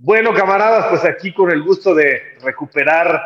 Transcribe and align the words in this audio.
Bueno, 0.00 0.32
camaradas, 0.32 0.86
pues 0.90 1.04
aquí 1.04 1.34
con 1.34 1.50
el 1.50 1.60
gusto 1.60 1.92
de 1.92 2.36
recuperar 2.40 3.20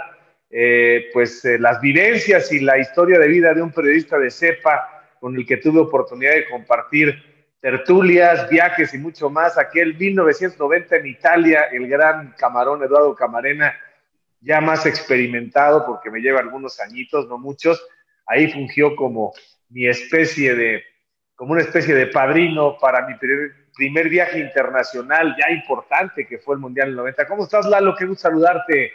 eh, 0.48 1.10
pues 1.12 1.44
eh, 1.44 1.58
las 1.58 1.82
vivencias 1.82 2.50
y 2.50 2.60
la 2.60 2.78
historia 2.78 3.18
de 3.18 3.28
vida 3.28 3.52
de 3.52 3.60
un 3.60 3.70
periodista 3.70 4.18
de 4.18 4.30
cepa 4.30 5.04
con 5.20 5.36
el 5.36 5.44
que 5.44 5.58
tuve 5.58 5.80
oportunidad 5.80 6.32
de 6.32 6.48
compartir 6.48 7.22
tertulias, 7.60 8.48
viajes 8.48 8.94
y 8.94 8.98
mucho 8.98 9.28
más. 9.28 9.58
Aquel 9.58 9.98
1990 9.98 10.96
en 10.96 11.06
Italia, 11.08 11.64
el 11.70 11.86
gran 11.88 12.34
camarón 12.38 12.82
Eduardo 12.82 13.14
Camarena, 13.14 13.74
ya 14.40 14.62
más 14.62 14.86
experimentado 14.86 15.84
porque 15.84 16.10
me 16.10 16.20
lleva 16.20 16.40
algunos 16.40 16.80
añitos, 16.80 17.28
no 17.28 17.36
muchos, 17.36 17.86
ahí 18.24 18.50
fungió 18.50 18.96
como 18.96 19.34
mi 19.68 19.86
especie 19.86 20.54
de, 20.54 20.82
como 21.34 21.52
una 21.52 21.60
especie 21.60 21.94
de 21.94 22.06
padrino 22.06 22.78
para 22.78 23.06
mi 23.06 23.14
primer 23.16 23.61
primer 23.74 24.08
viaje 24.08 24.38
internacional 24.38 25.34
ya 25.38 25.52
importante 25.52 26.26
que 26.26 26.38
fue 26.38 26.54
el 26.54 26.60
Mundial 26.60 26.88
del 26.88 26.96
90. 26.96 27.26
¿Cómo 27.26 27.44
estás, 27.44 27.66
Lalo? 27.66 27.94
Qué 27.96 28.06
gusto 28.06 28.22
saludarte. 28.22 28.92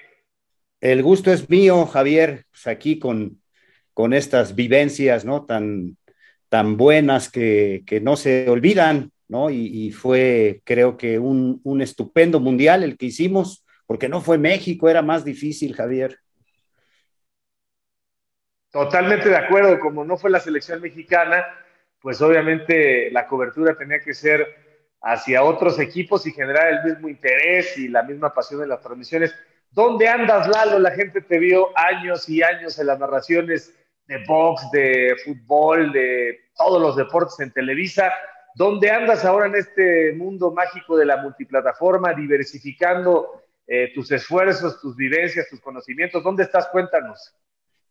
El 0.79 1.01
gusto 1.01 1.31
es 1.31 1.49
mío, 1.49 1.85
Javier, 1.85 2.45
pues 2.51 2.67
aquí 2.67 2.99
con, 2.99 3.41
con 3.93 4.13
estas 4.13 4.55
vivencias, 4.55 5.25
¿no? 5.25 5.45
Tan, 5.45 5.97
tan 6.49 6.77
buenas 6.77 7.31
que, 7.31 7.83
que 7.85 7.99
no 7.99 8.15
se 8.15 8.49
olvidan, 8.49 9.11
¿no? 9.27 9.49
Y, 9.49 9.65
y 9.65 9.91
fue, 9.91 10.61
creo 10.63 10.97
que, 10.97 11.17
un, 11.17 11.59
un, 11.63 11.81
estupendo 11.81 12.39
mundial 12.39 12.83
el 12.83 12.97
que 12.97 13.07
hicimos, 13.07 13.65
porque 13.87 14.07
no 14.07 14.21
fue 14.21 14.37
México, 14.37 14.89
era 14.89 15.01
más 15.01 15.25
difícil, 15.25 15.73
Javier. 15.73 16.19
Totalmente 18.71 19.29
de 19.29 19.37
acuerdo, 19.37 19.79
como 19.79 20.05
no 20.05 20.17
fue 20.17 20.29
la 20.29 20.39
selección 20.39 20.81
mexicana, 20.81 21.43
pues 21.99 22.21
obviamente 22.21 23.09
la 23.11 23.25
cobertura 23.25 23.75
tenía 23.75 23.99
que 23.99 24.13
ser 24.13 24.66
hacia 25.01 25.43
otros 25.43 25.79
equipos 25.79 26.25
y 26.25 26.31
generar 26.31 26.69
el 26.69 26.83
mismo 26.83 27.09
interés 27.09 27.77
y 27.77 27.87
la 27.87 28.03
misma 28.03 28.33
pasión 28.33 28.63
en 28.63 28.69
las 28.69 28.81
transmisiones. 28.81 29.35
¿Dónde 29.71 30.07
andas, 30.07 30.47
Lalo? 30.47 30.79
La 30.79 30.91
gente 30.91 31.21
te 31.21 31.37
vio 31.37 31.69
años 31.77 32.27
y 32.29 32.41
años 32.41 32.79
en 32.79 32.87
las 32.87 32.99
narraciones 32.99 33.73
de 34.07 34.23
box, 34.25 34.71
de 34.71 35.15
fútbol, 35.23 35.91
de 35.91 36.39
todos 36.55 36.81
los 36.81 36.95
deportes 36.95 37.39
en 37.39 37.51
Televisa. 37.51 38.11
¿Dónde 38.55 38.89
andas 38.89 39.23
ahora 39.23 39.47
en 39.47 39.55
este 39.55 40.13
mundo 40.13 40.51
mágico 40.51 40.97
de 40.97 41.05
la 41.05 41.17
multiplataforma, 41.17 42.13
diversificando 42.13 43.43
eh, 43.67 43.91
tus 43.93 44.11
esfuerzos, 44.11 44.81
tus 44.81 44.95
vivencias, 44.95 45.47
tus 45.49 45.61
conocimientos? 45.61 46.23
¿Dónde 46.23 46.43
estás? 46.43 46.67
Cuéntanos. 46.69 47.35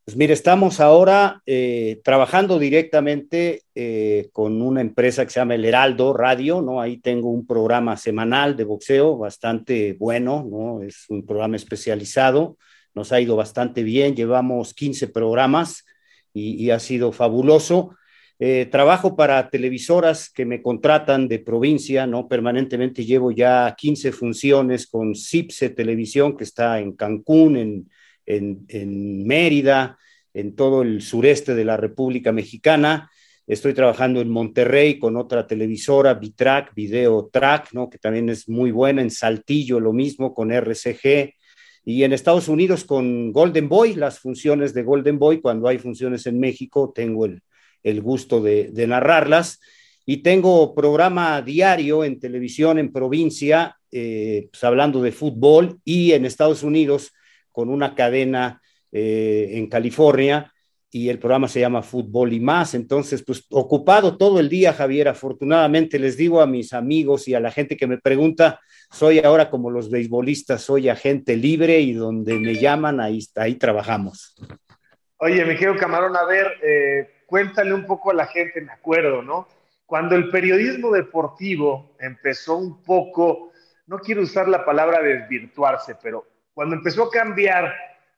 Pues 0.06 0.16
mire, 0.16 0.34
estamos 0.34 0.78
ahora 0.78 1.42
eh, 1.46 2.00
trabajando 2.04 2.60
directamente 2.60 3.64
eh, 3.74 4.28
con 4.32 4.62
una 4.62 4.80
empresa 4.80 5.24
que 5.24 5.32
se 5.32 5.40
llama 5.40 5.56
El 5.56 5.64
Heraldo 5.64 6.12
Radio, 6.12 6.62
¿no? 6.62 6.80
Ahí 6.80 6.98
tengo 6.98 7.28
un 7.28 7.44
programa 7.44 7.96
semanal 7.96 8.56
de 8.56 8.62
boxeo 8.62 9.18
bastante 9.18 9.94
bueno, 9.98 10.46
¿no? 10.48 10.80
Es 10.80 11.06
un 11.08 11.26
programa 11.26 11.56
especializado, 11.56 12.56
nos 12.94 13.10
ha 13.10 13.20
ido 13.20 13.34
bastante 13.34 13.82
bien, 13.82 14.14
llevamos 14.14 14.74
15 14.74 15.08
programas 15.08 15.84
y, 16.32 16.70
ha 16.70 16.78
sido 16.78 17.10
fabuloso. 17.10 17.96
Eh, 18.38 18.68
trabajo 18.70 19.16
para 19.16 19.50
televisoras 19.50 20.30
que 20.30 20.44
me 20.44 20.62
contratan 20.62 21.26
de 21.26 21.40
provincia, 21.40 22.06
¿no? 22.06 22.28
Permanentemente 22.28 23.04
llevo 23.04 23.32
ya 23.32 23.74
15 23.76 24.12
funciones 24.12 24.86
con 24.86 25.16
CIPSE 25.16 25.70
Televisión, 25.70 26.36
que 26.36 26.44
está 26.44 26.78
en 26.78 26.92
Cancún, 26.92 27.56
en 27.56 27.90
en, 28.26 29.26
Mérida, 29.26 29.98
en 30.34 30.54
todo 30.54 30.82
el 30.82 31.00
sureste 31.00 31.54
de 31.54 31.64
la 31.64 31.76
República 31.76 32.32
Mexicana. 32.32 33.10
Estoy 33.46 33.74
trabajando 33.74 34.20
en 34.20 34.28
Monterrey 34.28 34.98
con 34.98 35.16
otra 35.16 35.46
televisora, 35.46 36.14
Bitrack, 36.14 36.74
Video 36.74 37.30
Track, 37.32 37.72
¿no? 37.72 37.88
que 37.88 37.98
también 37.98 38.28
es 38.28 38.48
muy 38.48 38.72
buena. 38.72 39.02
En 39.02 39.10
Saltillo 39.10 39.78
lo 39.78 39.92
mismo 39.92 40.34
con 40.34 40.50
RCG. 40.50 41.34
Y 41.84 42.02
en 42.02 42.12
Estados 42.12 42.48
Unidos 42.48 42.84
con 42.84 43.30
Golden 43.30 43.68
Boy, 43.68 43.94
las 43.94 44.18
funciones 44.18 44.74
de 44.74 44.82
Golden 44.82 45.20
Boy, 45.20 45.40
cuando 45.40 45.68
hay 45.68 45.78
funciones 45.78 46.26
en 46.26 46.40
México, 46.40 46.92
tengo 46.92 47.26
el, 47.26 47.40
el 47.84 48.02
gusto 48.02 48.42
de, 48.42 48.70
de, 48.72 48.86
narrarlas. 48.88 49.60
Y 50.04 50.18
tengo 50.18 50.74
programa 50.74 51.40
diario 51.42 52.02
en 52.02 52.18
televisión 52.18 52.80
en 52.80 52.92
provincia, 52.92 53.76
eh, 53.92 54.48
pues 54.50 54.64
hablando 54.64 55.00
de 55.00 55.12
fútbol, 55.12 55.78
y 55.84 56.10
en 56.10 56.26
Estados 56.26 56.64
Unidos 56.64 57.12
con 57.56 57.70
una 57.70 57.94
cadena 57.94 58.60
eh, 58.92 59.52
en 59.52 59.66
California 59.70 60.52
y 60.90 61.08
el 61.08 61.18
programa 61.18 61.48
se 61.48 61.58
llama 61.58 61.80
Fútbol 61.80 62.34
y 62.34 62.38
más. 62.38 62.74
Entonces, 62.74 63.24
pues 63.26 63.46
ocupado 63.50 64.18
todo 64.18 64.40
el 64.40 64.50
día, 64.50 64.74
Javier. 64.74 65.08
Afortunadamente 65.08 65.98
les 65.98 66.18
digo 66.18 66.42
a 66.42 66.46
mis 66.46 66.74
amigos 66.74 67.28
y 67.28 67.34
a 67.34 67.40
la 67.40 67.50
gente 67.50 67.78
que 67.78 67.86
me 67.86 67.96
pregunta, 67.96 68.60
soy 68.90 69.20
ahora 69.20 69.48
como 69.48 69.70
los 69.70 69.90
beisbolistas, 69.90 70.60
soy 70.60 70.90
agente 70.90 71.34
libre 71.34 71.80
y 71.80 71.94
donde 71.94 72.34
me 72.34 72.56
llaman, 72.56 73.00
ahí, 73.00 73.54
trabajamos. 73.54 74.36
Oye, 75.16 75.42
me 75.46 75.56
quiero 75.56 75.78
camarón, 75.78 76.14
a 76.14 76.26
ver, 76.26 76.58
eh, 76.62 77.22
cuéntale 77.24 77.72
un 77.72 77.86
poco 77.86 78.10
a 78.10 78.14
la 78.14 78.26
gente, 78.26 78.60
me 78.60 78.72
acuerdo, 78.72 79.22
¿no? 79.22 79.48
Cuando 79.86 80.14
el 80.14 80.28
periodismo 80.28 80.90
deportivo 80.90 81.96
empezó 82.00 82.58
un 82.58 82.82
poco, 82.82 83.50
no 83.86 83.98
quiero 83.98 84.20
usar 84.20 84.46
la 84.46 84.62
palabra 84.62 85.00
desvirtuarse, 85.00 85.96
pero 86.02 86.35
cuando 86.56 86.74
empezó 86.74 87.02
a 87.02 87.10
cambiar 87.10 87.70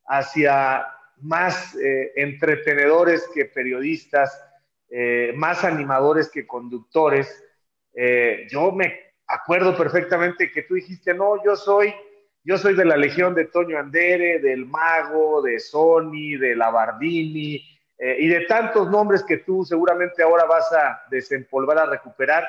hacia 0.06 0.86
más 1.22 1.74
eh, 1.74 2.12
entretenedores 2.14 3.28
que 3.34 3.46
periodistas, 3.46 4.40
eh, 4.88 5.32
más 5.34 5.64
animadores 5.64 6.30
que 6.30 6.46
conductores, 6.46 7.44
eh, 7.94 8.46
yo 8.48 8.70
me 8.70 8.94
acuerdo 9.26 9.76
perfectamente 9.76 10.52
que 10.52 10.62
tú 10.62 10.74
dijiste, 10.74 11.14
no, 11.14 11.42
yo 11.44 11.56
soy, 11.56 11.92
yo 12.44 12.56
soy 12.58 12.76
de 12.76 12.84
la 12.84 12.96
legión 12.96 13.34
de 13.34 13.46
Toño 13.46 13.76
Andere, 13.76 14.38
del 14.38 14.66
Mago, 14.66 15.42
de 15.42 15.58
Sony, 15.58 16.38
de 16.38 16.54
Labardini, 16.54 17.60
y 17.98 18.28
de 18.28 18.42
tantos 18.42 18.88
nombres 18.88 19.24
que 19.24 19.38
tú 19.38 19.64
seguramente 19.64 20.22
ahora 20.22 20.44
vas 20.44 20.72
a 20.72 21.02
desempolvar, 21.10 21.78
a 21.78 21.86
recuperar. 21.86 22.46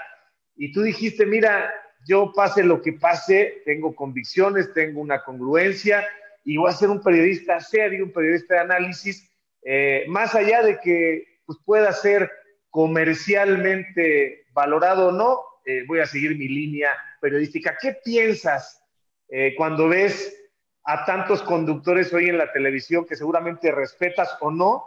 Y 0.56 0.72
tú 0.72 0.84
dijiste, 0.84 1.26
mira, 1.26 1.74
yo 2.08 2.32
pase 2.34 2.64
lo 2.64 2.82
que 2.82 2.94
pase, 2.94 3.62
tengo 3.66 3.96
convicciones, 3.96 4.74
tengo 4.74 5.02
una 5.02 5.24
congruencia 5.24 6.06
y 6.44 6.58
voy 6.58 6.70
a 6.70 6.74
ser 6.74 6.90
un 6.90 7.02
periodista 7.02 7.60
serio, 7.60 8.06
un 8.06 8.12
periodista 8.12 8.56
de 8.56 8.60
análisis, 8.62 9.30
eh, 9.62 10.06
más 10.08 10.36
allá 10.36 10.64
de 10.64 10.80
que 10.80 11.40
pues, 11.46 11.60
pueda 11.66 11.92
ser 11.94 12.32
comercialmente 12.70 14.46
valorado 14.54 15.10
o 15.10 15.12
no, 15.12 15.42
eh, 15.66 15.84
voy 15.88 16.00
a 16.00 16.06
seguir 16.06 16.38
mi 16.38 16.48
línea 16.48 16.92
periodística. 17.20 17.78
¿Qué 17.80 17.98
piensas 18.04 18.84
eh, 19.28 19.54
cuando 19.58 19.88
ves 19.88 20.36
a 20.84 21.06
tantos 21.06 21.44
conductores 21.44 22.14
hoy 22.14 22.30
en 22.30 22.38
la 22.38 22.52
televisión 22.52 23.06
que 23.06 23.16
seguramente 23.16 23.72
respetas 23.72 24.38
o 24.42 24.50
no? 24.50 24.86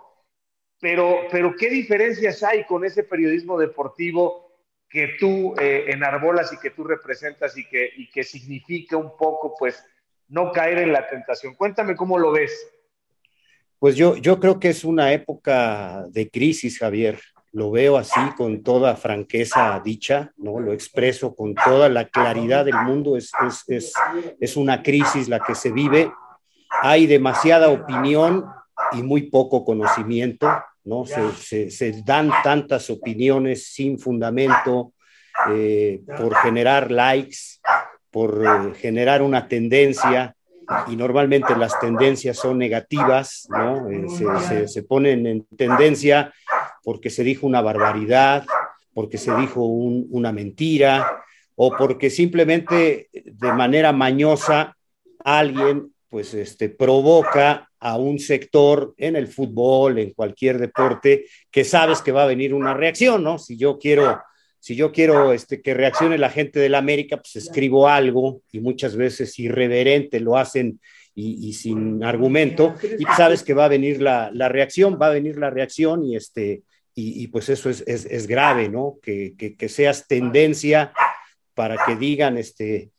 Pero, 0.81 1.21
pero 1.31 1.55
¿qué 1.57 1.71
diferencias 1.71 2.43
hay 2.43 2.65
con 2.65 2.85
ese 2.85 3.05
periodismo 3.05 3.57
deportivo 3.59 4.42
que 4.93 5.17
tú 5.19 5.55
eh, 5.59 5.87
enarbolas 5.89 6.53
y 6.53 6.59
que 6.59 6.71
tú 6.71 6.85
representas 6.85 7.57
y 7.57 7.67
que, 7.67 7.91
y 7.97 8.11
que 8.11 8.23
significa 8.23 8.97
un 8.99 9.17
poco, 9.17 9.55
pues, 9.59 9.83
no 10.29 10.53
caer 10.53 10.79
en 10.79 10.93
la 10.93 11.09
tentación. 11.09 11.55
Cuéntame 11.55 11.97
cómo 11.97 12.19
lo 12.19 12.31
ves. 12.31 12.53
Pues 13.79 13.97
yo, 13.97 14.17
yo 14.17 14.39
creo 14.39 14.61
que 14.61 14.69
es 14.69 14.85
una 14.85 15.13
época 15.13 16.05
de 16.11 16.31
crisis, 16.31 16.79
Javier. 16.79 17.19
Lo 17.53 17.71
veo 17.71 17.97
así 17.97 18.21
con 18.37 18.63
toda 18.63 18.97
franqueza 18.97 19.81
dicha, 19.85 20.33
¿no? 20.37 20.61
Lo 20.61 20.73
expreso 20.73 21.35
con 21.35 21.55
toda 21.55 21.89
la 21.89 22.09
claridad 22.09 22.65
del 22.65 22.77
mundo. 22.77 23.17
Es, 23.17 23.33
es, 23.47 23.65
es, 23.69 23.93
es 24.41 24.57
una 24.57 24.83
crisis 24.83 25.29
la 25.29 25.41
que 25.41 25.55
se 25.55 25.73
vive. 25.73 26.13
Hay 26.83 27.07
demasiada 27.07 27.69
opinión 27.69 28.47
y 28.93 29.03
muy 29.03 29.31
poco 29.31 29.65
conocimiento 29.65 30.49
¿no? 30.85 31.05
Se, 31.07 31.33
se, 31.33 31.71
se, 31.71 32.03
dan 32.05 32.31
tantas 32.43 32.91
opiniones 32.91 33.67
sin 33.73 33.99
fundamento 33.99 34.93
eh, 35.51 36.03
por 36.17 36.35
generar 36.37 36.91
likes, 36.91 37.61
por 38.11 38.45
eh, 38.45 38.75
generar 38.75 39.23
una 39.23 39.49
tendencia, 39.49 40.35
y 40.89 40.97
normalmente 40.97 41.55
las 41.57 41.79
tendencias 41.81 42.39
son 42.39 42.59
negativas, 42.59 43.47
¿no? 43.51 43.91
Eh, 43.91 44.07
se, 44.49 44.69
se, 44.69 44.83
ponen 44.85 45.27
en 45.27 45.45
tendencia 45.57 46.33
porque 46.83 47.11
se 47.11 47.25
dijo 47.25 47.47
una 47.47 47.61
barbaridad, 47.61 48.45
porque 48.95 49.19
se 49.19 49.35
dijo 49.37 49.65
un, 49.65 50.07
una 50.11 50.33
mentira, 50.33 51.23
o 51.57 51.77
porque 51.77 52.11
simplemente 52.11 53.09
de 53.13 53.53
manera 53.53 53.93
mañosa 53.93 54.77
alguien 55.25 55.93
pues 56.09 56.35
este, 56.35 56.69
provoca 56.69 57.71
a 57.83 57.97
un 57.97 58.21
sector 58.21 58.95
en 58.97 59.17
el 59.17 59.27
fútbol, 59.27 59.99
en 59.99 60.13
cualquier 60.13 60.59
deporte, 60.59 61.27
que 61.51 61.65
sabes 61.65 62.01
que 62.01 62.13
va 62.13 62.23
a 62.23 62.29
venir 62.29 62.55
una 62.55 62.75
reacción, 62.75 63.25
¿no? 63.25 63.39
Si 63.39 63.57
yo 63.57 63.77
quiero, 63.77 64.21
si 64.61 64.77
yo 64.77 64.93
quiero 64.93 65.33
este, 65.33 65.61
que 65.61 65.75
reaccione 65.75 66.17
la 66.17 66.31
gente 66.31 66.61
de 66.61 66.69
la 66.69 66.79
América, 66.79 67.17
pues 67.17 67.35
escribo 67.35 67.89
algo 67.89 68.41
y 68.53 68.61
muchas 68.61 68.95
veces 68.95 69.37
irreverente 69.41 70.21
lo 70.21 70.37
hacen 70.37 70.79
y, 71.13 71.49
y 71.49 71.55
sin 71.55 72.05
argumento, 72.05 72.77
y 72.99 73.05
sabes 73.17 73.43
que 73.43 73.53
va 73.53 73.65
a 73.65 73.69
venir 73.69 74.01
la, 74.01 74.31
la, 74.33 74.49
reacción, 74.49 74.97
va 75.03 75.09
a 75.09 75.15
venir 75.15 75.37
la 75.37 75.51
reacción 75.51 76.05
y 76.05 76.15
este, 76.15 76.63
y, 76.95 77.21
y 77.21 77.27
pues 77.27 77.49
eso 77.49 77.69
es, 77.69 77.83
es, 77.89 78.05
es 78.05 78.29
grave, 78.29 78.69
¿no? 78.69 78.99
Que, 79.03 79.35
que, 79.37 79.57
que, 79.57 79.69
seas 79.69 80.07
tendencia 80.07 80.93
para 81.55 81.85
que 81.85 81.97
digan, 81.97 82.39
este, 82.39 82.92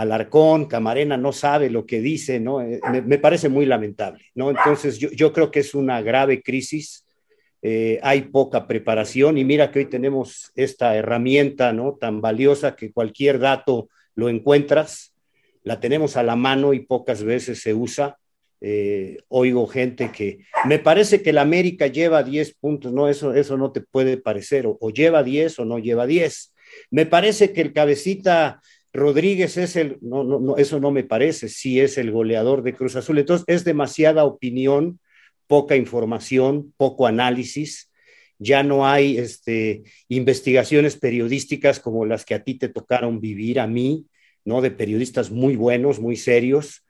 Alarcón, 0.00 0.66
Camarena 0.66 1.16
no 1.16 1.32
sabe 1.32 1.70
lo 1.70 1.86
que 1.86 2.00
dice, 2.00 2.40
¿no? 2.40 2.60
Eh, 2.60 2.80
me, 3.04 3.18
parece 3.18 3.48
muy 3.48 3.66
lamentable, 3.66 4.24
¿no? 4.34 4.50
Entonces 4.50 4.98
yo, 4.98 5.10
yo, 5.10 5.32
creo 5.32 5.50
que 5.50 5.60
es 5.60 5.74
una 5.74 6.00
grave 6.02 6.42
crisis, 6.42 7.04
eh, 7.60 7.98
hay 8.02 8.22
poca 8.22 8.66
preparación 8.68 9.36
y 9.36 9.44
mira 9.44 9.72
que 9.72 9.80
hoy 9.80 9.86
tenemos 9.86 10.52
esta 10.54 10.96
herramienta, 10.96 11.72
¿no? 11.72 11.94
Tan 11.94 12.20
valiosa 12.20 12.76
que 12.76 12.92
cualquier 12.92 13.40
dato 13.40 13.88
lo 14.14 14.28
encuentras, 14.28 15.12
la 15.64 15.80
tenemos 15.80 16.16
a 16.16 16.22
la 16.22 16.36
mano 16.36 16.72
y 16.72 16.80
pocas 16.80 17.22
veces 17.22 17.60
se 17.60 17.74
usa. 17.74 18.16
Eh, 18.60 19.18
oigo 19.28 19.68
gente 19.68 20.10
que 20.10 20.40
me 20.64 20.80
parece 20.80 21.22
que 21.22 21.32
la 21.32 21.42
América 21.42 21.86
lleva 21.86 22.24
10 22.24 22.54
puntos, 22.54 22.92
no, 22.92 23.08
eso, 23.08 23.32
eso 23.32 23.56
no 23.56 23.70
te 23.70 23.80
puede 23.80 24.16
parecer, 24.16 24.66
o, 24.66 24.90
lleva 24.90 25.22
10 25.22 25.60
o 25.60 25.64
no 25.64 25.78
lleva 25.78 26.06
10. 26.06 26.54
Me 26.90 27.06
parece 27.06 27.52
que 27.52 27.60
el 27.60 27.72
cabecita 27.72 28.60
Rodríguez 28.92 29.56
es 29.56 29.76
el, 29.76 29.98
no, 30.00 30.24
no, 30.24 30.40
no, 30.40 30.56
eso 30.56 30.80
no 30.80 30.90
me 30.90 31.04
parece, 31.04 31.48
sí 31.48 31.80
es 31.80 31.98
el 31.98 32.10
goleador 32.10 32.62
de 32.62 32.74
Cruz 32.74 32.96
Azul. 32.96 33.18
Entonces 33.18 33.44
es 33.46 33.64
demasiada 33.64 34.24
opinión, 34.24 35.00
poca 35.46 35.76
información, 35.76 36.72
poco 36.76 37.06
análisis. 37.06 37.90
Ya 38.38 38.62
no 38.62 38.86
hay 38.86 39.18
este, 39.18 39.82
investigaciones 40.08 40.96
periodísticas 40.96 41.80
como 41.80 42.06
las 42.06 42.24
que 42.24 42.34
a 42.34 42.44
ti 42.44 42.54
te 42.54 42.68
tocaron 42.68 43.20
vivir, 43.20 43.60
a 43.60 43.66
mí, 43.66 44.06
¿no? 44.44 44.60
De 44.60 44.70
periodistas 44.70 45.30
muy 45.30 45.56
buenos, 45.56 45.98
muy 45.98 46.16
serios 46.16 46.84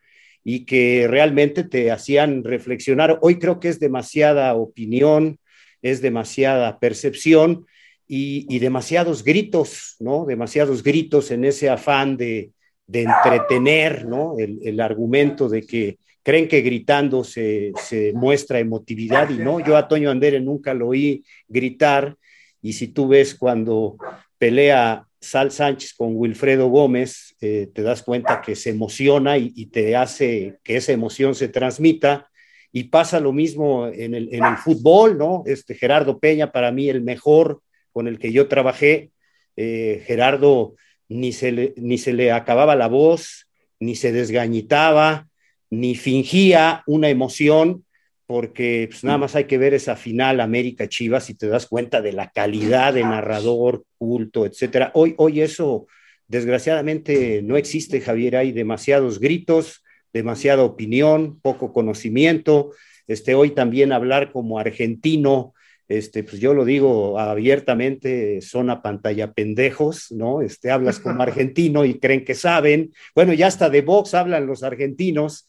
y 0.44 0.64
que 0.66 1.06
realmente 1.08 1.64
te 1.64 1.90
hacían 1.90 2.44
reflexionar. 2.44 3.18
Hoy 3.22 3.38
creo 3.38 3.60
que 3.60 3.68
es 3.68 3.80
demasiada 3.80 4.54
opinión, 4.54 5.38
es 5.82 6.00
demasiada 6.00 6.78
percepción 6.78 7.66
y, 8.08 8.58
demasiados 8.58 9.22
gritos, 9.22 9.96
¿no? 10.00 10.24
Demasiados 10.24 10.82
gritos 10.82 11.30
en 11.30 11.44
ese 11.44 11.68
afán 11.68 12.16
de, 12.16 12.52
entretener, 12.90 14.06
¿no? 14.06 14.36
El, 14.38 14.80
argumento 14.80 15.48
de 15.48 15.62
que 15.62 15.98
creen 16.22 16.48
que 16.48 16.62
gritando 16.62 17.22
se, 17.22 17.72
muestra 18.14 18.58
emotividad 18.58 19.28
y 19.28 19.38
no, 19.38 19.60
yo 19.60 19.76
a 19.76 19.86
Toño 19.86 20.10
Andere 20.10 20.40
nunca 20.40 20.72
lo 20.72 20.88
oí 20.88 21.22
gritar 21.46 22.16
y 22.62 22.72
si 22.72 22.88
tú 22.88 23.08
ves 23.08 23.34
cuando 23.34 23.96
pelea 24.38 25.06
Sal 25.20 25.50
Sánchez 25.50 25.94
con 25.94 26.16
Wilfredo 26.16 26.68
Gómez, 26.68 27.36
eh, 27.40 27.68
te 27.74 27.82
das 27.82 28.02
cuenta 28.02 28.40
que 28.40 28.56
se 28.56 28.70
emociona 28.70 29.36
y, 29.36 29.66
te 29.66 29.96
hace 29.96 30.58
que 30.62 30.76
esa 30.76 30.92
emoción 30.92 31.34
se 31.34 31.48
transmita. 31.48 32.30
Y 32.70 32.84
pasa 32.84 33.18
lo 33.18 33.32
mismo 33.32 33.88
en 33.88 34.14
el, 34.14 34.32
en 34.32 34.44
el 34.44 34.56
fútbol, 34.58 35.16
¿no? 35.16 35.42
Este 35.46 35.74
Gerardo 35.74 36.18
Peña, 36.18 36.52
para 36.52 36.70
mí 36.70 36.88
el 36.88 37.00
mejor 37.00 37.62
con 37.98 38.06
el 38.06 38.20
que 38.20 38.30
yo 38.30 38.46
trabajé, 38.46 39.10
eh, 39.56 40.04
Gerardo 40.06 40.76
ni 41.08 41.32
se, 41.32 41.50
le, 41.50 41.74
ni 41.78 41.98
se 41.98 42.12
le 42.12 42.30
acababa 42.30 42.76
la 42.76 42.86
voz, 42.86 43.48
ni 43.80 43.96
se 43.96 44.12
desgañitaba, 44.12 45.26
ni 45.68 45.96
fingía 45.96 46.84
una 46.86 47.08
emoción, 47.08 47.84
porque 48.28 48.86
pues, 48.88 49.02
nada 49.02 49.18
más 49.18 49.34
hay 49.34 49.46
que 49.46 49.58
ver 49.58 49.74
esa 49.74 49.96
final 49.96 50.38
América 50.38 50.88
Chivas 50.88 51.28
y 51.28 51.34
te 51.34 51.48
das 51.48 51.66
cuenta 51.66 52.00
de 52.00 52.12
la 52.12 52.30
calidad 52.30 52.94
de 52.94 53.02
narrador, 53.02 53.82
culto, 53.98 54.46
etcétera. 54.46 54.92
Hoy, 54.94 55.16
hoy 55.18 55.40
eso 55.40 55.88
desgraciadamente 56.28 57.42
no 57.42 57.56
existe, 57.56 58.00
Javier, 58.00 58.36
hay 58.36 58.52
demasiados 58.52 59.18
gritos, 59.18 59.82
demasiada 60.12 60.62
opinión, 60.62 61.40
poco 61.40 61.72
conocimiento. 61.72 62.70
Este, 63.08 63.34
hoy 63.34 63.50
también 63.50 63.90
hablar 63.90 64.30
como 64.30 64.60
argentino 64.60 65.52
este, 65.88 66.22
pues 66.22 66.38
yo 66.38 66.52
lo 66.52 66.66
digo 66.66 67.18
abiertamente, 67.18 68.42
son 68.42 68.68
a 68.68 68.82
pantalla 68.82 69.32
pendejos, 69.32 70.12
¿no? 70.12 70.42
Este, 70.42 70.70
hablas 70.70 71.00
como 71.00 71.22
argentino 71.22 71.84
y 71.86 71.98
creen 71.98 72.24
que 72.24 72.34
saben. 72.34 72.92
Bueno, 73.14 73.32
ya 73.32 73.46
hasta 73.46 73.70
de 73.70 73.80
Vox 73.80 74.12
hablan 74.12 74.46
los 74.46 74.62
argentinos 74.62 75.48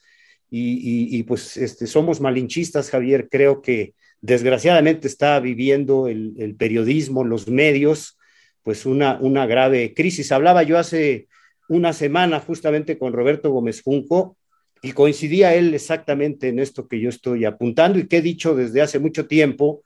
y, 0.49 1.21
pues 1.23 1.57
este, 1.57 1.85
somos 1.85 2.21
malinchistas, 2.21 2.89
Javier. 2.89 3.27
Creo 3.29 3.61
que 3.61 3.93
desgraciadamente 4.21 5.07
está 5.07 5.39
viviendo 5.39 6.07
el, 6.07 6.55
periodismo, 6.57 7.23
los 7.23 7.47
medios, 7.49 8.17
pues 8.63 8.85
una, 8.85 9.19
una 9.19 9.45
grave 9.45 9.93
crisis. 9.93 10.31
Hablaba 10.31 10.63
yo 10.63 10.79
hace 10.79 11.27
una 11.67 11.93
semana 11.93 12.39
justamente 12.39 12.97
con 12.97 13.13
Roberto 13.13 13.51
Gómez 13.51 13.81
Junco 13.81 14.37
y 14.81 14.93
coincidía 14.93 15.53
él 15.53 15.73
exactamente 15.73 16.47
en 16.47 16.59
esto 16.59 16.87
que 16.87 16.99
yo 16.99 17.09
estoy 17.09 17.45
apuntando 17.45 17.99
y 17.99 18.07
que 18.07 18.17
he 18.17 18.21
dicho 18.21 18.55
desde 18.55 18.81
hace 18.81 18.97
mucho 18.97 19.27
tiempo 19.27 19.83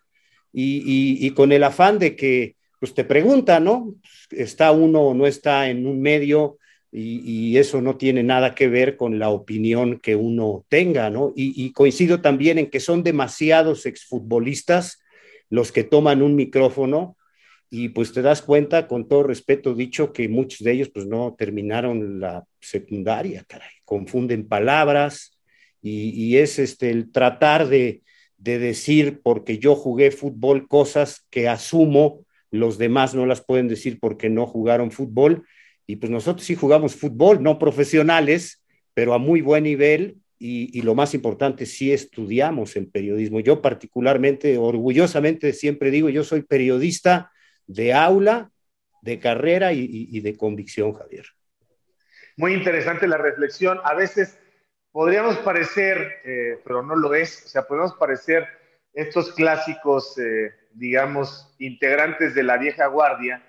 y, 0.53 1.29
con 1.31 1.51
el 1.51 1.63
afán 1.63 1.99
de 1.99 2.15
que 2.15 2.55
pues 2.79 2.93
te 2.93 3.03
pregunta, 3.03 3.59
¿no? 3.59 3.95
¿Está 4.29 4.71
uno 4.71 5.01
o 5.01 5.13
no 5.13 5.25
está 5.25 5.69
en 5.69 5.87
un 5.87 6.01
medio? 6.01 6.57
Y, 6.91 7.57
eso 7.57 7.81
no 7.81 7.97
tiene 7.97 8.23
nada 8.23 8.53
que 8.53 8.67
ver 8.67 8.97
con 8.97 9.17
la 9.17 9.29
opinión 9.29 9.99
que 9.99 10.15
uno 10.15 10.65
tenga, 10.69 11.09
¿no? 11.09 11.33
Y, 11.35 11.71
coincido 11.71 12.21
también 12.21 12.59
en 12.59 12.69
que 12.69 12.79
son 12.79 13.03
demasiados 13.03 13.85
exfutbolistas 13.85 15.01
los 15.49 15.71
que 15.71 15.83
toman 15.83 16.21
un 16.21 16.35
micrófono 16.35 17.17
y 17.69 17.89
pues 17.89 18.13
te 18.13 18.21
das 18.21 18.43
cuenta, 18.43 18.87
con 18.87 19.07
todo 19.07 19.23
respeto 19.23 19.73
dicho, 19.73 20.13
que 20.13 20.29
muchos 20.29 20.59
de 20.59 20.73
ellos 20.73 20.89
pues 20.93 21.07
no 21.07 21.35
terminaron 21.35 22.19
la 22.19 22.43
secundaria, 22.59 23.43
caray, 23.47 23.71
confunden 23.83 24.47
palabras 24.47 25.39
y, 25.81 26.09
y 26.09 26.37
es 26.37 26.59
este, 26.59 26.91
el 26.91 27.11
tratar 27.11 27.67
de, 27.67 28.03
de 28.43 28.59
decir 28.59 29.21
porque 29.23 29.57
yo 29.57 29.73
jugué 29.73 30.11
fútbol 30.11 30.67
cosas 30.67 31.25
que 31.29 31.47
asumo 31.47 32.25
los 32.51 32.77
demás 32.77 33.15
no 33.15 33.25
las 33.25 33.41
pueden 33.41 33.69
decir 33.69 33.99
porque 33.99 34.29
no 34.29 34.45
jugaron 34.45 34.91
fútbol. 34.91 35.47
Y 35.87 35.95
pues 35.95 36.11
nosotros 36.11 36.45
sí 36.45 36.53
jugamos 36.53 36.95
fútbol, 36.95 37.41
no 37.41 37.57
profesionales, 37.57 38.61
pero 38.93 39.13
a 39.13 39.17
muy 39.17 39.41
buen 39.41 39.63
nivel 39.63 40.17
y, 40.37 40.81
lo 40.81 40.93
más 40.93 41.13
importante, 41.13 41.65
sí 41.65 41.93
estudiamos 41.93 42.75
el 42.75 42.87
periodismo. 42.87 43.39
Yo 43.39 43.61
particularmente, 43.61 44.57
orgullosamente, 44.57 45.53
siempre 45.53 45.89
digo, 45.89 46.09
yo 46.09 46.25
soy 46.25 46.41
periodista 46.41 47.31
de 47.65 47.93
aula, 47.93 48.51
de 49.01 49.19
carrera 49.19 49.71
y, 49.71 49.87
y 49.89 50.19
de 50.19 50.35
convicción, 50.35 50.91
Javier. 50.93 51.25
Muy 52.35 52.53
interesante 52.53 53.07
la 53.07 53.17
reflexión. 53.17 53.79
A 53.85 53.93
veces 53.95 54.37
podríamos 54.93 55.37
parecer, 55.39 56.21
eh, 56.23 56.61
pero 56.63 56.83
no 56.83 56.95
lo 56.95 57.15
es, 57.15 57.45
o 57.45 57.49
sea, 57.49 57.63
podemos 57.67 57.95
parecer 57.95 58.47
estos 58.93 59.33
clásicos, 59.33 60.17
eh, 60.19 60.53
digamos, 60.73 61.53
integrantes 61.57 62.35
de 62.35 62.43
la 62.43 62.57
vieja 62.57 62.85
guardia, 62.85 63.43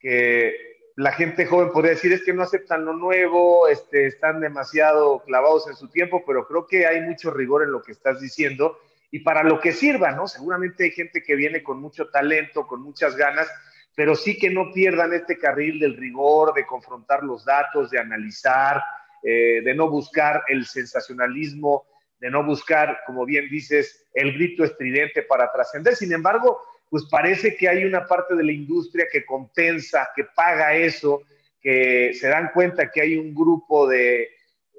que 0.00 0.52
la 0.96 1.12
gente 1.12 1.46
joven 1.46 1.70
podría 1.70 1.92
decir 1.92 2.12
es 2.12 2.24
que 2.24 2.34
no 2.34 2.42
aceptan 2.42 2.84
lo 2.84 2.92
nuevo, 2.92 3.68
este, 3.68 4.06
están 4.06 4.40
demasiado 4.40 5.22
clavados 5.24 5.68
en 5.68 5.76
su 5.76 5.88
tiempo, 5.88 6.24
pero 6.26 6.46
creo 6.46 6.66
que 6.66 6.86
hay 6.86 7.00
mucho 7.02 7.30
rigor 7.30 7.62
en 7.62 7.70
lo 7.70 7.82
que 7.82 7.92
estás 7.92 8.20
diciendo 8.20 8.76
y 9.12 9.20
para 9.20 9.44
lo 9.44 9.60
que 9.60 9.72
sirva, 9.72 10.10
¿no? 10.10 10.26
Seguramente 10.26 10.84
hay 10.84 10.90
gente 10.90 11.22
que 11.22 11.36
viene 11.36 11.62
con 11.62 11.80
mucho 11.80 12.08
talento, 12.08 12.66
con 12.66 12.82
muchas 12.82 13.16
ganas, 13.16 13.48
pero 13.94 14.16
sí 14.16 14.38
que 14.38 14.50
no 14.50 14.72
pierdan 14.72 15.12
este 15.12 15.38
carril 15.38 15.78
del 15.78 15.96
rigor, 15.96 16.52
de 16.52 16.66
confrontar 16.66 17.22
los 17.22 17.44
datos, 17.44 17.90
de 17.90 18.00
analizar, 18.00 18.82
eh, 19.22 19.60
de 19.62 19.74
no 19.74 19.88
buscar 19.88 20.42
el 20.48 20.66
sensacionalismo, 20.66 21.86
de 22.18 22.30
no 22.30 22.44
buscar, 22.44 23.00
como 23.06 23.24
bien 23.24 23.48
dices, 23.48 24.06
el 24.14 24.32
grito 24.32 24.64
estridente 24.64 25.22
para 25.22 25.50
trascender. 25.52 25.96
Sin 25.96 26.12
embargo, 26.12 26.60
pues 26.88 27.04
parece 27.10 27.56
que 27.56 27.68
hay 27.68 27.84
una 27.84 28.06
parte 28.06 28.34
de 28.34 28.44
la 28.44 28.52
industria 28.52 29.06
que 29.10 29.24
compensa, 29.24 30.08
que 30.14 30.24
paga 30.24 30.74
eso, 30.74 31.22
que 31.60 32.12
se 32.14 32.28
dan 32.28 32.50
cuenta 32.52 32.90
que 32.90 33.00
hay 33.00 33.16
un 33.16 33.34
grupo 33.34 33.86
de 33.86 34.28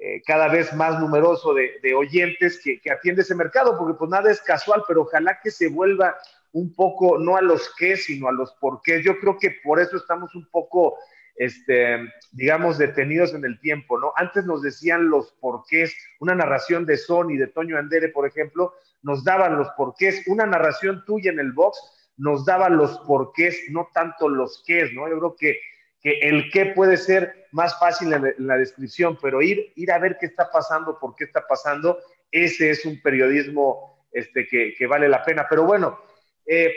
eh, 0.00 0.20
cada 0.26 0.48
vez 0.48 0.72
más 0.74 0.98
numeroso 1.00 1.54
de, 1.54 1.94
oyentes 1.94 2.60
que, 2.62 2.80
que, 2.80 2.90
atiende 2.90 3.22
ese 3.22 3.36
mercado, 3.36 3.78
porque 3.78 3.96
pues 3.96 4.10
nada 4.10 4.30
es 4.30 4.40
casual, 4.40 4.82
pero 4.88 5.02
ojalá 5.02 5.38
que 5.40 5.50
se 5.50 5.68
vuelva 5.68 6.16
un 6.52 6.74
poco, 6.74 7.18
no 7.18 7.36
a 7.36 7.40
los 7.40 7.72
qué, 7.76 7.96
sino 7.96 8.28
a 8.28 8.32
los 8.32 8.52
por 8.60 8.82
qué. 8.82 9.02
Yo 9.02 9.18
creo 9.18 9.38
que 9.38 9.56
por 9.62 9.80
eso 9.80 9.96
estamos 9.96 10.34
un 10.34 10.48
poco 10.50 10.98
este, 11.36 11.98
digamos, 12.32 12.78
detenidos 12.78 13.34
en 13.34 13.44
el 13.44 13.58
tiempo, 13.60 13.98
¿no? 13.98 14.12
Antes 14.16 14.44
nos 14.44 14.62
decían 14.62 15.08
los 15.08 15.32
porqués, 15.40 15.94
una 16.20 16.34
narración 16.34 16.86
de 16.86 16.96
Sony, 16.96 17.36
de 17.38 17.48
Toño 17.48 17.78
Andere, 17.78 18.08
por 18.08 18.26
ejemplo, 18.26 18.74
nos 19.02 19.24
daban 19.24 19.56
los 19.56 19.68
porqués, 19.70 20.22
una 20.26 20.46
narración 20.46 21.04
tuya 21.04 21.32
en 21.32 21.40
el 21.40 21.52
box 21.52 21.78
nos 22.16 22.44
daba 22.44 22.68
los 22.68 22.98
porqués, 23.00 23.64
no 23.70 23.88
tanto 23.92 24.28
los 24.28 24.62
qués, 24.66 24.92
¿no? 24.92 25.08
Yo 25.08 25.18
creo 25.18 25.36
que, 25.36 25.60
que 26.00 26.18
el 26.20 26.50
qué 26.50 26.66
puede 26.66 26.96
ser 26.96 27.46
más 27.52 27.78
fácil 27.78 28.12
en, 28.12 28.34
la 28.38 28.56
descripción, 28.56 29.18
pero 29.20 29.42
ir, 29.42 29.72
ir 29.76 29.90
a 29.92 29.98
ver 29.98 30.16
qué 30.20 30.26
está 30.26 30.50
pasando, 30.50 30.98
por 30.98 31.14
qué 31.16 31.24
está 31.24 31.46
pasando, 31.46 31.98
ese 32.30 32.70
es 32.70 32.84
un 32.86 33.00
periodismo 33.02 34.06
este, 34.12 34.46
que, 34.46 34.74
que 34.76 34.86
vale 34.86 35.08
la 35.08 35.24
pena. 35.24 35.46
Pero 35.48 35.64
bueno, 35.64 35.98
eh, 36.46 36.72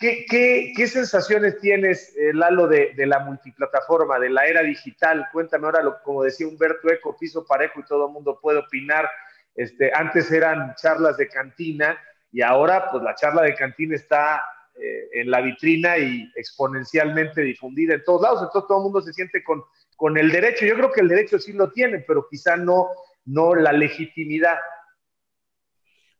¿Qué, 0.00 0.86
sensaciones 0.86 1.60
tienes, 1.60 2.16
eh, 2.16 2.32
Lalo, 2.32 2.66
de, 2.66 2.94
la 2.96 3.18
multiplataforma, 3.18 4.18
de 4.18 4.30
la 4.30 4.46
era 4.46 4.62
digital? 4.62 5.28
Cuéntame 5.30 5.66
ahora, 5.66 6.00
como 6.02 6.22
decía 6.22 6.48
Humberto 6.48 6.90
Eco, 6.90 7.18
piso 7.18 7.44
parejo 7.44 7.80
y 7.80 7.84
todo 7.84 8.06
el 8.06 8.12
mundo 8.14 8.38
puede 8.40 8.60
opinar. 8.60 9.10
Este, 9.54 9.92
antes 9.94 10.32
eran 10.32 10.74
charlas 10.76 11.18
de 11.18 11.28
cantina 11.28 11.98
y 12.32 12.40
ahora 12.40 12.90
pues 12.90 13.02
la 13.02 13.14
charla 13.14 13.42
de 13.42 13.54
cantina 13.54 13.94
está 13.94 14.42
eh, 14.74 15.20
en 15.20 15.30
la 15.30 15.42
vitrina 15.42 15.98
y 15.98 16.32
exponencialmente 16.34 17.42
difundida 17.42 17.92
en 17.92 18.04
todos 18.04 18.22
lados. 18.22 18.42
Entonces 18.44 18.68
todo 18.68 18.78
el 18.78 18.84
mundo 18.84 19.02
se 19.02 19.12
siente 19.12 19.44
con, 19.44 19.62
con 19.96 20.16
el 20.16 20.32
derecho. 20.32 20.64
Yo 20.64 20.76
creo 20.76 20.92
que 20.92 21.02
el 21.02 21.08
derecho 21.08 21.38
sí 21.38 21.52
lo 21.52 21.72
tiene, 21.72 21.98
pero 22.08 22.26
quizá 22.26 22.56
no, 22.56 22.88
no 23.26 23.54
la 23.54 23.72
legitimidad. 23.72 24.56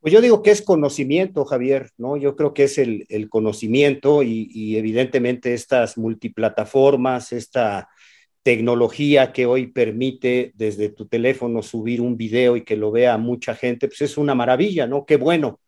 Pues 0.01 0.15
yo 0.15 0.23
digo 0.23 0.43
que 0.43 0.51
es 0.51 0.63
conocimiento, 0.63 1.45
Javier, 1.45 1.91
¿no? 1.99 2.17
Yo 2.17 2.35
creo 2.35 2.55
que 2.55 2.65
es 2.65 2.79
el, 2.79 3.07
conocimiento 3.29 4.23
y, 4.23 4.77
evidentemente 4.77 5.53
estas 5.53 5.99
multiplataformas, 5.99 7.33
esta 7.33 7.91
tecnología 8.43 9.33
que 9.33 9.45
hoy 9.45 9.67
permite 9.67 10.53
desde 10.55 10.89
tu 10.89 11.07
teléfono 11.07 11.63
subir 11.63 12.01
un 12.01 12.17
video 12.17 12.57
y 12.57 12.65
que 12.65 12.77
lo 12.77 12.91
vea 12.91 13.19
mucha 13.19 13.55
gente, 13.55 13.89
pues 13.89 14.01
es 14.01 14.17
una 14.17 14.35
maravilla, 14.35 14.87
¿no? 14.87 15.05
Qué 15.05 15.17
bueno. 15.17 15.61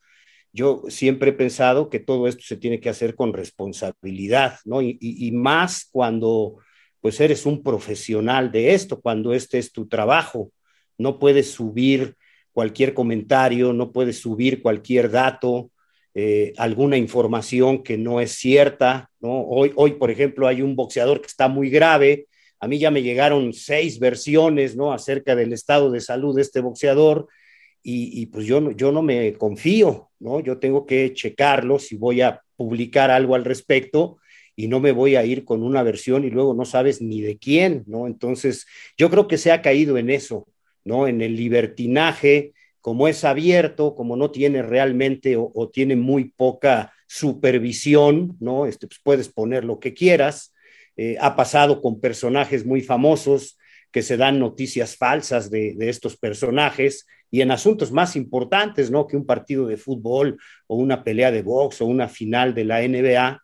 Yo 0.52 0.84
siempre 0.88 1.30
he 1.30 1.34
pensado 1.34 1.90
que 1.90 2.00
todo 2.00 2.26
esto 2.28 2.42
se 2.44 2.56
tiene 2.56 2.80
que 2.80 2.88
hacer 2.90 3.14
con 3.14 3.32
responsabilidad, 3.34 4.58
¿no? 4.64 4.82
Y, 4.82 4.98
y 5.00 5.32
más 5.32 5.88
cuando 5.90 6.58
pues 7.00 7.20
eres 7.20 7.46
un 7.46 7.62
profesional 7.62 8.52
de 8.52 8.74
esto, 8.74 9.00
cuando 9.00 9.34
este 9.34 9.58
es 9.58 9.72
tu 9.72 9.88
trabajo. 9.88 10.52
No 10.98 11.18
puedes 11.18 11.50
subir 11.50 12.16
cualquier 12.52 12.94
comentario, 12.94 13.72
no 13.72 13.92
puedes 13.92 14.18
subir 14.20 14.62
cualquier 14.62 15.10
dato, 15.10 15.70
eh, 16.14 16.52
alguna 16.58 16.96
información 16.96 17.82
que 17.82 17.96
no 17.96 18.20
es 18.20 18.32
cierta, 18.32 19.10
¿no? 19.20 19.42
Hoy, 19.42 19.72
hoy, 19.76 19.92
por 19.92 20.10
ejemplo, 20.10 20.46
hay 20.46 20.62
un 20.62 20.76
boxeador 20.76 21.20
que 21.20 21.28
está 21.28 21.48
muy 21.48 21.70
grave, 21.70 22.26
a 22.62 22.68
mí 22.68 22.78
ya 22.78 22.92
me 22.92 23.02
llegaron 23.02 23.52
seis 23.52 23.98
versiones, 23.98 24.76
¿no? 24.76 24.92
Acerca 24.92 25.34
del 25.34 25.52
estado 25.52 25.90
de 25.90 26.00
salud 26.00 26.36
de 26.36 26.42
este 26.42 26.60
boxeador 26.60 27.26
y, 27.82 28.26
pues 28.26 28.46
yo, 28.46 28.70
yo 28.70 28.92
no 28.92 29.02
me 29.02 29.32
confío, 29.32 30.10
¿no? 30.20 30.38
Yo 30.38 30.58
tengo 30.58 30.86
que 30.86 31.12
checarlo 31.12 31.80
si 31.80 31.96
voy 31.96 32.20
a 32.20 32.40
publicar 32.54 33.10
algo 33.10 33.34
al 33.34 33.44
respecto 33.44 34.18
y 34.54 34.68
no 34.68 34.78
me 34.78 34.92
voy 34.92 35.16
a 35.16 35.24
ir 35.24 35.44
con 35.44 35.64
una 35.64 35.82
versión 35.82 36.24
y 36.24 36.30
luego 36.30 36.54
no 36.54 36.64
sabes 36.64 37.02
ni 37.02 37.20
de 37.20 37.36
quién, 37.36 37.82
¿no? 37.88 38.06
Entonces, 38.06 38.66
yo 38.96 39.10
creo 39.10 39.26
que 39.26 39.38
se 39.38 39.50
ha 39.50 39.60
caído 39.60 39.98
en 39.98 40.10
eso, 40.10 40.46
¿no? 40.84 41.06
En 41.06 41.20
el 41.20 41.36
libertinaje, 41.36 42.52
como 42.82 43.06
es 43.08 43.24
abierto, 43.24 43.94
como 43.94 44.16
no 44.16 44.30
tiene 44.30 44.62
realmente 44.62 45.36
o, 45.36 45.70
tiene 45.72 45.96
muy 45.96 46.30
poca 46.30 46.92
supervisión, 47.06 48.36
¿no? 48.40 48.66
Este, 48.66 48.88
pues 48.88 49.00
puedes 49.02 49.28
poner 49.28 49.64
lo 49.64 49.78
que 49.78 49.94
quieras. 49.94 50.52
Eh, 50.96 51.16
ha 51.20 51.36
pasado 51.36 51.80
con 51.80 52.00
personajes 52.00 52.66
muy 52.66 52.82
famosos 52.82 53.56
que 53.92 54.02
se 54.02 54.16
dan 54.16 54.38
noticias 54.38 54.96
falsas 54.96 55.50
de, 55.50 55.76
estos 55.78 56.16
personajes 56.16 57.06
y 57.30 57.40
en 57.40 57.50
asuntos 57.50 57.92
más 57.92 58.16
importantes, 58.16 58.90
¿no? 58.90 59.06
Que 59.06 59.16
un 59.16 59.26
partido 59.26 59.66
de 59.66 59.76
fútbol 59.76 60.38
o 60.66 60.76
una 60.76 61.04
pelea 61.04 61.30
de 61.30 61.42
box 61.42 61.80
o 61.82 61.86
una 61.86 62.08
final 62.08 62.54
de 62.54 62.64
la 62.64 62.80
NBA. 62.82 63.40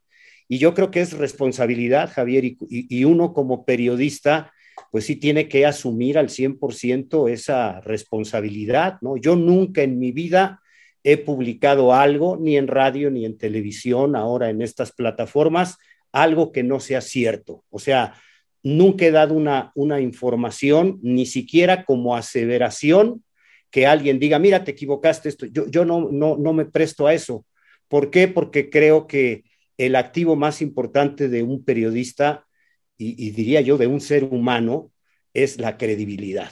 Y 0.49 0.59
yo 0.59 0.75
creo 0.75 0.91
que 0.91 1.01
es 1.01 1.13
responsabilidad, 1.13 2.11
Javier, 2.13 2.57
y 2.69 3.05
uno 3.05 3.35
como 3.35 3.65
periodista 3.65 4.53
pues 4.91 5.07
sí 5.07 5.17
tiene 5.17 5.49
que 5.49 5.67
asumir 5.67 6.19
al 6.19 6.29
100% 6.29 7.29
esa 7.29 7.81
responsabilidad, 7.81 8.99
¿no? 9.01 9.17
Yo 9.17 9.37
nunca 9.37 9.83
en 9.83 9.99
mi 9.99 10.13
vida 10.13 10.61
he 11.05 11.17
publicado 11.17 11.95
algo, 11.95 12.37
ni 12.37 12.57
en 12.57 12.67
radio, 12.67 13.11
ni 13.11 13.25
en 13.25 13.39
televisión, 13.39 14.17
ahora 14.17 14.51
en 14.51 14.63
estas 14.63 14.93
plataformas, 14.93 15.79
algo 16.13 16.53
que 16.53 16.63
no 16.63 16.81
sea 16.81 17.01
cierto. 17.01 17.65
O 17.71 17.79
sea, 17.79 18.15
nunca 18.63 19.07
he 19.07 19.11
dado 19.11 19.35
una, 19.35 19.73
una 19.75 20.01
información, 20.01 20.99
ni 21.03 21.27
siquiera 21.27 21.85
como 21.85 22.17
aseveración, 22.17 23.25
que 23.71 23.87
alguien 23.87 24.19
diga, 24.19 24.39
mira, 24.39 24.65
te 24.65 24.73
equivocaste 24.73 25.29
esto. 25.29 25.47
Yo, 25.47 25.67
yo 25.69 25.85
no, 25.85 26.09
no, 26.11 26.37
no 26.37 26.53
me 26.53 26.65
presto 26.65 27.07
a 27.07 27.15
eso. 27.15 27.45
¿Por 27.87 28.11
qué? 28.11 28.29
Porque 28.29 28.71
creo 28.71 29.07
que 29.07 29.45
el 29.77 29.95
activo 29.95 30.37
más 30.37 30.61
importante 30.61 31.29
de 31.29 31.43
un 31.43 31.65
periodista 31.65 32.48
y, 32.99 33.31
diría 33.31 33.61
yo 33.61 33.79
de 33.79 33.87
un 33.87 34.01
ser 34.01 34.25
humano 34.25 34.91
es 35.33 35.59
la 35.59 35.79
credibilidad. 35.79 36.51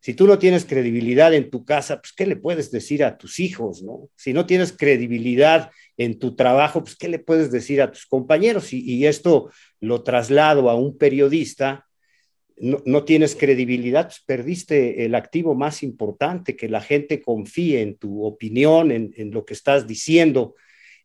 Si 0.00 0.14
tú 0.14 0.26
no 0.26 0.38
tienes 0.38 0.64
credibilidad 0.64 1.32
en 1.32 1.50
tu 1.50 1.64
casa, 1.64 2.00
pues 2.00 2.12
¿qué 2.12 2.26
le 2.26 2.36
puedes 2.36 2.70
decir 2.70 3.04
a 3.04 3.16
tus 3.16 3.38
hijos, 3.38 3.82
no? 3.82 4.08
Si 4.16 4.32
no 4.32 4.46
tienes 4.46 4.72
credibilidad 4.72 5.70
en 5.96 6.18
tu 6.18 6.34
trabajo, 6.36 6.82
pues 6.82 6.96
¿qué 6.96 7.08
le 7.08 7.18
puedes 7.18 7.50
decir 7.50 7.80
a 7.80 7.90
tus 7.90 8.06
compañeros? 8.06 8.72
Y, 8.72 9.06
esto 9.06 9.50
lo 9.80 10.02
traslado 10.02 10.68
a 10.68 10.74
un 10.74 10.96
periodista, 10.96 11.86
no, 12.56 13.04
tienes 13.04 13.34
credibilidad, 13.34 14.06
pues 14.06 14.22
perdiste 14.24 15.04
el 15.04 15.14
activo 15.14 15.54
más 15.54 15.82
importante, 15.82 16.54
que 16.54 16.68
la 16.68 16.80
gente 16.80 17.20
confíe 17.20 17.82
en 17.82 17.96
tu 17.96 18.24
opinión, 18.24 18.92
en, 18.92 19.12
en 19.16 19.32
lo 19.32 19.44
que 19.44 19.54
estás 19.54 19.86
diciendo. 19.86 20.54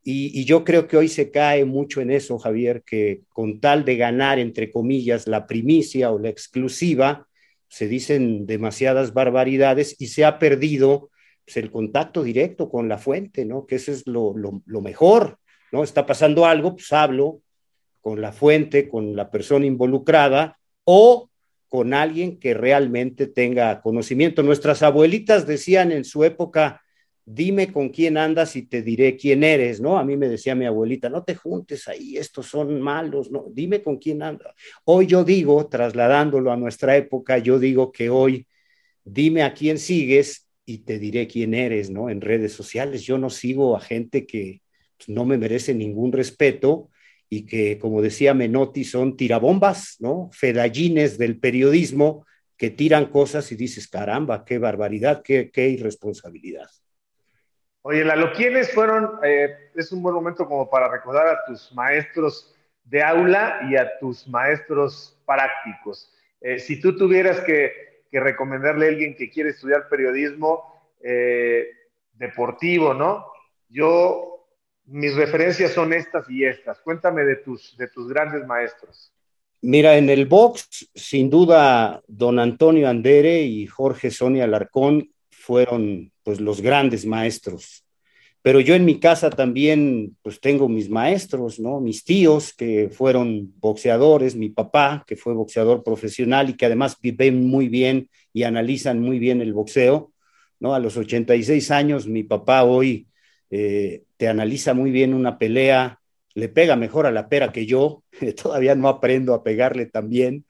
Y, 0.03 0.45
yo 0.45 0.63
creo 0.63 0.87
que 0.87 0.97
hoy 0.97 1.07
se 1.07 1.29
cae 1.29 1.65
mucho 1.65 2.01
en 2.01 2.11
eso, 2.11 2.39
Javier, 2.39 2.83
que 2.83 3.21
con 3.29 3.59
tal 3.59 3.85
de 3.85 3.97
ganar, 3.97 4.39
entre 4.39 4.71
comillas, 4.71 5.27
la 5.27 5.45
primicia 5.45 6.11
o 6.11 6.19
la 6.19 6.29
exclusiva, 6.29 7.27
se 7.67 7.87
dicen 7.87 8.45
demasiadas 8.45 9.13
barbaridades 9.13 9.95
y 9.99 10.07
se 10.07 10.25
ha 10.25 10.39
perdido 10.39 11.11
pues, 11.45 11.57
el 11.57 11.69
contacto 11.69 12.23
directo 12.23 12.69
con 12.69 12.89
la 12.89 12.97
fuente, 12.97 13.45
¿no? 13.45 13.65
Que 13.65 13.75
eso 13.75 13.91
es 13.91 14.07
lo, 14.07 14.33
lo, 14.35 14.81
mejor, 14.81 15.37
¿no? 15.71 15.83
Está 15.83 16.05
pasando 16.05 16.45
algo, 16.45 16.75
pues 16.75 16.91
hablo 16.93 17.41
con 18.01 18.21
la 18.21 18.31
fuente, 18.31 18.87
con 18.87 19.15
la 19.15 19.29
persona 19.29 19.65
involucrada 19.65 20.57
o 20.85 21.29
con 21.67 21.93
alguien 21.93 22.39
que 22.39 22.55
realmente 22.55 23.27
tenga 23.27 23.81
conocimiento. 23.81 24.41
Nuestras 24.41 24.81
abuelitas 24.81 25.45
decían 25.45 25.91
en 25.91 26.05
su 26.05 26.23
época, 26.23 26.81
dime 27.31 27.71
con 27.71 27.89
quién 27.89 28.17
andas 28.17 28.55
y 28.55 28.63
te 28.63 28.81
diré 28.81 29.15
quién 29.15 29.43
eres, 29.43 29.79
¿no? 29.79 29.99
A 29.99 30.03
mí 30.03 30.17
me 30.17 30.27
decía 30.27 30.55
mi 30.55 30.65
abuelita, 30.65 31.09
no 31.09 31.23
te 31.23 31.35
juntes 31.35 31.87
ahí, 31.87 32.17
estos 32.17 32.47
son 32.47 32.81
malos, 32.81 33.29
¿no? 33.29 33.45
Dime 33.51 33.83
con 33.83 33.97
quién 33.97 34.23
andas. 34.23 34.55
Hoy 34.83 35.05
yo 35.05 35.23
digo, 35.23 35.67
trasladándolo 35.67 36.51
a 36.51 36.57
nuestra 36.57 36.97
época, 36.97 37.37
yo 37.37 37.59
digo 37.59 37.91
que 37.91 38.09
hoy, 38.09 38.47
dime 39.03 39.43
a 39.43 39.53
quién 39.53 39.77
sigues 39.77 40.47
y 40.65 40.79
te 40.79 40.97
diré 40.97 41.27
quién 41.27 41.53
eres, 41.53 41.91
¿no? 41.91 42.09
En 42.09 42.21
redes 42.21 42.53
sociales 42.53 43.03
yo 43.03 43.19
no 43.19 43.29
sigo 43.29 43.77
a 43.77 43.79
gente 43.79 44.25
que 44.25 44.63
pues, 44.97 45.09
no 45.09 45.23
me 45.23 45.37
merece 45.37 45.75
ningún 45.75 46.11
respeto 46.11 46.89
y 47.29 47.45
que, 47.45 47.77
como 47.77 48.01
decía 48.01 48.33
Menotti, 48.33 48.83
son 48.83 49.15
tirabombas, 49.15 49.97
¿no? 49.99 50.31
Fedallines 50.33 51.19
del 51.19 51.39
periodismo 51.39 52.25
que 52.57 52.71
tiran 52.71 53.11
cosas 53.11 53.51
y 53.51 53.55
dices, 53.55 53.87
caramba, 53.87 54.43
qué 54.45 54.57
barbaridad, 54.57 55.21
qué, 55.23 55.51
qué 55.51 55.69
irresponsabilidad. 55.69 56.67
Oye, 57.81 58.03
Lalo, 58.03 58.33
¿quiénes 58.33 58.71
fueron? 58.73 59.19
Eh, 59.23 59.55
es 59.73 59.91
un 59.93 60.03
buen 60.03 60.13
momento 60.13 60.45
como 60.45 60.69
para 60.69 60.89
recordar 60.89 61.27
a 61.27 61.45
tus 61.45 61.71
maestros 61.73 62.53
de 62.83 63.01
aula 63.01 63.61
y 63.69 63.77
a 63.77 63.97
tus 63.99 64.27
maestros 64.27 65.17
prácticos. 65.25 66.13
Eh, 66.41 66.59
si 66.59 66.81
tú 66.81 66.97
tuvieras 66.97 67.39
que, 67.41 67.87
recomendarle 68.11 68.87
a 68.87 68.89
alguien 68.89 69.15
que 69.15 69.29
quiere 69.29 69.51
estudiar 69.51 69.87
periodismo 69.87 70.63
eh, 70.99 71.67
deportivo, 72.13 72.95
¿no? 72.95 73.27
Yo, 73.69 74.47
mis 74.85 75.15
referencias 75.15 75.73
son 75.73 75.93
estas 75.93 76.27
y 76.27 76.43
estas. 76.43 76.79
Cuéntame 76.79 77.23
de 77.23 77.35
tus, 77.35 77.77
de 77.77 77.87
tus 77.87 78.09
grandes 78.09 78.47
maestros. 78.47 79.13
Mira, 79.61 79.95
en 79.95 80.09
el 80.09 80.25
box, 80.25 80.89
sin 80.95 81.29
duda, 81.29 82.01
don 82.07 82.39
Antonio 82.39 82.89
Andere 82.89 83.41
y 83.41 83.67
Jorge 83.67 84.09
Sonia 84.09 84.45
Alarcón 84.45 85.11
fueron 85.49 86.11
pues 86.21 86.39
los 86.39 86.61
grandes 86.61 87.07
maestros. 87.07 87.83
Pero 88.43 88.59
yo 88.59 88.75
en 88.75 88.85
mi 88.85 88.99
casa 88.99 89.31
también 89.31 90.15
pues 90.21 90.39
tengo 90.39 90.69
mis 90.69 90.91
maestros, 90.91 91.59
¿no? 91.59 91.81
Mis 91.81 92.03
tíos 92.03 92.53
que 92.53 92.89
fueron 92.91 93.51
boxeadores, 93.59 94.35
mi 94.35 94.49
papá 94.49 95.03
que 95.07 95.15
fue 95.15 95.33
boxeador 95.33 95.83
profesional 95.83 96.51
y 96.51 96.53
que 96.53 96.67
además 96.67 96.97
ven 97.01 97.47
muy 97.47 97.67
bien 97.67 98.11
y 98.31 98.43
analizan 98.43 99.01
muy 99.01 99.17
bien 99.17 99.41
el 99.41 99.53
boxeo, 99.53 100.11
¿no? 100.59 100.75
A 100.75 100.79
los 100.79 100.95
86 100.97 101.71
años 101.71 102.05
mi 102.05 102.21
papá 102.21 102.63
hoy 102.63 103.07
eh, 103.49 104.03
te 104.17 104.27
analiza 104.27 104.75
muy 104.75 104.91
bien 104.91 105.15
una 105.15 105.39
pelea, 105.39 105.99
le 106.35 106.49
pega 106.49 106.75
mejor 106.75 107.07
a 107.07 107.11
la 107.11 107.27
pera 107.27 107.51
que 107.51 107.65
yo, 107.65 108.03
todavía 108.43 108.75
no 108.75 108.87
aprendo 108.87 109.33
a 109.33 109.43
pegarle 109.43 109.87
también, 109.87 110.45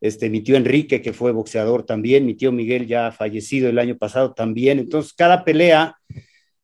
este, 0.00 0.30
mi 0.30 0.40
tío 0.40 0.56
Enrique, 0.56 1.02
que 1.02 1.12
fue 1.12 1.32
boxeador 1.32 1.84
también, 1.84 2.26
mi 2.26 2.34
tío 2.34 2.52
Miguel 2.52 2.86
ya 2.86 3.12
fallecido 3.12 3.68
el 3.68 3.78
año 3.78 3.96
pasado 3.98 4.32
también. 4.32 4.78
Entonces, 4.78 5.12
cada 5.12 5.44
pelea, 5.44 5.96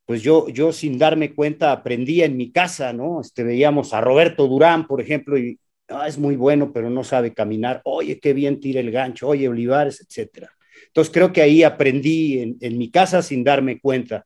pues 0.05 0.21
yo, 0.23 0.47
yo 0.49 0.71
sin 0.71 0.97
darme 0.97 1.35
cuenta 1.35 1.71
aprendía 1.71 2.25
en 2.25 2.37
mi 2.37 2.51
casa, 2.51 2.93
¿no? 2.93 3.21
Este, 3.21 3.43
veíamos 3.43 3.93
a 3.93 4.01
Roberto 4.01 4.47
Durán, 4.47 4.87
por 4.87 5.01
ejemplo, 5.01 5.37
y 5.37 5.59
ah, 5.89 6.07
es 6.07 6.17
muy 6.17 6.35
bueno, 6.35 6.71
pero 6.73 6.89
no 6.89 7.03
sabe 7.03 7.33
caminar. 7.33 7.81
Oye, 7.85 8.19
qué 8.19 8.33
bien 8.33 8.59
tira 8.59 8.79
el 8.79 8.91
gancho, 8.91 9.27
oye, 9.27 9.47
Olivares, 9.47 10.01
etcétera. 10.01 10.51
Entonces, 10.87 11.13
creo 11.13 11.31
que 11.31 11.41
ahí 11.41 11.63
aprendí 11.63 12.39
en, 12.39 12.57
en 12.61 12.77
mi 12.77 12.89
casa 12.89 13.21
sin 13.21 13.43
darme 13.43 13.79
cuenta. 13.79 14.25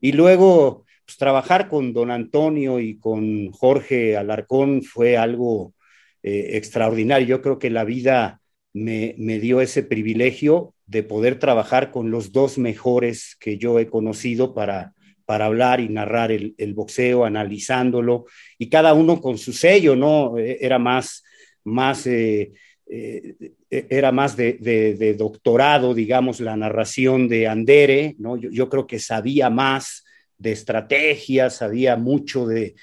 Y 0.00 0.12
luego, 0.12 0.84
pues 1.04 1.16
trabajar 1.18 1.68
con 1.68 1.92
don 1.92 2.10
Antonio 2.10 2.80
y 2.80 2.98
con 2.98 3.50
Jorge 3.52 4.16
Alarcón 4.16 4.82
fue 4.82 5.16
algo 5.16 5.74
eh, 6.22 6.56
extraordinario. 6.56 7.26
Yo 7.26 7.42
creo 7.42 7.58
que 7.58 7.70
la 7.70 7.84
vida 7.84 8.40
me, 8.74 9.38
dio 9.38 9.60
ese 9.60 9.82
privilegio 9.82 10.74
de 10.86 11.02
poder 11.02 11.38
trabajar 11.38 11.90
con 11.90 12.10
los 12.10 12.32
dos 12.32 12.58
mejores 12.58 13.36
que 13.40 13.56
yo 13.56 13.78
he 13.78 13.86
conocido 13.86 14.52
para, 14.52 14.92
para 15.24 15.46
hablar 15.46 15.80
y 15.80 15.88
narrar 15.88 16.32
el, 16.32 16.74
boxeo, 16.74 17.24
analizándolo, 17.24 18.26
y 18.58 18.68
cada 18.68 18.92
uno 18.92 19.20
con 19.20 19.38
su 19.38 19.52
sello, 19.52 19.96
¿no? 19.96 20.36
E, 20.36 20.58
era 20.60 20.78
más, 20.78 21.22
más, 21.62 22.06
eh, 22.06 22.52
eh, 22.86 23.54
era 23.70 24.10
más 24.10 24.36
de, 24.36 25.14
doctorado, 25.16 25.94
digamos, 25.94 26.40
la 26.40 26.56
narración 26.56 27.28
de 27.28 27.46
Andere, 27.46 28.16
¿no? 28.18 28.36
Yo, 28.36 28.68
creo 28.68 28.86
que 28.86 28.98
sabía 28.98 29.50
más 29.50 30.04
de 30.36 30.50
estrategia, 30.50 31.48
sabía 31.48 31.96
mucho 31.96 32.44
de, 32.44 32.74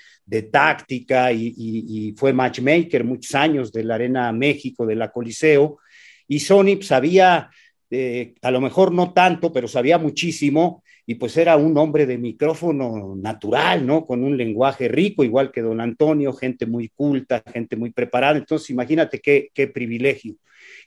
táctica 0.51 1.31
y, 1.31 2.13
fue 2.17 2.33
matchmaker 2.33 3.03
muchos 3.03 3.35
años 3.35 3.71
de 3.71 3.83
la 3.83 3.95
Arena 3.95 4.31
México, 4.31 4.85
de 4.85 4.95
la 4.95 5.11
Coliseo. 5.11 5.79
Y 6.27 6.39
Sony 6.39 6.81
sabía, 6.81 7.49
eh, 7.89 8.33
a 8.41 8.51
lo 8.51 8.61
mejor 8.61 8.91
no 8.91 9.13
tanto, 9.13 9.51
pero 9.51 9.67
sabía 9.67 9.97
muchísimo 9.97 10.83
y 11.05 11.15
pues 11.15 11.35
era 11.35 11.57
un 11.57 11.77
hombre 11.77 12.05
de 12.05 12.17
micrófono 12.17 13.15
natural, 13.15 13.85
¿no? 13.85 14.05
Con 14.05 14.23
un 14.23 14.37
lenguaje 14.37 14.87
rico, 14.87 15.23
igual 15.23 15.51
que 15.51 15.61
don 15.61 15.81
Antonio, 15.81 16.31
gente 16.31 16.65
muy 16.65 16.89
culta, 16.89 17.43
gente 17.51 17.75
muy 17.75 17.91
preparada. 17.91 18.37
Entonces, 18.37 18.69
imagínate 18.69 19.19
qué, 19.19 19.49
qué 19.53 19.67
privilegio. 19.67 20.35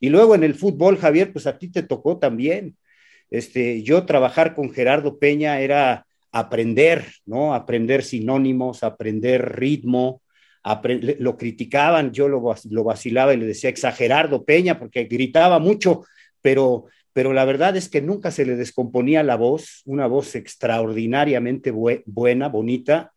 Y 0.00 0.08
luego 0.08 0.34
en 0.34 0.44
el 0.44 0.54
fútbol, 0.54 0.96
Javier, 0.96 1.32
pues 1.32 1.46
a 1.46 1.58
ti 1.58 1.68
te 1.68 1.82
tocó 1.82 2.18
también. 2.18 2.76
Este, 3.30 3.82
yo 3.82 4.06
trabajar 4.06 4.54
con 4.54 4.70
Gerardo 4.70 5.18
Peña 5.18 5.60
era 5.60 6.06
aprender, 6.34 7.06
¿no? 7.26 7.54
Aprender 7.54 8.02
sinónimos, 8.02 8.82
aprender 8.82 9.56
ritmo, 9.56 10.22
lo 11.18 11.36
criticaban, 11.36 12.12
yo 12.12 12.28
lo, 12.28 12.54
lo 12.70 12.84
vacilaba 12.84 13.34
y 13.34 13.36
le 13.36 13.46
decía 13.46 13.70
exagerardo 13.70 14.44
Peña 14.44 14.78
porque 14.78 15.04
gritaba 15.04 15.58
mucho, 15.58 16.04
pero 16.40 16.86
pero 17.14 17.32
la 17.32 17.44
verdad 17.44 17.76
es 17.76 17.88
que 17.88 18.02
nunca 18.02 18.32
se 18.32 18.44
le 18.44 18.56
descomponía 18.56 19.22
la 19.22 19.36
voz, 19.36 19.82
una 19.86 20.08
voz 20.08 20.34
extraordinariamente 20.34 21.70
buena, 21.70 22.48
bonita, 22.48 23.12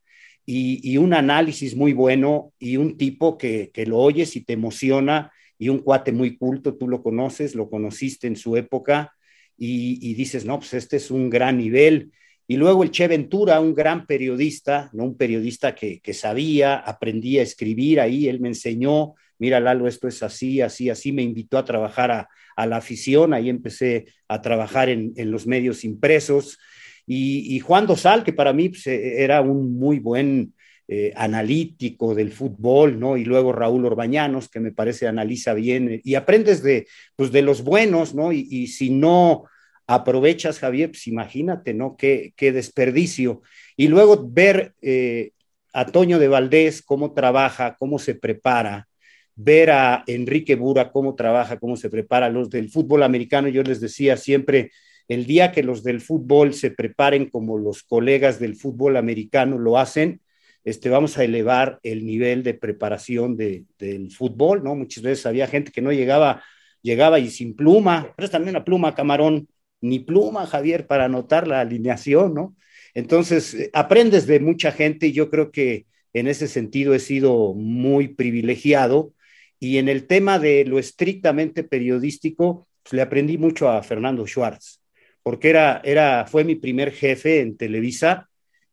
y, 0.45 0.97
un 0.97 1.13
análisis 1.13 1.75
muy 1.75 1.91
bueno, 1.93 2.53
y 2.59 2.77
un 2.77 2.95
tipo 2.95 3.37
que, 3.37 3.71
lo 3.87 3.97
oyes 3.97 4.35
y 4.35 4.45
te 4.45 4.53
emociona, 4.53 5.33
y 5.57 5.69
un 5.69 5.79
cuate 5.79 6.11
muy 6.11 6.37
culto, 6.37 6.75
tú 6.75 6.87
lo 6.87 7.01
conoces, 7.01 7.55
lo 7.55 7.71
conociste 7.71 8.27
en 8.27 8.35
su 8.35 8.55
época, 8.55 9.13
y, 9.57 10.13
dices, 10.13 10.45
no, 10.45 10.59
pues 10.59 10.75
este 10.75 10.97
es 10.97 11.09
un 11.09 11.31
gran 11.31 11.57
nivel. 11.57 12.11
Y 12.47 12.55
luego 12.55 12.83
el 12.83 12.91
Che 12.91 13.07
Ventura, 13.07 13.59
un 13.59 13.73
gran 13.73 14.05
periodista, 14.05 14.89
¿no? 14.93 15.03
un 15.03 15.17
periodista 15.17 15.75
que, 15.75 15.99
que 15.99 16.13
sabía, 16.13 16.77
aprendía 16.77 17.41
a 17.41 17.43
escribir 17.43 17.99
ahí, 17.99 18.27
él 18.27 18.39
me 18.39 18.47
enseñó, 18.47 19.15
mira 19.39 19.59
Lalo, 19.59 19.87
esto 19.87 20.07
es 20.07 20.23
así, 20.23 20.61
así, 20.61 20.89
así, 20.89 21.11
me 21.11 21.23
invitó 21.23 21.57
a 21.57 21.65
trabajar 21.65 22.11
a, 22.11 22.65
la 22.65 22.77
afición, 22.77 23.33
ahí 23.33 23.49
empecé 23.49 24.05
a 24.27 24.41
trabajar 24.41 24.89
en, 24.89 25.13
los 25.29 25.45
medios 25.45 25.83
impresos. 25.83 26.57
Y, 27.05 27.59
Juan 27.59 27.85
Dosal, 27.85 28.23
que 28.23 28.33
para 28.33 28.51
mí 28.51 28.69
pues, 28.69 28.87
e, 28.87 29.23
era 29.23 29.41
un 29.41 29.77
muy 29.77 29.99
buen 29.99 30.53
eh, 30.87 31.13
analítico 31.15 32.15
del 32.15 32.31
fútbol, 32.31 32.99
¿no? 32.99 33.15
Y 33.15 33.25
luego 33.25 33.53
Raúl 33.53 33.85
Orbañanos, 33.85 34.49
que 34.49 34.59
me 34.59 34.71
parece 34.71 35.07
analiza 35.07 35.53
bien, 35.53 36.01
y 36.03 36.15
aprendes 36.15 36.63
de, 36.63 36.87
pues, 37.15 37.31
de 37.31 37.43
los 37.43 37.61
buenos, 37.61 38.15
¿no? 38.15 38.31
Y, 38.31 38.67
si 38.67 38.89
no 38.89 39.43
aprovechas, 39.87 40.59
Javier, 40.59 40.89
pues 40.91 41.07
imagínate, 41.07 41.73
¿no? 41.73 41.95
Qué, 41.97 42.33
desperdicio. 42.37 43.41
Y 43.77 43.87
luego 43.87 44.27
ver 44.29 44.73
eh, 44.81 45.31
a 45.73 45.85
Toño 45.85 46.19
de 46.19 46.27
Valdés, 46.27 46.81
cómo 46.81 47.13
trabaja, 47.13 47.77
cómo 47.79 47.97
se 47.97 48.13
prepara, 48.13 48.87
ver 49.35 49.71
a 49.71 50.03
Enrique 50.07 50.55
Bura 50.55 50.91
cómo 50.91 51.15
trabaja, 51.15 51.57
cómo 51.57 51.77
se 51.77 51.89
prepara. 51.89 52.29
Los 52.29 52.49
del 52.49 52.69
fútbol 52.69 53.03
americano, 53.03 53.47
yo 53.47 53.63
les 53.63 53.79
decía 53.79 54.17
siempre, 54.17 54.71
el 55.07 55.25
día 55.25 55.51
que 55.51 55.63
los 55.63 55.83
del 55.83 56.01
fútbol 56.01 56.53
se 56.53 56.71
preparen 56.71 57.29
como 57.29 57.57
los 57.57 57.83
colegas 57.83 58.39
del 58.39 58.55
fútbol 58.55 58.97
americano 58.97 59.57
lo 59.57 59.77
hacen, 59.77 60.21
este, 60.65 60.89
vamos 60.89 61.17
a 61.17 61.23
elevar 61.23 61.79
el 61.83 62.05
nivel 62.05 62.43
de 62.43 62.53
preparación 62.53 63.37
del 63.37 64.11
fútbol, 64.11 64.65
¿no? 64.65 64.75
Muchas 64.75 65.01
veces 65.01 65.25
había 65.25 65.47
gente 65.47 65.71
que 65.71 65.81
no 65.81 65.93
llegaba, 65.93 66.43
llegaba 66.81 67.19
y 67.19 67.29
sin 67.29 67.55
pluma, 67.55 68.13
pero 68.17 68.29
también 68.29 68.53
una 68.53 68.65
pluma, 68.65 68.93
camarón, 68.93 69.47
ni 69.81 69.99
pluma, 69.99 70.47
Javier, 70.47 70.87
para 70.87 71.05
anotar 71.05 71.47
la 71.47 71.61
alineación, 71.61 72.33
¿no? 72.33 72.55
Entonces, 72.93 73.53
eh, 73.53 73.69
aprendes 73.73 74.27
de 74.27 74.39
mucha 74.39 74.71
gente 74.71 75.07
y 75.07 75.11
yo 75.11 75.29
creo 75.29 75.51
que 75.51 75.85
en 76.13 76.27
ese 76.27 76.47
sentido 76.47 76.93
he 76.95 76.99
sido 76.99 77.53
muy 77.53 78.07
privilegiado 78.07 79.13
y 79.59 79.77
en 79.77 79.89
el 79.89 80.07
tema 80.07 80.39
de 80.39 80.65
lo 80.65 80.79
estrictamente 80.79 81.63
periodístico, 81.63 82.67
pues, 82.83 82.93
le 82.93 83.01
aprendí 83.01 83.37
mucho 83.37 83.69
a 83.69 83.83
Fernando 83.83 84.25
Schwartz, 84.25 84.81
porque 85.23 85.49
era, 85.49 85.81
era, 85.83 86.25
fue 86.25 86.43
mi 86.43 86.55
primer 86.55 86.91
jefe 86.91 87.41
en 87.41 87.57
Televisa 87.57 88.29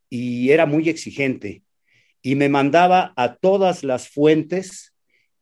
y 0.08 0.50
era 0.50 0.66
muy 0.66 0.88
exigente. 0.88 1.62
Y 2.22 2.36
me 2.36 2.48
mandaba 2.48 3.12
a 3.16 3.34
todas 3.34 3.84
las 3.84 4.08
fuentes 4.08 4.93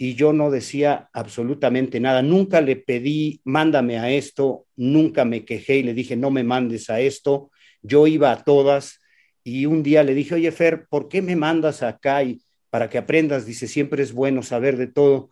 y 0.03 0.17
yo 0.17 0.33
no 0.33 0.51
decía 0.51 1.09
absolutamente 1.13 2.01
nada. 2.01 2.23
Nunca 2.23 2.61
le 2.61 2.75
pedí, 2.75 3.41
mándame 3.45 4.01
a 4.01 4.11
esto, 4.11 4.67
nunca 4.75 5.25
me 5.25 5.45
quejé 5.45 5.77
y 5.77 5.85
le 5.85 5.95
dije, 5.95 6.17
no 6.17 6.33
me 6.33 6.43
mandes 6.43 6.91
a 6.91 6.99
esto. 6.99 7.53
Yo 7.83 8.09
iba 8.09 8.33
a 8.33 8.43
todas 8.43 8.99
y 9.45 9.67
un 9.67 9.85
día 9.85 10.03
le 10.03 10.15
dije, 10.15 10.35
oye, 10.35 10.51
Fer, 10.51 10.89
¿por 10.91 11.09
qué 11.09 11.23
me 11.23 11.37
mandas 11.37 11.85
acá? 11.85 12.25
Y, 12.25 12.43
para 12.69 12.91
que 12.91 12.99
aprendas, 12.99 13.47
dice, 13.47 13.69
siempre 13.69 14.03
es 14.03 14.13
bueno 14.13 14.43
saber 14.43 14.77
de 14.77 14.89
todo. 14.89 15.31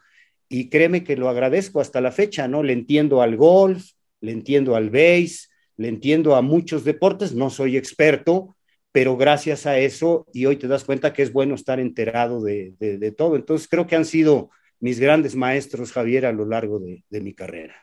Y 0.48 0.68
créeme 0.68 1.02
que 1.02 1.16
lo 1.16 1.28
agradezco 1.28 1.80
hasta 1.80 2.00
la 2.00 2.12
fecha, 2.12 2.46
¿no? 2.46 2.62
Le 2.62 2.72
entiendo 2.72 3.22
al 3.22 3.36
golf, 3.36 3.90
le 4.20 4.30
entiendo 4.30 4.76
al 4.76 4.88
base, 4.88 5.48
le 5.78 5.88
entiendo 5.88 6.36
a 6.36 6.42
muchos 6.42 6.84
deportes, 6.84 7.34
no 7.34 7.50
soy 7.50 7.76
experto, 7.76 8.56
pero 8.92 9.16
gracias 9.16 9.66
a 9.66 9.78
eso, 9.78 10.28
y 10.32 10.46
hoy 10.46 10.54
te 10.54 10.68
das 10.68 10.84
cuenta 10.84 11.12
que 11.12 11.22
es 11.22 11.32
bueno 11.32 11.56
estar 11.56 11.80
enterado 11.80 12.40
de, 12.40 13.14
todo. 13.18 13.34
Entonces 13.34 13.66
creo 13.66 13.88
que 13.88 13.96
han 13.96 14.04
sido 14.04 14.50
mis 14.80 14.98
grandes 14.98 15.36
maestros, 15.36 15.92
Javier, 15.92 16.26
a 16.26 16.32
lo 16.32 16.44
largo 16.44 16.80
de, 16.80 17.20
mi 17.20 17.34
carrera. 17.34 17.76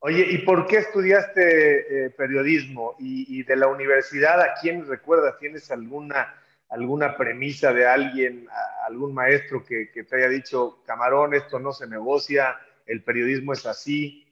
Oye, 0.00 0.26
¿y 0.30 0.38
por 0.38 0.66
qué 0.66 0.78
estudiaste 0.78 2.06
eh, 2.06 2.10
periodismo? 2.10 2.96
Y, 2.98 3.38
y, 3.38 3.42
de 3.44 3.56
la 3.56 3.68
universidad, 3.68 4.40
¿a 4.40 4.54
quién 4.60 4.86
recuerdas? 4.86 5.38
¿Tienes 5.38 5.70
alguna 5.70 6.34
alguna 6.72 7.16
premisa 7.16 7.72
de 7.72 7.86
alguien, 7.86 8.46
algún 8.88 9.12
maestro 9.12 9.62
que, 9.62 9.86
te 9.92 10.16
haya 10.16 10.28
dicho, 10.28 10.78
camarón, 10.86 11.34
esto 11.34 11.58
no 11.58 11.72
se 11.72 11.86
negocia, 11.86 12.56
el 12.86 13.02
periodismo 13.04 13.52
es 13.52 13.66
así? 13.66 14.26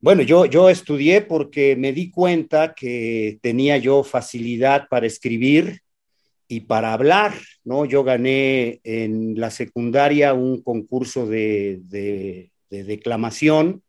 Bueno, 0.00 0.22
yo, 0.22 0.46
yo 0.46 0.70
estudié 0.70 1.20
porque 1.22 1.74
me 1.74 1.92
di 1.92 2.12
cuenta 2.12 2.74
que 2.74 3.40
tenía 3.42 3.76
yo 3.76 4.04
facilidad 4.04 4.86
para 4.88 5.06
escribir 5.06 5.82
y 6.48 6.60
para 6.60 6.92
hablar, 6.92 7.34
¿no? 7.64 7.84
Yo 7.84 8.02
gané 8.04 8.80
en 8.84 9.38
la 9.38 9.50
secundaria 9.50 10.34
un 10.34 10.62
concurso 10.62 11.26
de, 11.26 11.80
de 11.82 12.84
declamación, 12.84 13.82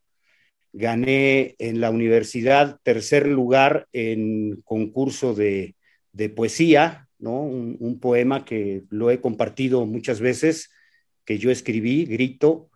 gané 0.74 1.56
en 1.58 1.82
la 1.82 1.90
universidad 1.90 2.80
tercer 2.84 3.28
lugar 3.28 3.88
en 3.94 4.62
concurso 4.64 5.34
de, 5.34 5.76
de 6.12 6.30
poesía, 6.30 7.08
¿no? 7.18 7.42
Un, 7.42 8.00
poema 8.00 8.46
que 8.46 8.84
lo 8.90 9.12
he 9.12 9.20
compartido 9.20 9.86
muchas 9.86 10.20
veces, 10.20 10.72
que 11.26 11.38
yo 11.38 11.52
escribí, 11.52 12.06
grito, 12.06 12.70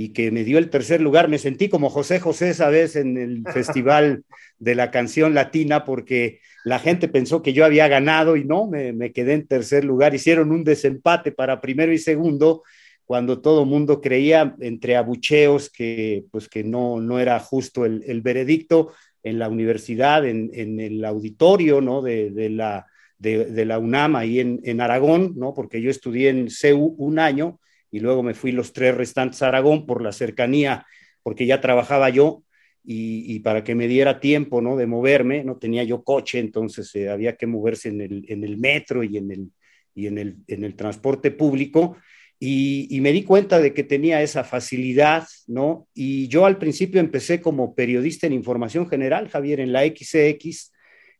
y 0.00 0.10
que 0.10 0.30
me 0.30 0.44
dio 0.44 0.58
el 0.58 0.70
tercer 0.70 1.00
lugar. 1.00 1.28
Me 1.28 1.38
sentí 1.38 1.68
como 1.68 1.90
José 1.90 2.20
José 2.20 2.50
esa 2.50 2.70
vez 2.70 2.94
en 2.94 3.18
el 3.18 3.42
Festival 3.52 4.22
de 4.58 4.74
la 4.76 4.90
Canción 4.90 5.34
Latina, 5.34 5.84
porque 5.84 6.40
la 6.64 6.78
gente 6.78 7.08
pensó 7.08 7.42
que 7.42 7.52
yo 7.52 7.64
había 7.64 7.88
ganado 7.88 8.36
y 8.36 8.44
no, 8.44 8.68
me, 8.68 9.12
quedé 9.12 9.34
en 9.34 9.46
tercer 9.46 9.84
lugar. 9.84 10.14
Hicieron 10.14 10.52
un 10.52 10.62
desempate 10.62 11.32
para 11.32 11.60
primero 11.60 11.92
y 11.92 11.98
segundo, 11.98 12.62
cuando 13.04 13.40
todo 13.40 13.64
el 13.64 13.68
mundo 13.68 14.00
creía 14.00 14.54
entre 14.60 14.96
abucheos 14.96 15.68
que, 15.68 16.24
pues, 16.30 16.48
que 16.48 16.62
no, 16.62 17.00
no 17.00 17.18
era 17.18 17.40
justo 17.40 17.84
el 17.84 18.20
veredicto 18.22 18.92
en 19.22 19.38
la 19.38 19.48
universidad, 19.48 20.26
en, 20.26 20.80
el 20.80 21.04
auditorio 21.04 21.80
¿no? 21.80 22.02
de, 22.02 22.50
la, 22.50 22.86
de, 23.18 23.64
la 23.64 23.78
UNAM 23.78 24.16
ahí 24.16 24.40
en, 24.40 24.80
Aragón, 24.80 25.34
¿no? 25.36 25.54
porque 25.54 25.80
yo 25.80 25.90
estudié 25.90 26.30
en 26.30 26.50
CEU 26.50 26.94
un 26.98 27.18
año 27.18 27.58
y 27.90 28.00
luego 28.00 28.22
me 28.22 28.34
fui 28.34 28.52
los 28.52 28.72
tres 28.72 28.94
restantes 28.94 29.42
a 29.42 29.48
Aragón 29.48 29.86
por 29.86 30.02
la 30.02 30.12
cercanía, 30.12 30.86
porque 31.22 31.46
ya 31.46 31.60
trabajaba 31.60 32.10
yo 32.10 32.42
y, 32.84 33.40
para 33.40 33.64
que 33.64 33.74
me 33.74 33.86
diera 33.86 34.18
tiempo 34.18 34.62
¿no? 34.62 34.76
de 34.76 34.86
moverme, 34.86 35.44
no 35.44 35.58
tenía 35.58 35.84
yo 35.84 36.02
coche, 36.02 36.38
entonces 36.38 36.94
eh, 36.94 37.10
había 37.10 37.36
que 37.36 37.46
moverse 37.46 37.90
en 37.90 38.00
el, 38.00 38.24
en 38.28 38.44
el 38.44 38.56
metro 38.56 39.04
y 39.04 39.18
en 39.18 39.30
el, 39.30 39.50
y 39.94 40.06
en 40.06 40.16
el, 40.16 40.36
en 40.46 40.64
el 40.64 40.74
transporte 40.74 41.30
público. 41.30 41.98
Y, 42.40 42.98
me 43.00 43.12
di 43.12 43.24
cuenta 43.24 43.58
de 43.58 43.74
que 43.74 43.82
tenía 43.82 44.22
esa 44.22 44.44
facilidad, 44.44 45.26
¿no? 45.48 45.88
Y 45.92 46.28
yo 46.28 46.46
al 46.46 46.56
principio 46.56 47.00
empecé 47.00 47.40
como 47.40 47.74
periodista 47.74 48.28
en 48.28 48.32
información 48.32 48.88
general, 48.88 49.28
Javier, 49.28 49.58
en 49.58 49.72
la 49.72 49.82
XX. 49.82 50.72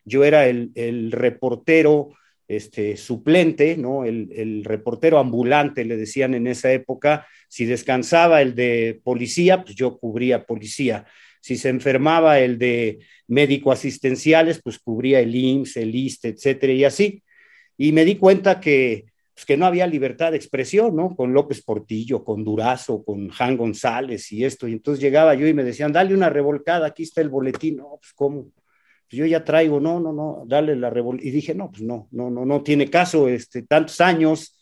Yo 0.05 0.25
era 0.25 0.47
el, 0.47 1.11
reportero 1.11 2.11
este, 2.49 2.97
suplente, 2.97 3.77
¿no? 3.77 4.05
El, 4.05 4.31
el, 4.35 4.65
reportero 4.65 5.19
ambulante, 5.19 5.85
le 5.85 5.97
decían 5.97 6.35
en 6.35 6.47
esa 6.47 6.73
época. 6.73 7.27
Si 7.49 7.67
descansaba 7.67 8.43
el 8.43 8.55
de 8.55 9.01
policía, 9.05 9.63
pues 9.63 9.77
yo 9.77 9.99
cubría 9.99 10.47
policía. 10.47 11.07
Si 11.41 11.57
se 11.57 11.69
enfermaba 11.69 12.41
el 12.41 12.59
de 12.59 12.99
médico 13.27 13.71
asistenciales, 13.71 14.61
pues 14.63 14.79
cubría 14.79 15.21
el 15.21 15.35
IMSS, 15.35 15.77
el 15.77 15.95
ISTE, 15.95 16.29
etcétera, 16.29 16.73
y 16.73 16.85
así. 16.85 17.23
Y 17.77 17.93
me 17.93 18.05
di 18.05 18.17
cuenta 18.17 18.61
que 18.61 19.07
pues 19.39 19.47
que 19.47 19.57
no 19.57 19.67
había 19.67 19.87
libertad 19.87 20.33
de 20.33 20.37
expresión, 20.37 20.97
¿no? 20.97 21.15
Con 21.15 21.33
López 21.33 21.63
Portillo, 21.63 22.25
con 22.25 22.43
Durazo, 22.43 23.05
con 23.05 23.29
Jan 23.29 23.57
González 23.57 24.33
y 24.33 24.45
esto. 24.45 24.67
Y 24.67 24.73
entonces 24.73 25.01
llegaba 25.01 25.33
yo 25.35 25.47
y 25.47 25.55
me 25.55 25.63
decían, 25.63 25.93
dale 25.93 26.13
una 26.13 26.29
revolcada, 26.29 26.89
aquí 26.89 27.05
está 27.05 27.21
el 27.21 27.29
boletín. 27.29 27.77
No, 27.77 27.99
pues 28.01 28.13
cómo. 28.15 28.51
Pues 29.09 29.19
yo 29.19 29.27
ya 29.27 29.45
traigo, 29.45 29.81
no, 29.81 30.01
no, 30.01 30.13
no, 30.13 30.45
dale 30.47 30.77
la 30.77 30.91
revolcada. 30.91 31.29
Y 31.29 31.31
dije, 31.31 31.55
no, 31.55 31.71
pues 31.71 31.83
no, 31.83 32.09
no, 32.11 32.31
no, 32.31 32.45
no 32.45 32.63
tiene 32.63 32.91
caso, 32.91 33.29
este, 33.29 33.63
tantos 33.63 34.01
años 34.01 34.59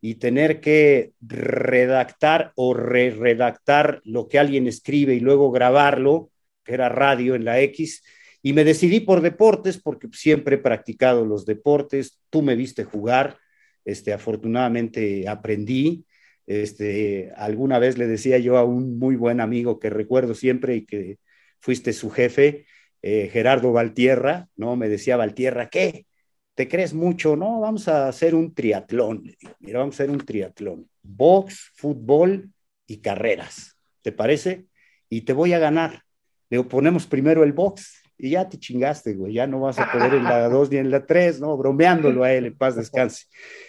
y 0.00 0.14
tener 0.14 0.60
que 0.60 1.12
redactar 1.20 2.52
o 2.56 2.72
re-redactar 2.72 4.00
lo 4.04 4.28
que 4.28 4.38
alguien 4.38 4.66
escribe 4.66 5.14
y 5.14 5.20
luego 5.20 5.50
grabarlo, 5.50 6.30
que 6.64 6.74
era 6.74 6.88
radio 6.88 7.34
en 7.34 7.44
la 7.44 7.60
X. 7.60 8.02
Y 8.42 8.54
me 8.54 8.64
decidí 8.64 9.00
por 9.00 9.20
deportes 9.20 9.78
porque 9.78 10.08
siempre 10.12 10.56
he 10.56 10.58
practicado 10.58 11.26
los 11.26 11.44
deportes. 11.44 12.18
Tú 12.30 12.40
me 12.40 12.56
viste 12.56 12.84
jugar 12.84 13.36
este, 13.84 14.12
afortunadamente 14.12 15.28
aprendí. 15.28 16.06
Este, 16.46 17.32
alguna 17.36 17.78
vez 17.78 17.98
le 17.98 18.06
decía 18.06 18.38
yo 18.38 18.56
a 18.56 18.64
un 18.64 18.98
muy 18.98 19.16
buen 19.16 19.40
amigo 19.40 19.78
que 19.78 19.90
recuerdo 19.90 20.34
siempre 20.34 20.76
y 20.76 20.86
que 20.86 21.18
fuiste 21.60 21.92
su 21.92 22.10
jefe, 22.10 22.66
eh, 23.02 23.28
Gerardo 23.32 23.72
Valtierra, 23.72 24.48
¿no? 24.56 24.76
Me 24.76 24.88
decía 24.88 25.16
Valtierra, 25.16 25.68
¿qué? 25.68 26.06
¿Te 26.54 26.68
crees 26.68 26.92
mucho? 26.92 27.36
No, 27.36 27.60
vamos 27.60 27.88
a 27.88 28.08
hacer 28.08 28.34
un 28.34 28.54
triatlón. 28.54 29.24
Mira, 29.60 29.78
vamos 29.78 29.94
a 29.94 30.02
hacer 30.02 30.10
un 30.10 30.24
triatlón. 30.24 30.88
Box, 31.02 31.70
fútbol 31.74 32.50
y 32.86 32.98
carreras. 32.98 33.78
¿Te 34.02 34.12
parece? 34.12 34.66
Y 35.08 35.22
te 35.22 35.32
voy 35.32 35.52
a 35.52 35.58
ganar. 35.58 36.02
Le 36.50 36.62
ponemos 36.64 37.06
primero 37.06 37.44
el 37.44 37.52
box 37.52 38.02
y 38.18 38.30
ya 38.30 38.48
te 38.48 38.58
chingaste, 38.58 39.14
güey, 39.14 39.34
ya 39.34 39.46
no 39.46 39.60
vas 39.60 39.78
a 39.78 39.90
poder 39.90 40.14
en 40.14 40.24
la 40.24 40.48
2 40.50 40.70
ni 40.70 40.76
en 40.76 40.90
la 40.90 41.06
3, 41.06 41.40
¿no? 41.40 41.56
Bromeándolo 41.56 42.24
a 42.24 42.32
él, 42.34 42.46
en 42.46 42.56
paz 42.56 42.76
descanse. 42.76 43.24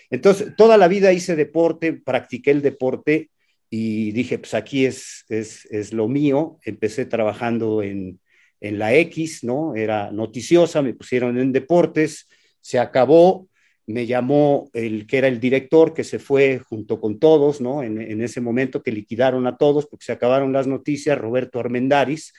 Entonces, 0.09 0.53
toda 0.57 0.77
la 0.77 0.89
vida 0.89 1.13
hice 1.13 1.37
deporte, 1.37 1.93
practiqué 1.93 2.51
el 2.51 2.61
deporte 2.61 3.29
y 3.69 4.11
dije, 4.11 4.37
pues 4.39 4.53
aquí 4.53 4.85
es, 4.85 5.23
es, 5.29 5.65
es 5.71 5.93
lo 5.93 6.09
mío. 6.09 6.59
Empecé 6.65 7.05
trabajando 7.05 7.81
en, 7.81 8.19
en 8.61 8.79
la 8.79 8.93
X, 8.95 9.43
¿no? 9.43 9.75
Era 9.75 10.11
noticiosa, 10.11 10.81
me 10.81 10.93
pusieron 10.93 11.37
en 11.37 11.51
deportes, 11.51 12.29
se 12.61 12.79
acabó, 12.79 13.47
me 13.87 14.05
llamó 14.05 14.69
el 14.73 15.07
que 15.07 15.17
era 15.17 15.27
el 15.27 15.39
director, 15.39 15.93
que 15.93 16.03
se 16.03 16.19
fue 16.19 16.59
junto 16.59 17.01
con 17.01 17.19
todos, 17.19 17.59
¿no? 17.59 17.83
En, 17.83 18.21
ese 18.21 18.39
momento 18.39 18.83
que 18.83 18.91
liquidaron 18.91 19.47
a 19.47 19.57
todos 19.57 19.87
porque 19.87 20.05
se 20.05 20.11
acabaron 20.11 20.53
las 20.53 20.67
noticias, 20.67 21.17
Roberto 21.17 21.59
Armendaris 21.59 22.33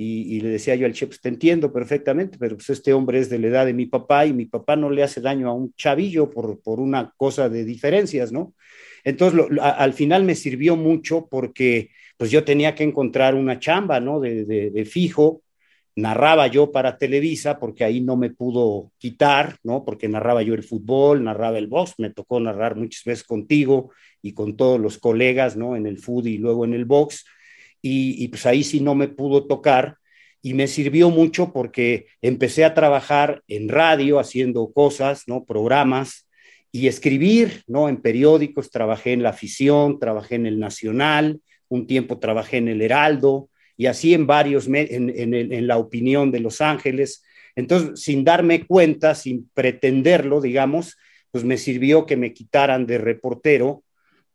y, 0.01 0.39
le 0.39 0.47
decía 0.47 0.75
yo 0.75 0.85
al 0.85 0.93
chef, 0.93 1.09
pues 1.09 1.19
te 1.19 1.27
entiendo 1.27 1.73
perfectamente, 1.73 2.37
pero 2.39 2.55
pues 2.55 2.69
este 2.69 2.93
hombre 2.93 3.19
es 3.19 3.29
de 3.29 3.37
la 3.37 3.47
edad 3.47 3.65
de 3.65 3.73
mi 3.73 3.85
papá 3.85 4.25
y 4.25 4.31
mi 4.31 4.45
papá 4.45 4.77
no 4.77 4.89
le 4.89 5.03
hace 5.03 5.19
daño 5.19 5.49
a 5.49 5.53
un 5.53 5.73
chavillo 5.73 6.29
por, 6.29 6.61
por 6.61 6.79
una 6.79 7.13
cosa 7.17 7.49
de 7.49 7.65
diferencias, 7.65 8.31
¿no? 8.31 8.53
Entonces, 9.03 9.59
al 9.61 9.91
final 9.91 10.23
me 10.23 10.35
sirvió 10.35 10.77
mucho 10.77 11.27
porque 11.29 11.89
pues 12.15 12.31
yo 12.31 12.45
tenía 12.45 12.75
que 12.75 12.85
encontrar 12.85 13.35
una 13.35 13.59
chamba, 13.59 13.99
¿no? 13.99 14.21
De, 14.21 14.45
de, 14.45 14.85
fijo, 14.85 15.41
narraba 15.97 16.47
yo 16.47 16.71
para 16.71 16.97
Televisa 16.97 17.59
porque 17.59 17.83
ahí 17.83 17.99
no 17.99 18.15
me 18.15 18.29
pudo 18.29 18.93
quitar, 18.99 19.57
¿no? 19.63 19.83
Porque 19.83 20.07
narraba 20.07 20.43
yo 20.43 20.53
el 20.53 20.63
fútbol, 20.63 21.25
narraba 21.25 21.57
el 21.57 21.67
box, 21.67 21.95
me 21.97 22.11
tocó 22.11 22.39
narrar 22.39 22.77
muchas 22.77 23.03
veces 23.03 23.25
contigo 23.25 23.91
y 24.21 24.31
con 24.31 24.55
todos 24.55 24.79
los 24.79 24.97
colegas, 24.97 25.57
¿no? 25.57 25.75
En 25.75 25.85
el 25.85 25.97
fútbol 25.97 26.27
y 26.29 26.37
luego 26.37 26.63
en 26.63 26.73
el 26.73 26.85
box 26.85 27.25
y, 27.81 28.27
pues 28.27 28.45
ahí 28.45 28.63
sí 28.63 28.81
no 28.81 28.95
me 28.95 29.07
pudo 29.07 29.45
tocar 29.45 29.97
y 30.41 30.53
me 30.53 30.67
sirvió 30.67 31.09
mucho 31.09 31.51
porque 31.53 32.07
empecé 32.21 32.63
a 32.65 32.73
trabajar 32.73 33.43
en 33.47 33.69
radio 33.69 34.19
haciendo 34.19 34.71
cosas, 34.71 35.23
¿no? 35.27 35.45
Programas 35.45 36.29
y 36.71 36.87
escribir, 36.87 37.63
¿no? 37.67 37.89
En 37.89 37.97
periódicos, 37.97 38.69
trabajé 38.69 39.13
en 39.13 39.23
La 39.23 39.29
Afición, 39.29 39.99
trabajé 39.99 40.35
en 40.35 40.45
El 40.45 40.59
Nacional, 40.59 41.41
un 41.67 41.87
tiempo 41.87 42.19
trabajé 42.19 42.57
en 42.57 42.67
El 42.67 42.81
Heraldo 42.81 43.49
y 43.75 43.87
así 43.87 44.13
en 44.13 44.27
varios, 44.27 44.67
en, 44.67 44.75
en, 45.09 45.33
en 45.33 45.67
La 45.67 45.77
Opinión 45.77 46.31
de 46.31 46.39
Los 46.39 46.61
Ángeles. 46.61 47.23
Entonces, 47.55 48.01
sin 48.01 48.23
darme 48.23 48.65
cuenta, 48.65 49.15
sin 49.15 49.49
pretenderlo, 49.53 50.41
digamos, 50.41 50.97
pues 51.31 51.43
me 51.43 51.57
sirvió 51.57 52.05
que 52.05 52.17
me 52.17 52.33
quitaran 52.33 52.85
de 52.85 52.97
reportero 52.97 53.83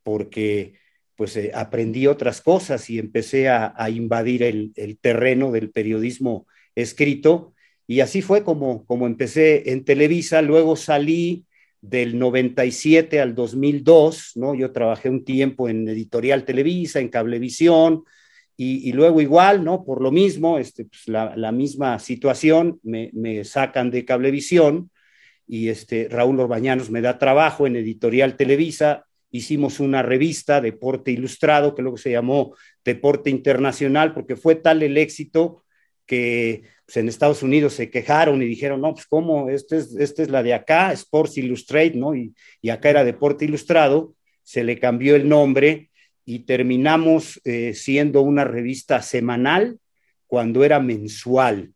porque 0.02 0.74
pues 1.16 1.36
eh, 1.36 1.52
aprendí 1.54 2.06
otras 2.06 2.40
cosas 2.40 2.88
y 2.90 2.98
empecé 2.98 3.48
a, 3.48 3.74
invadir 3.90 4.42
el, 4.42 4.72
terreno 5.00 5.52
del 5.52 5.70
periodismo 5.70 6.46
escrito. 6.74 7.54
Y 7.86 8.00
así 8.00 8.22
fue 8.22 8.44
como, 8.44 8.84
como 8.86 9.06
empecé 9.06 9.70
en 9.70 9.84
Televisa. 9.84 10.42
Luego 10.42 10.76
salí 10.76 11.44
del 11.80 12.18
97 12.18 13.20
al 13.20 13.34
2002, 13.34 14.32
¿no? 14.36 14.54
Yo 14.54 14.72
trabajé 14.72 15.10
un 15.10 15.24
tiempo 15.24 15.68
en 15.68 15.86
Editorial 15.88 16.44
Televisa, 16.44 17.00
en 17.00 17.08
Cablevisión, 17.08 18.04
y, 18.56 18.92
luego 18.92 19.20
igual, 19.20 19.64
¿no? 19.64 19.84
Por 19.84 20.00
lo 20.00 20.12
mismo, 20.12 20.58
este, 20.58 20.84
pues, 20.84 21.08
la, 21.08 21.50
misma 21.50 21.98
situación, 21.98 22.78
me, 22.84 23.10
me, 23.12 23.42
sacan 23.44 23.90
de 23.90 24.04
Cablevisión 24.04 24.90
y 25.46 25.68
este, 25.68 26.08
Raúl 26.08 26.38
Orbañanos 26.38 26.88
me 26.88 27.00
da 27.00 27.18
trabajo 27.18 27.66
en 27.66 27.74
Editorial 27.76 28.36
Televisa, 28.36 29.06
hicimos 29.34 29.80
una 29.80 30.00
revista, 30.00 30.60
Deporte 30.60 31.10
Ilustrado, 31.10 31.74
que 31.74 31.82
luego 31.82 31.96
se 31.96 32.12
llamó 32.12 32.54
Deporte 32.84 33.30
Internacional, 33.30 34.14
porque 34.14 34.36
fue 34.36 34.54
tal 34.54 34.84
el 34.84 34.96
éxito 34.96 35.64
que 36.06 36.62
pues, 36.86 36.98
en 36.98 37.08
Estados 37.08 37.42
Unidos 37.42 37.72
se 37.72 37.90
quejaron 37.90 38.40
y 38.42 38.46
dijeron, 38.46 38.80
no, 38.80 38.94
pues 38.94 39.06
cómo, 39.06 39.50
esta 39.50 39.76
es, 39.76 39.96
este 39.96 40.22
es 40.22 40.28
la 40.28 40.44
de 40.44 40.54
acá, 40.54 40.92
Sports 40.92 41.36
Illustrated, 41.38 41.96
¿no? 41.96 42.14
Y, 42.14 42.32
y, 42.62 42.68
acá 42.68 42.90
era 42.90 43.02
Deporte 43.02 43.44
Ilustrado, 43.44 44.14
se 44.44 44.62
le 44.62 44.78
cambió 44.78 45.16
el 45.16 45.28
nombre 45.28 45.90
y 46.24 46.40
terminamos 46.40 47.40
eh, 47.42 47.74
siendo 47.74 48.22
una 48.22 48.44
revista 48.44 49.02
semanal 49.02 49.80
cuando 50.28 50.62
era 50.62 50.78
mensual 50.78 51.72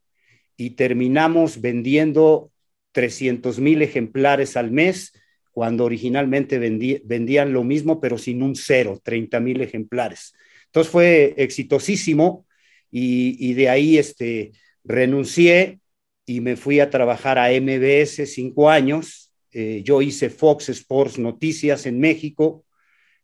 y 0.57 0.71
terminamos 0.71 1.61
vendiendo 1.61 2.53
300 2.93 3.59
mil 3.59 3.83
ejemplares 3.83 4.57
al 4.57 4.71
mes 4.71 5.13
cuando 5.59 5.87
originalmente 5.87 6.57
vendían 6.61 7.53
lo 7.53 7.65
mismo, 7.65 8.01
pero 8.01 8.17
sin 8.17 8.45
un 8.45 8.55
cero, 8.55 9.01
30 9.03 9.41
mil 9.41 9.61
ejemplares. 9.61 10.33
Entonces 10.67 10.93
fue 10.93 11.35
exitosísimo 11.37 12.47
y, 12.93 13.55
de 13.55 13.69
ahí 13.69 13.99
este, 13.99 14.53
renuncié 14.85 15.81
y 16.27 16.41
me 16.41 16.55
fui 16.55 16.79
a 16.79 16.91
trabajar 16.91 17.41
a 17.41 17.51
MBS 17.51 18.25
cinco 18.33 18.71
años. 18.71 19.33
Eh, 19.51 19.83
yo 19.85 20.01
hice 20.01 20.31
Fox 20.31 20.69
Sports 20.69 21.19
Noticias 21.19 21.87
en 21.87 21.99
México, 21.99 22.65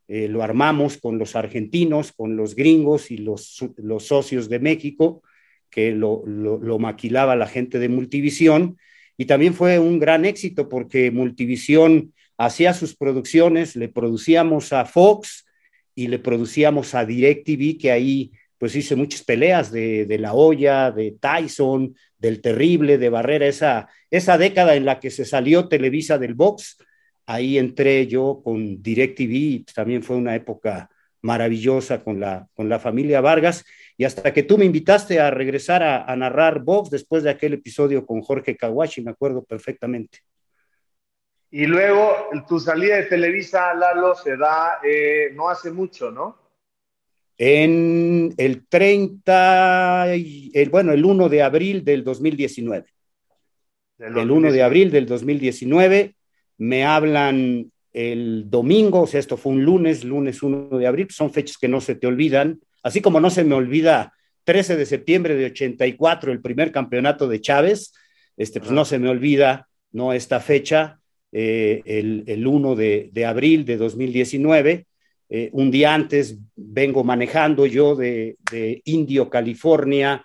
eh, 0.08 0.26
lo 0.26 0.42
armamos 0.42 0.96
con 0.96 1.18
los 1.18 1.36
argentinos, 1.36 2.10
con 2.10 2.34
los 2.34 2.56
gringos 2.56 3.12
y 3.12 3.18
los, 3.18 3.62
socios 4.00 4.48
de 4.48 4.58
México, 4.58 5.22
que 5.70 5.92
lo, 5.92 6.26
lo, 6.26 6.78
maquilaba 6.80 7.36
la 7.36 7.46
gente 7.46 7.78
de 7.78 7.88
Multivisión. 7.88 8.76
Y 9.16 9.26
también 9.26 9.54
fue 9.54 9.78
un 9.78 10.00
gran 10.00 10.24
éxito 10.24 10.68
porque 10.68 11.12
Multivisión 11.12 12.12
hacía 12.36 12.74
sus 12.74 12.96
producciones, 12.96 13.76
le 13.76 13.88
producíamos 13.88 14.72
a 14.72 14.84
Fox 14.84 15.46
y 15.94 16.08
le 16.08 16.18
producíamos 16.18 16.94
a 16.94 17.04
DirecTV, 17.04 17.78
que 17.78 17.92
ahí 17.92 18.32
pues 18.58 18.74
hice 18.76 18.96
muchas 18.96 19.22
peleas 19.22 19.70
de, 19.70 20.16
La 20.18 20.32
Hoya, 20.34 20.90
de 20.90 21.16
Tyson, 21.20 21.94
del 22.18 22.40
Terrible, 22.40 22.98
de 22.98 23.10
Barrera, 23.10 23.46
esa, 23.46 23.88
esa 24.10 24.38
década 24.38 24.74
en 24.74 24.84
la 24.84 25.00
que 25.00 25.10
se 25.10 25.24
salió 25.24 25.68
Televisa 25.68 26.18
del 26.18 26.34
box, 26.34 26.78
ahí 27.26 27.58
entré 27.58 28.06
yo 28.06 28.40
con 28.42 28.82
DirecTV, 28.82 29.64
también 29.74 30.02
fue 30.02 30.16
una 30.16 30.34
época 30.34 30.90
maravillosa 31.22 32.02
con 32.02 32.20
la, 32.20 32.48
con 32.54 32.68
la 32.68 32.78
familia 32.78 33.20
Vargas, 33.20 33.64
y 33.96 34.04
hasta 34.04 34.32
que 34.32 34.42
tú 34.42 34.58
me 34.58 34.64
invitaste 34.64 35.20
a 35.20 35.30
regresar 35.30 35.82
a, 35.82 36.14
narrar 36.16 36.60
box 36.60 36.90
después 36.90 37.22
de 37.22 37.30
aquel 37.30 37.54
episodio 37.54 38.04
con 38.04 38.20
Jorge 38.22 38.56
Kawashi, 38.56 39.02
me 39.02 39.12
acuerdo 39.12 39.44
perfectamente. 39.44 40.18
Y 41.56 41.66
luego 41.66 42.30
tu 42.48 42.58
salida 42.58 42.96
de 42.96 43.04
Televisa, 43.04 43.72
Lalo, 43.74 44.16
se 44.16 44.36
da 44.36 44.80
eh, 44.82 45.30
no 45.34 45.48
hace 45.48 45.70
mucho, 45.70 46.10
¿no? 46.10 46.36
En 47.38 48.34
el 48.36 48.66
30, 48.66 50.14
el, 50.14 50.68
bueno, 50.68 50.90
el 50.90 51.04
1 51.04 51.28
de 51.28 51.42
abril 51.42 51.84
del 51.84 52.02
2019. 52.02 52.86
El 54.00 54.32
1 54.32 54.50
de 54.50 54.62
abril 54.64 54.90
del 54.90 55.06
2019 55.06 56.16
me 56.58 56.84
hablan 56.84 57.70
el 57.92 58.50
domingo, 58.50 59.02
o 59.02 59.06
sea, 59.06 59.20
esto 59.20 59.36
fue 59.36 59.52
un 59.52 59.64
lunes, 59.64 60.02
lunes 60.02 60.42
1 60.42 60.76
de 60.76 60.86
abril, 60.88 61.06
son 61.10 61.32
fechas 61.32 61.56
que 61.56 61.68
no 61.68 61.80
se 61.80 61.94
te 61.94 62.08
olvidan, 62.08 62.58
así 62.82 63.00
como 63.00 63.20
no 63.20 63.30
se 63.30 63.44
me 63.44 63.54
olvida 63.54 64.12
13 64.42 64.76
de 64.76 64.86
septiembre 64.86 65.36
de 65.36 65.44
84, 65.44 66.32
el 66.32 66.42
primer 66.42 66.72
campeonato 66.72 67.28
de 67.28 67.40
Chávez, 67.40 67.92
este, 68.36 68.58
pues 68.58 68.72
no 68.72 68.84
se 68.84 68.98
me 68.98 69.08
olvida, 69.08 69.68
¿no? 69.92 70.12
Esta 70.12 70.40
fecha, 70.40 70.98
eh, 71.36 71.82
el, 71.84 72.22
el, 72.28 72.46
1 72.46 72.76
de, 72.76 73.26
abril 73.26 73.64
de 73.64 73.76
2019, 73.76 74.86
eh, 75.28 75.50
un 75.52 75.72
día 75.72 75.92
antes 75.92 76.38
vengo 76.54 77.02
manejando 77.02 77.66
yo 77.66 77.96
de, 77.96 78.36
de 78.52 78.80
Indio, 78.84 79.28
California, 79.28 80.24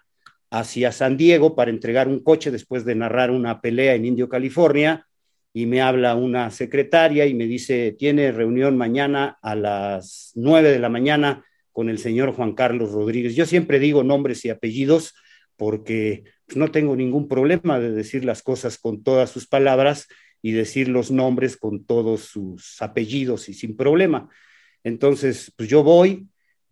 hacia 0.51 0.91
San 0.91 1.17
Diego 1.17 1.55
para 1.55 1.71
entregar 1.71 2.07
un 2.07 2.19
coche 2.19 2.51
después 2.51 2.85
de 2.85 2.93
narrar 2.93 3.31
una 3.31 3.59
pelea 3.59 3.95
en 3.95 4.05
Indio, 4.05 4.29
California 4.29 5.07
y 5.51 5.65
me 5.65 5.81
habla 5.81 6.15
una 6.15 6.51
secretaria 6.51 7.25
y 7.25 7.33
me 7.33 7.45
dice, 7.45 7.95
tiene 7.97 8.31
reunión 8.31 8.77
mañana 8.77 9.39
a 9.41 9.55
las 9.55 10.31
nueve 10.35 10.69
de 10.69 10.79
la 10.79 10.89
mañana 10.89 11.43
con 11.71 11.89
el 11.89 11.97
señor 11.97 12.33
Juan 12.33 12.53
Carlos 12.53 12.91
Rodríguez. 12.91 13.35
Yo 13.35 13.47
siempre 13.47 13.79
digo 13.79 14.03
nombres 14.03 14.45
y 14.45 14.49
apellidos 14.49 15.15
porque 15.57 16.23
pues, 16.45 16.55
no 16.55 16.69
tengo 16.69 16.95
ningún 16.95 17.27
problema 17.27 17.79
de 17.79 17.91
decir 17.91 18.25
las 18.25 18.43
cosas 18.43 18.77
con 18.77 19.03
todas 19.03 19.31
sus 19.31 19.47
palabras 19.47 20.07
y 20.41 20.51
decir 20.51 20.87
los 20.87 21.11
nombres 21.11 21.57
con 21.57 21.83
todos 21.85 22.21
sus 22.21 22.81
apellidos 22.81 23.49
y 23.49 23.53
sin 23.53 23.75
problema. 23.75 24.29
Entonces, 24.83 25.51
pues 25.55 25.69
yo 25.69 25.83
voy, 25.83 26.27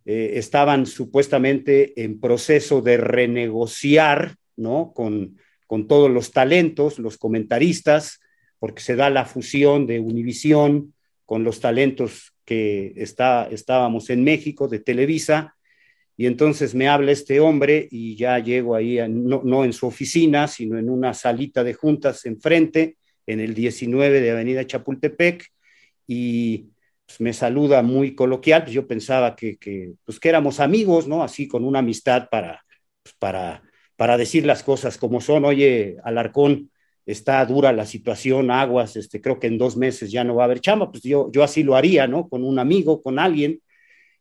eh, 0.06 0.34
estaban 0.36 0.86
supuestamente 0.86 2.01
en 2.01 2.19
proceso 2.19 2.82
de 2.82 2.97
renegociar, 2.97 4.36
¿no? 4.56 4.93
Con, 4.95 5.38
con 5.67 5.88
todos 5.88 6.10
los 6.10 6.32
talentos, 6.32 6.97
los 6.97 7.17
comentaristas, 7.17 8.21
porque 8.60 8.82
se 8.82 8.95
da 8.95 9.10
la 9.10 9.25
fusión 9.25 9.86
de 9.86 9.99
Univisión 9.99 10.93
con 11.25 11.43
los 11.43 11.60
talentos 11.60 12.34
que 12.45 12.93
está, 12.95 13.49
estábamos 13.51 14.10
en 14.10 14.23
México, 14.23 14.69
de 14.69 14.80
Televisa, 14.80 15.58
y 16.15 16.25
entonces 16.25 16.73
me 16.73 16.88
habla 16.88 17.12
este 17.12 17.39
hombre 17.39 17.88
y 17.91 18.15
ya 18.15 18.39
llego 18.39 18.75
ahí, 18.75 18.97
no, 19.08 19.41
no, 19.43 19.63
en 19.63 19.73
su 19.73 19.86
oficina, 19.86 20.47
sino 20.47 20.80
en 20.80 20.89
una 20.89 21.13
salita 21.13 21.63
de 21.63 21.75
juntas 21.75 22.25
enfrente, 22.25 22.97
en 23.27 23.39
el 23.39 23.53
19 23.53 24.21
de 24.21 24.31
Avenida 24.31 24.65
Chapultepec, 24.65 25.45
y 26.07 26.69
pues, 27.05 27.21
me 27.21 27.33
saluda 27.33 27.81
muy 27.83 28.15
coloquial, 28.15 28.63
pues 28.63 28.73
yo 28.73 28.87
pensaba 28.87 29.35
que, 29.35 29.57
que, 29.57 29.93
pues, 30.05 30.19
que 30.19 30.29
éramos 30.29 30.59
amigos, 30.59 31.07
¿no? 31.07 31.23
Así 31.23 31.47
con 31.47 31.63
una 31.65 31.79
amistad 31.79 32.29
para, 32.29 32.65
pues, 33.03 33.15
para, 33.19 33.63
para 33.95 34.17
decir 34.17 34.45
las 34.45 34.63
cosas 34.63 34.97
como 34.97 35.21
son. 35.21 35.45
Oye, 35.45 35.97
Alarcón, 36.03 36.71
está 37.05 37.45
dura 37.45 37.71
la 37.73 37.85
situación, 37.85 38.51
aguas, 38.51 38.95
este, 38.97 39.21
creo 39.21 39.39
que 39.39 39.47
en 39.47 39.57
dos 39.57 39.77
meses 39.77 40.11
ya 40.11 40.23
no 40.23 40.35
va 40.35 40.43
a 40.43 40.45
haber 40.45 40.59
chamba, 40.61 40.91
pues 40.91 41.03
yo, 41.03 41.31
yo 41.31 41.43
así 41.43 41.63
lo 41.63 41.75
haría, 41.75 42.07
¿no? 42.07 42.29
Con 42.29 42.43
un 42.43 42.59
amigo, 42.59 43.01
con 43.01 43.19
alguien. 43.19 43.61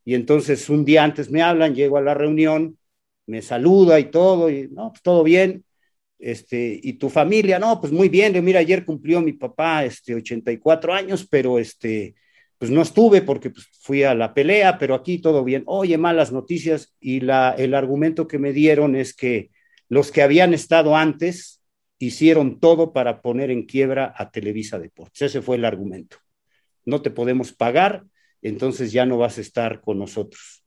Y 0.05 0.15
entonces 0.15 0.71
un 0.71 0.85
día 0.85 1.05
antes 1.05 1.31
me 1.31 1.43
hablan, 1.43 1.75
llego 1.75 1.99
a 1.99 2.03
la 2.03 2.15
reunión, 2.15 2.79
me 3.27 3.43
saluda 3.43 4.01
y 4.01 4.07
todo, 4.11 4.51
y 4.51 4.69
no, 4.71 4.91
pues 4.93 5.03
todo 5.03 5.25
bien. 5.25 5.66
Este, 6.19 6.81
y 6.83 6.95
tu 6.95 7.11
familia, 7.11 7.59
no, 7.59 7.81
pues 7.81 7.93
muy 7.93 8.09
bien, 8.09 8.43
mira, 8.45 8.61
ayer 8.61 8.85
cumplió 8.85 9.21
mi 9.21 9.33
papá, 9.33 9.85
este, 9.85 10.15
84 10.15 10.95
años, 10.95 11.27
pero 11.29 11.59
este, 11.59 12.15
pues 12.59 12.71
no 12.71 12.83
estuve 12.83 13.23
porque 13.23 13.51
pues, 13.51 13.67
fui 13.81 14.03
a 14.03 14.15
la 14.15 14.33
pelea, 14.33 14.79
pero 14.79 14.95
aquí 14.95 15.19
todo 15.19 15.45
bien. 15.45 15.63
Oye, 15.67 15.99
malas 15.99 16.33
noticias, 16.33 16.95
y 17.01 17.21
la, 17.21 17.55
el 17.59 17.75
argumento 17.75 18.27
que 18.27 18.39
me 18.39 18.53
dieron 18.53 18.97
es 18.97 19.15
que 19.15 19.51
los 19.89 20.11
que 20.11 20.23
habían 20.23 20.55
estado 20.55 20.97
antes, 20.97 21.57
hicieron 21.99 22.61
todo 22.61 22.93
para 22.93 23.23
poner 23.23 23.51
en 23.51 23.65
quiebra 23.65 24.13
a 24.17 24.31
Televisa 24.31 24.79
Deportes. 24.79 25.23
Ese 25.23 25.43
fue 25.43 25.57
el 25.57 25.65
argumento. 25.65 26.19
No 26.85 27.03
te 27.03 27.11
podemos 27.11 27.53
pagar, 27.53 28.05
entonces 28.43 28.93
ya 28.93 29.07
no 29.07 29.19
vas 29.19 29.39
a 29.39 29.41
estar 29.41 29.81
con 29.81 29.99
nosotros. 29.99 30.65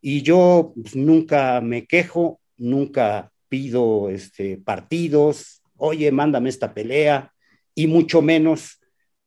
Y 0.00 0.22
yo 0.22 0.72
pues, 0.74 0.96
nunca 0.96 1.60
me 1.60 1.86
quejo, 1.86 2.40
nunca 2.56 3.32
pido 3.50 4.08
este, 4.08 4.56
partidos, 4.56 5.62
oye, 5.76 6.10
mándame 6.10 6.48
esta 6.48 6.72
pelea, 6.72 7.34
y 7.74 7.86
mucho 7.86 8.22
menos 8.22 8.80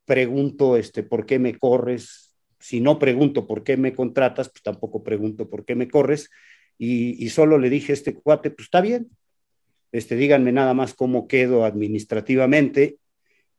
pregunto 0.04 0.76
este, 0.76 1.04
por 1.04 1.26
qué 1.26 1.38
me 1.38 1.56
corres. 1.56 2.36
Si 2.58 2.80
no 2.80 2.98
pregunto 2.98 3.46
por 3.46 3.62
qué 3.62 3.76
me 3.76 3.92
contratas, 3.92 4.48
pues 4.48 4.62
tampoco 4.62 5.04
pregunto 5.04 5.48
por 5.48 5.64
qué 5.64 5.76
me 5.76 5.86
corres. 5.86 6.28
Y, 6.76 7.24
y 7.24 7.28
solo 7.28 7.58
le 7.58 7.70
dije 7.70 7.92
a 7.92 7.94
este 7.94 8.14
cuate, 8.14 8.50
pues 8.50 8.66
está 8.66 8.80
bien, 8.80 9.08
este, 9.94 10.16
díganme 10.16 10.50
nada 10.50 10.74
más 10.74 10.92
cómo 10.92 11.28
quedo 11.28 11.64
administrativamente. 11.64 12.98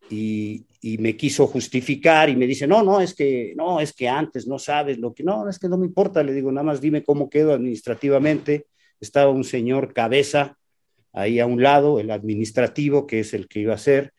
Y, 0.09 0.65
me 0.99 1.17
quiso 1.17 1.47
justificar 1.47 2.29
y 2.29 2.35
me 2.35 2.45
dice, 2.45 2.67
no, 2.67 2.83
no, 2.83 3.01
es 3.01 3.15
que, 3.15 3.53
no, 3.55 3.79
es 3.79 3.91
que 3.91 4.07
antes 4.07 4.45
no 4.45 4.59
sabes 4.59 4.99
lo 4.99 5.15
que, 5.15 5.23
no, 5.23 5.49
es 5.49 5.57
que 5.57 5.67
no 5.67 5.79
me 5.79 5.87
importa, 5.87 6.21
le 6.21 6.31
digo, 6.31 6.51
nada 6.51 6.63
más 6.63 6.79
dime 6.79 7.03
cómo 7.03 7.27
quedo 7.27 7.53
administrativamente. 7.53 8.67
Estaba 8.99 9.31
un 9.31 9.43
señor 9.43 9.93
cabeza 9.93 10.57
ahí 11.13 11.39
a 11.39 11.45
un 11.45 11.61
lado, 11.61 11.99
el 11.99 12.11
administrativo, 12.11 13.07
que 13.07 13.21
es 13.21 13.33
el 13.33 13.47
que 13.47 13.59
iba 13.59 13.73
a 13.73 13.77
ser, 13.77 14.13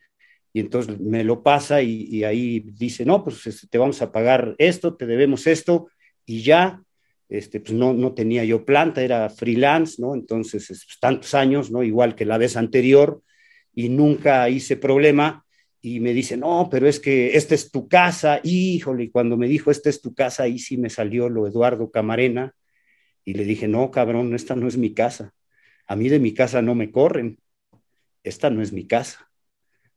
y 0.53 0.61
entonces 0.61 0.99
me 0.99 1.23
lo 1.23 1.43
pasa 1.43 1.83
y, 1.83 2.25
ahí 2.25 2.61
dice, 2.61 3.05
no, 3.05 3.23
pues 3.23 3.47
este, 3.47 3.67
te 3.67 3.77
vamos 3.77 4.01
a 4.01 4.11
pagar 4.11 4.55
esto, 4.57 4.97
te 4.97 5.07
debemos 5.07 5.47
esto, 5.47 5.89
y 6.25 6.43
ya, 6.43 6.83
este, 7.29 7.61
pues 7.61 7.75
no, 7.75 7.93
no 7.93 8.15
tenía 8.15 8.45
yo 8.45 8.65
planta, 8.65 9.03
era 9.03 9.29
freelance, 9.29 10.01
¿no? 10.01 10.15
Entonces, 10.15 10.67
pues, 10.67 10.99
tantos 10.99 11.35
años, 11.35 11.71
¿no? 11.71 11.83
Igual 11.83 12.15
que 12.15 12.25
la 12.25 12.39
vez 12.39 12.57
anterior, 12.57 13.21
y 13.77 13.91
nunca 13.91 14.49
hice 14.49 14.77
problema. 14.77 15.45
Y 15.81 16.01
me 16.01 16.12
dice, 16.12 16.37
no, 16.37 16.69
pero 16.69 16.89
es 16.89 16.99
que 16.99 17.37
esta 17.37 17.55
es 17.55 17.71
tu 17.71 17.87
casa, 17.87 18.41
híjole. 18.43 19.05
Y 19.05 19.11
cuando 19.11 19.37
me 19.37 19.47
dijo, 19.47 19.71
esta 19.71 19.89
es 19.89 20.01
tu 20.01 20.15
casa, 20.15 20.45
ahí 20.45 20.59
sí 20.59 20.79
me 20.79 20.91
salió 20.91 21.29
lo 21.29 21.47
Eduardo 21.47 21.91
Camarena. 21.91 22.55
Y 23.27 23.35
le 23.35 23.45
dije, 23.45 23.69
no, 23.69 23.91
cabrón, 23.91 24.35
esta 24.35 24.55
no 24.55 24.69
es 24.69 24.79
mi 24.79 24.95
casa. 24.95 25.35
A 25.87 25.97
mí 25.97 26.09
de 26.09 26.21
mi 26.21 26.33
casa 26.33 26.62
no 26.62 26.75
me 26.75 26.91
corren. 26.91 27.39
Esta 28.23 28.49
no 28.49 28.62
es 28.62 28.73
mi 28.73 28.87
casa. 28.87 29.29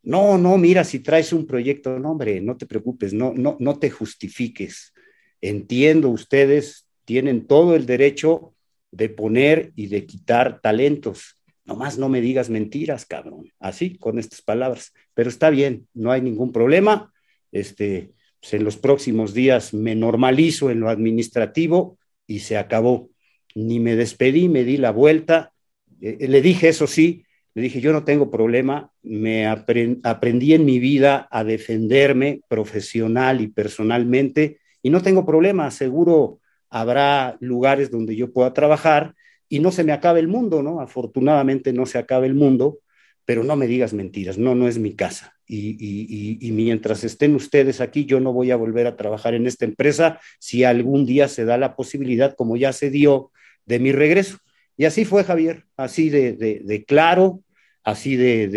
No, 0.01 0.37
no, 0.37 0.57
mira, 0.57 0.83
si 0.83 0.99
traes 0.99 1.31
un 1.31 1.45
proyecto, 1.45 1.99
no, 1.99 2.11
hombre, 2.11 2.41
no 2.41 2.57
te 2.57 2.65
preocupes, 2.65 3.13
no, 3.13 3.33
no, 3.33 3.55
no 3.59 3.77
te 3.77 3.91
justifiques. 3.91 4.93
Entiendo, 5.41 6.09
ustedes 6.09 6.87
tienen 7.05 7.45
todo 7.45 7.75
el 7.75 7.85
derecho 7.85 8.55
de 8.91 9.09
poner 9.09 9.73
y 9.75 9.87
de 9.87 10.05
quitar 10.07 10.59
talentos. 10.61 11.37
Nomás 11.65 11.99
no 11.99 12.09
me 12.09 12.21
digas 12.21 12.49
mentiras, 12.49 13.05
cabrón. 13.05 13.51
Así, 13.59 13.97
con 13.97 14.17
estas 14.17 14.41
palabras. 14.41 14.91
Pero 15.13 15.29
está 15.29 15.51
bien, 15.51 15.87
no 15.93 16.11
hay 16.11 16.21
ningún 16.21 16.51
problema. 16.51 17.13
Este, 17.51 18.11
pues 18.41 18.55
en 18.55 18.63
los 18.63 18.77
próximos 18.77 19.35
días 19.35 19.73
me 19.73 19.93
normalizo 19.93 20.71
en 20.71 20.79
lo 20.79 20.89
administrativo 20.89 21.99
y 22.25 22.39
se 22.39 22.57
acabó. 22.57 23.11
Ni 23.55 23.79
me 23.79 23.95
despedí, 23.95 24.49
me 24.49 24.63
di 24.63 24.77
la 24.77 24.91
vuelta. 24.91 25.53
Eh, 26.01 26.27
le 26.27 26.41
dije, 26.41 26.69
eso 26.69 26.87
sí, 26.87 27.25
le 27.53 27.63
dije, 27.63 27.81
yo 27.81 27.91
no 27.91 28.03
tengo 28.03 28.29
problema, 28.29 28.91
me 29.01 29.47
aprendí 29.47 30.53
en 30.53 30.65
mi 30.65 30.79
vida 30.79 31.27
a 31.31 31.43
defenderme 31.43 32.41
profesional 32.47 33.41
y 33.41 33.47
personalmente 33.47 34.59
y 34.81 34.89
no 34.89 35.01
tengo 35.01 35.25
problema, 35.25 35.71
seguro 35.71 36.39
habrá 36.69 37.37
lugares 37.39 37.91
donde 37.91 38.15
yo 38.15 38.31
pueda 38.31 38.53
trabajar 38.53 39.15
y 39.49 39.59
no 39.59 39.71
se 39.71 39.83
me 39.83 39.91
acabe 39.91 40.19
el 40.19 40.27
mundo, 40.27 40.61
¿no? 40.61 40.79
Afortunadamente 40.79 41.73
no 41.73 41.85
se 41.85 41.97
acabe 41.97 42.27
el 42.27 42.35
mundo, 42.35 42.79
pero 43.25 43.43
no 43.43 43.55
me 43.55 43.67
digas 43.67 43.93
mentiras, 43.93 44.37
no, 44.37 44.55
no 44.55 44.67
es 44.67 44.77
mi 44.77 44.95
casa. 44.95 45.35
Y, 45.51 46.37
y, 46.47 46.51
mientras 46.51 47.03
estén 47.03 47.33
ustedes 47.33 47.81
aquí, 47.81 48.05
yo 48.05 48.19
no 48.19 48.31
voy 48.31 48.51
a 48.51 48.55
volver 48.55 48.85
a 48.85 48.95
trabajar 48.95 49.33
en 49.33 49.47
esta 49.47 49.65
empresa 49.65 50.19
si 50.37 50.63
algún 50.63 51.07
día 51.07 51.27
se 51.27 51.43
da 51.43 51.57
la 51.57 51.75
posibilidad, 51.75 52.35
como 52.35 52.55
ya 52.55 52.71
se 52.71 52.91
dio, 52.91 53.31
de 53.69 53.79
mi 53.79 53.93
regreso. 53.93 54.37
Y 54.75 54.85
así 54.85 55.05
fue 55.05 55.23
Javier, 55.23 55.65
así 55.77 56.09
de, 56.09 56.33
de, 56.33 56.83
claro, 56.83 57.41
así 57.83 58.15
de, 58.15 58.47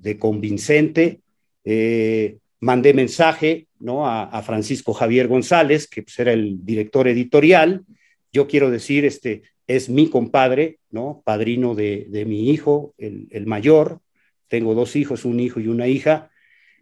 de 0.00 0.18
convincente. 0.18 1.20
Eh, 1.64 2.38
mandé 2.60 2.94
mensaje 2.94 3.66
¿no? 3.82 4.06
A, 4.06 4.42
Francisco 4.42 4.94
Javier 4.94 5.26
González, 5.26 5.88
que 5.88 6.02
pues, 6.02 6.18
era 6.18 6.32
el 6.32 6.64
director 6.64 7.08
editorial. 7.08 7.84
Yo 8.32 8.46
quiero 8.46 8.70
decir, 8.70 9.04
este, 9.04 9.42
es 9.66 9.88
mi 9.88 10.08
compadre, 10.08 10.78
¿no? 10.90 11.22
padrino 11.24 11.74
de, 11.74 12.06
de 12.08 12.24
mi 12.24 12.50
hijo, 12.50 12.94
el, 12.96 13.26
el, 13.30 13.46
mayor. 13.46 14.00
Tengo 14.46 14.74
dos 14.74 14.94
hijos, 14.94 15.24
un 15.24 15.40
hijo 15.40 15.58
y 15.58 15.66
una 15.66 15.88
hija. 15.88 16.30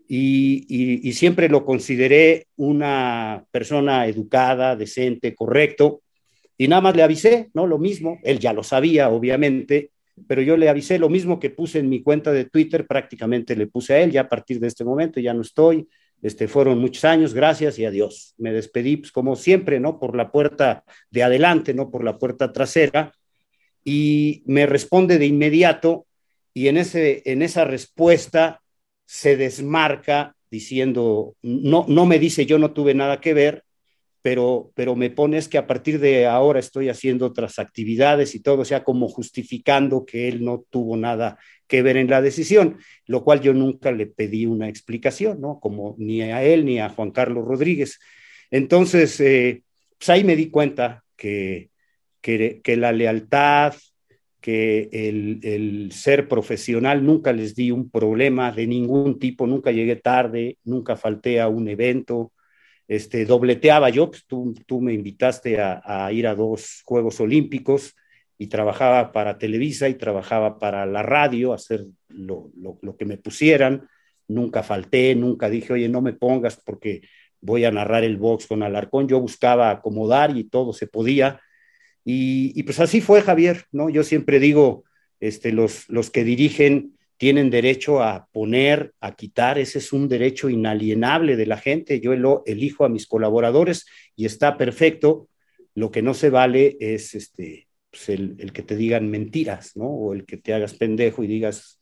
Y, 0.07 0.67
y, 0.69 1.09
y, 1.09 1.13
siempre 1.15 1.49
lo 1.49 1.65
consideré 1.65 2.47
una 2.57 3.45
persona 3.51 4.07
educada, 4.07 4.77
decente, 4.77 5.35
correcto. 5.35 6.03
Y 6.61 6.69
nada 6.69 6.83
más 6.83 6.95
le 6.95 7.03
avisé, 7.03 7.49
¿no? 7.55 7.67
Lo 7.67 7.79
mismo. 7.79 8.19
Él 8.23 8.39
ya 8.39 8.53
lo 8.53 8.63
sabía, 8.63 9.09
obviamente, 9.09 9.93
pero 10.29 10.43
yo 10.43 10.59
le 10.59 10.69
avisé 10.69 10.99
lo 10.99 11.09
mismo 11.09 11.41
que 11.41 11.49
puse 11.49 11.79
en 11.79 11.89
mi 11.89 12.03
cuenta 12.03 12.33
de 12.33 12.45
Twitter, 12.45 12.87
prácticamente 12.87 13.57
le 13.57 13.67
puse 13.67 13.95
a 13.95 14.01
él, 14.03 14.11
ya 14.11 14.21
a 14.21 14.29
partir 14.29 14.61
de 14.61 14.67
este 14.67 14.85
momento 14.85 15.21
ya 15.21 15.33
no 15.33 15.41
estoy, 15.41 15.89
este, 16.21 16.49
fueron 16.49 16.79
muchos 16.79 17.07
años, 17.07 17.33
gracias 17.33 17.79
y 17.79 17.87
adiós. 17.87 18.35
Me 18.37 18.53
despedí, 18.53 18.99
pues, 18.99 19.11
como 19.11 19.37
siempre, 19.37 19.81
¿no? 19.81 19.99
Por 19.99 20.15
la 20.15 20.31
puerta 20.31 20.85
de 21.11 21.23
adelante, 21.23 21.73
no 21.73 21.91
por 21.91 22.05
la 22.05 22.19
puerta 22.19 22.53
trasera, 22.53 23.15
y 23.83 24.43
me 24.45 24.67
responde 24.67 25.17
de 25.17 25.25
inmediato, 25.25 26.05
y 26.53 26.69
en, 26.69 26.77
ese, 26.77 27.23
en 27.25 27.41
esa 27.41 27.65
respuesta 27.65 28.61
se 29.07 29.39
desmarca 29.39 30.37
diciendo, 30.51 31.37
no, 31.41 31.87
no 31.89 32.05
me 32.05 32.19
dice 32.19 32.45
yo 32.45 32.59
no 32.59 32.73
tuve 32.75 32.93
nada 32.93 33.19
que 33.19 33.33
ver, 33.33 33.65
pero, 34.23 34.71
pero 34.75 34.97
me 34.97 35.11
pones 35.11 35.49
que 35.49 35.59
a 35.59 35.67
partir 35.67 35.99
de 35.99 36.27
ahora 36.27 36.61
estoy 36.61 36.89
haciendo 36.89 37.27
otras 37.27 37.59
actividades 37.59 38.35
y 38.35 38.41
todo, 38.41 38.61
o 38.61 38.65
sea, 38.65 38.85
como 38.85 39.09
justificando 39.09 40.05
que 40.05 40.29
él 40.29 40.45
no 40.45 40.65
tuvo 40.71 40.97
nada 40.97 41.39
que 41.67 41.83
ver 41.83 41.97
en 41.97 42.11
la 42.11 42.21
decisión, 42.21 42.79
lo 43.07 43.25
cual 43.25 43.41
yo 43.41 43.55
nunca 43.55 43.93
le 43.93 44.07
pedí 44.07 44.45
una 44.45 44.69
explicación, 44.69 45.41
¿no? 45.41 45.61
Como 45.61 45.95
ni 45.99 46.21
a 46.23 46.43
él 46.43 46.65
ni 46.65 46.81
a 46.81 46.91
Juan 46.91 47.13
Carlos 47.13 47.45
Rodríguez. 47.45 47.99
Entonces, 48.51 49.19
eh, 49.21 49.63
pues 49.97 50.11
ahí 50.11 50.25
me 50.25 50.37
di 50.37 50.51
cuenta 50.51 51.05
que, 51.17 51.71
que, 52.21 52.77
la 52.77 52.93
lealtad, 52.93 53.75
que 54.41 54.89
el, 54.93 55.41
el, 55.43 55.93
ser 55.93 56.29
profesional, 56.29 57.05
nunca 57.05 57.33
les 57.33 57.55
di 57.55 57.71
un 57.71 57.89
problema 57.89 58.51
de 58.53 58.67
ningún 58.67 59.19
tipo, 59.19 59.47
nunca 59.47 59.71
llegué 59.71 59.97
tarde, 59.97 60.59
nunca 60.65 60.97
falté 60.97 61.41
a 61.41 61.49
un 61.49 61.69
evento, 61.69 62.33
este, 62.91 63.25
dobleteaba 63.25 63.89
yo, 63.89 64.11
pues 64.11 64.27
tú, 64.27 64.53
tú 64.67 64.81
me 64.81 64.93
invitaste 64.93 65.61
a, 65.61 66.11
ir 66.13 66.27
a 66.27 66.35
dos 66.35 66.83
Juegos 66.85 67.21
Olímpicos 67.21 67.95
y 68.37 68.49
trabajaba 68.49 69.13
para 69.13 69.39
Televisa 69.39 69.89
y 69.89 69.95
trabajaba 69.95 70.59
para 70.59 70.85
la 70.87 71.05
radio, 71.05 71.53
hacer 71.53 71.87
lo, 72.09 72.51
lo, 72.57 72.97
que 72.97 73.05
me 73.05 73.17
pusieran. 73.17 73.87
Nunca 74.27 74.65
falté, 74.65 75.15
nunca 75.15 75.49
dije, 75.49 75.73
oye, 75.73 75.89
no 75.89 76.03
me 76.03 76.15
pongas 76.15 76.57
porque 76.57 77.03
voy 77.41 77.65
a 77.65 77.71
narrar 77.71 78.03
el 78.03 78.17
box 78.17 78.49
con 78.49 78.65
Alarcón. 78.65 79.07
Yo 79.07 79.21
buscaba 79.21 79.71
acomodar 79.71 80.37
y 80.37 80.43
todo 80.43 80.73
se 80.73 80.89
podía. 80.89 81.41
Y, 82.05 82.59
y 82.59 82.65
pues 82.65 82.81
así 82.81 83.01
fue, 83.01 83.23
Javier, 83.23 83.67
¿no? 83.71 83.89
Yo 83.89 84.03
siempre 84.03 84.41
digo, 84.41 84.83
este, 85.21 85.53
los, 85.53 85.89
los 85.89 86.11
que 86.11 86.25
dirigen 86.25 86.99
tienen 87.21 87.51
derecho 87.51 88.03
a 88.03 88.29
poner, 88.33 88.95
a 88.99 89.15
quitar, 89.15 89.59
ese 89.59 89.79
es 89.79 89.93
un 89.93 90.09
derecho 90.09 90.49
inalienable 90.49 91.37
de 91.37 91.45
la 91.45 91.59
gente. 91.59 92.01
Yo 92.01 92.17
lo 92.17 92.43
elijo 92.47 92.87
a 92.87 92.89
mis 92.89 93.07
colaboradores 93.07 93.85
y 94.17 94.25
está 94.25 94.57
perfecto. 94.57 95.29
Lo 95.75 95.91
que 95.91 96.01
no 96.01 96.15
se 96.15 96.31
vale 96.31 96.79
es 96.81 97.15
este, 97.15 97.69
pues 97.91 98.09
el, 98.09 98.53
que 98.55 98.63
te 98.63 98.75
digan 98.75 99.11
mentiras, 99.11 99.77
¿no? 99.77 99.85
O 99.85 100.15
el 100.15 100.25
que 100.25 100.39
te 100.39 100.55
hagas 100.55 100.73
pendejo 100.73 101.23
y 101.23 101.27
digas, 101.27 101.79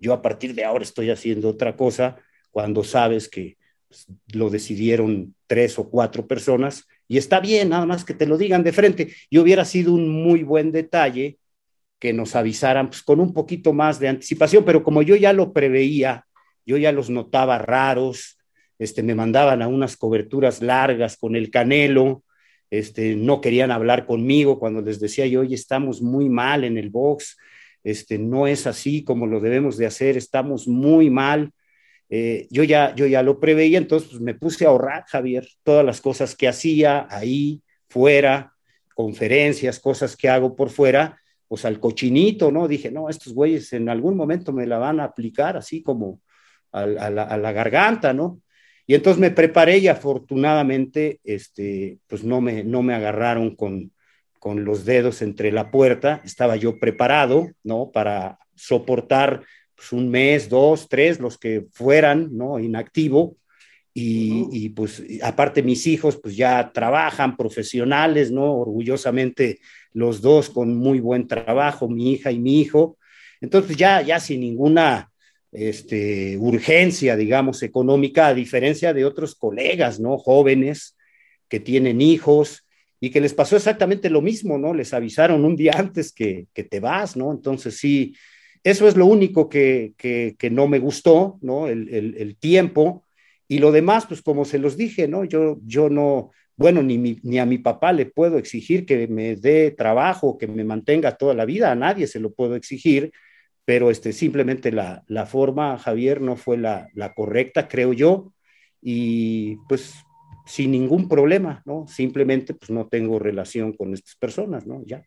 yo 0.00 0.12
a 0.12 0.22
partir 0.22 0.56
de 0.56 0.64
ahora 0.64 0.82
estoy 0.82 1.10
haciendo 1.10 1.50
otra 1.50 1.76
cosa, 1.76 2.16
cuando 2.50 2.82
sabes 2.82 3.28
que 3.28 3.58
pues, 3.86 4.08
lo 4.32 4.50
decidieron 4.50 5.36
tres 5.46 5.78
o 5.78 5.88
cuatro 5.88 6.26
personas 6.26 6.88
y 7.06 7.16
está 7.16 7.38
bien, 7.38 7.68
nada 7.68 7.86
más 7.86 8.04
que 8.04 8.14
te 8.14 8.26
lo 8.26 8.36
digan 8.36 8.64
de 8.64 8.72
frente. 8.72 9.14
Y 9.30 9.38
hubiera 9.38 9.64
sido 9.64 9.94
un 9.94 10.08
muy 10.08 10.42
buen 10.42 10.72
detalle 10.72 11.38
que 12.00 12.12
nos 12.12 12.34
avisaran 12.34 12.88
pues, 12.88 13.02
con 13.02 13.20
un 13.20 13.32
poquito 13.32 13.72
más 13.72 14.00
de 14.00 14.08
anticipación, 14.08 14.64
pero 14.64 14.82
como 14.82 15.02
yo 15.02 15.14
ya 15.14 15.32
lo 15.32 15.52
preveía, 15.52 16.26
yo 16.66 16.78
ya 16.78 16.90
los 16.90 17.10
notaba 17.10 17.58
raros, 17.58 18.38
este, 18.78 19.02
me 19.02 19.14
mandaban 19.14 19.60
a 19.60 19.68
unas 19.68 19.96
coberturas 19.96 20.62
largas 20.62 21.18
con 21.18 21.36
el 21.36 21.50
canelo, 21.50 22.24
este, 22.70 23.14
no 23.16 23.40
querían 23.40 23.70
hablar 23.70 24.06
conmigo 24.06 24.58
cuando 24.58 24.80
les 24.80 24.98
decía 24.98 25.26
yo, 25.26 25.40
oye, 25.40 25.54
estamos 25.54 26.00
muy 26.00 26.30
mal 26.30 26.64
en 26.64 26.78
el 26.78 26.88
box, 26.88 27.36
este, 27.84 28.18
no 28.18 28.46
es 28.46 28.66
así 28.66 29.04
como 29.04 29.26
lo 29.26 29.40
debemos 29.40 29.76
de 29.76 29.86
hacer, 29.86 30.16
estamos 30.16 30.66
muy 30.66 31.10
mal. 31.10 31.52
Eh, 32.08 32.48
yo, 32.50 32.64
ya, 32.64 32.94
yo 32.94 33.06
ya 33.06 33.22
lo 33.22 33.38
preveía, 33.38 33.78
entonces 33.78 34.10
pues, 34.10 34.20
me 34.20 34.34
puse 34.34 34.64
a 34.64 34.68
ahorrar, 34.68 35.04
Javier, 35.06 35.46
todas 35.62 35.84
las 35.84 36.00
cosas 36.00 36.34
que 36.34 36.48
hacía 36.48 37.06
ahí, 37.10 37.62
fuera, 37.88 38.54
conferencias, 38.94 39.78
cosas 39.78 40.16
que 40.16 40.28
hago 40.28 40.56
por 40.56 40.70
fuera, 40.70 41.20
pues 41.50 41.64
al 41.64 41.80
cochinito, 41.80 42.52
¿no? 42.52 42.68
Dije, 42.68 42.92
no, 42.92 43.08
estos 43.08 43.34
güeyes 43.34 43.72
en 43.72 43.88
algún 43.88 44.16
momento 44.16 44.52
me 44.52 44.68
la 44.68 44.78
van 44.78 45.00
a 45.00 45.04
aplicar 45.04 45.56
así 45.56 45.82
como 45.82 46.20
a, 46.70 46.86
la, 46.86 47.52
garganta, 47.52 48.12
¿no? 48.12 48.40
Y 48.86 48.94
entonces 48.94 49.20
me 49.20 49.32
preparé 49.32 49.78
y 49.78 49.88
afortunadamente, 49.88 51.18
este, 51.24 51.98
pues 52.06 52.22
no 52.22 52.40
me, 52.40 52.62
no 52.62 52.84
me 52.84 52.94
agarraron 52.94 53.56
con, 53.56 53.90
con 54.38 54.64
los 54.64 54.84
dedos 54.84 55.22
entre 55.22 55.50
la 55.50 55.72
puerta, 55.72 56.20
estaba 56.24 56.54
yo 56.54 56.78
preparado, 56.78 57.48
¿no? 57.64 57.90
Para 57.90 58.38
soportar 58.54 59.42
pues, 59.74 59.90
un 59.90 60.08
mes, 60.08 60.48
dos, 60.48 60.88
tres, 60.88 61.18
los 61.18 61.36
que 61.36 61.66
fueran, 61.72 62.28
¿no? 62.30 62.60
Inactivo. 62.60 63.38
Y, 63.92 64.46
y, 64.52 64.68
pues 64.68 65.02
aparte 65.22 65.64
mis 65.64 65.86
hijos 65.88 66.16
pues 66.16 66.36
ya 66.36 66.70
trabajan 66.72 67.36
profesionales, 67.36 68.30
¿no? 68.30 68.54
Orgullosamente 68.54 69.58
los 69.92 70.20
dos 70.20 70.48
con 70.48 70.76
muy 70.76 71.00
buen 71.00 71.26
trabajo, 71.26 71.88
mi 71.88 72.12
hija 72.12 72.30
y 72.30 72.38
mi 72.38 72.60
hijo. 72.60 72.98
Entonces 73.40 73.76
ya, 73.76 74.00
ya 74.02 74.20
sin 74.20 74.40
ninguna 74.40 75.10
este, 75.52 76.36
urgencia, 76.38 77.16
digamos, 77.16 77.62
económica, 77.62 78.28
a 78.28 78.34
diferencia 78.34 78.92
de 78.94 79.04
otros 79.04 79.34
colegas, 79.34 79.98
¿no? 79.98 80.18
Jóvenes 80.18 80.96
que 81.48 81.58
tienen 81.58 82.00
hijos 82.00 82.66
y 83.00 83.10
que 83.10 83.20
les 83.20 83.34
pasó 83.34 83.56
exactamente 83.56 84.10
lo 84.10 84.20
mismo, 84.20 84.58
¿no? 84.58 84.74
Les 84.74 84.92
avisaron 84.94 85.44
un 85.44 85.56
día 85.56 85.72
antes 85.76 86.12
que, 86.12 86.46
que 86.52 86.64
te 86.64 86.80
vas, 86.80 87.16
¿no? 87.16 87.32
Entonces 87.32 87.76
sí, 87.78 88.14
eso 88.62 88.86
es 88.86 88.96
lo 88.96 89.06
único 89.06 89.48
que, 89.48 89.94
que, 89.96 90.36
que 90.38 90.50
no 90.50 90.68
me 90.68 90.78
gustó, 90.78 91.38
¿no? 91.40 91.66
El, 91.66 91.88
el, 91.88 92.14
el, 92.18 92.36
tiempo. 92.36 93.04
Y 93.50 93.58
lo 93.58 93.72
demás, 93.72 94.06
pues 94.06 94.22
como 94.22 94.44
se 94.44 94.60
los 94.60 94.76
dije, 94.76 95.08
¿no? 95.08 95.24
Yo, 95.24 95.58
yo 95.66 95.90
no, 95.90 96.30
bueno, 96.54 96.84
ni, 96.84 96.98
ni, 96.98 97.38
a 97.40 97.44
mi 97.44 97.58
papá 97.58 97.92
le 97.92 98.06
puedo 98.06 98.38
exigir 98.38 98.86
que 98.86 99.08
me 99.08 99.34
dé 99.34 99.72
trabajo, 99.72 100.38
que 100.38 100.46
me 100.46 100.62
mantenga 100.62 101.16
toda 101.16 101.34
la 101.34 101.44
vida, 101.44 101.72
a 101.72 101.74
nadie 101.74 102.06
se 102.06 102.20
lo 102.20 102.32
puedo 102.32 102.54
exigir, 102.54 103.10
pero 103.64 103.90
este, 103.90 104.12
simplemente 104.12 104.70
la, 104.70 105.02
la 105.08 105.26
forma, 105.26 105.76
Javier, 105.78 106.20
no 106.20 106.36
fue 106.36 106.58
la, 106.58 106.86
la, 106.94 107.12
correcta, 107.12 107.66
creo 107.66 107.92
yo, 107.92 108.32
y 108.80 109.56
pues 109.68 109.96
sin 110.46 110.70
ningún 110.70 111.08
problema, 111.08 111.60
¿no? 111.64 111.88
Simplemente 111.88 112.54
pues 112.54 112.70
no 112.70 112.86
tengo 112.86 113.18
relación 113.18 113.72
con 113.72 113.94
estas 113.94 114.14
personas, 114.14 114.64
¿no? 114.64 114.80
Ya. 114.86 115.02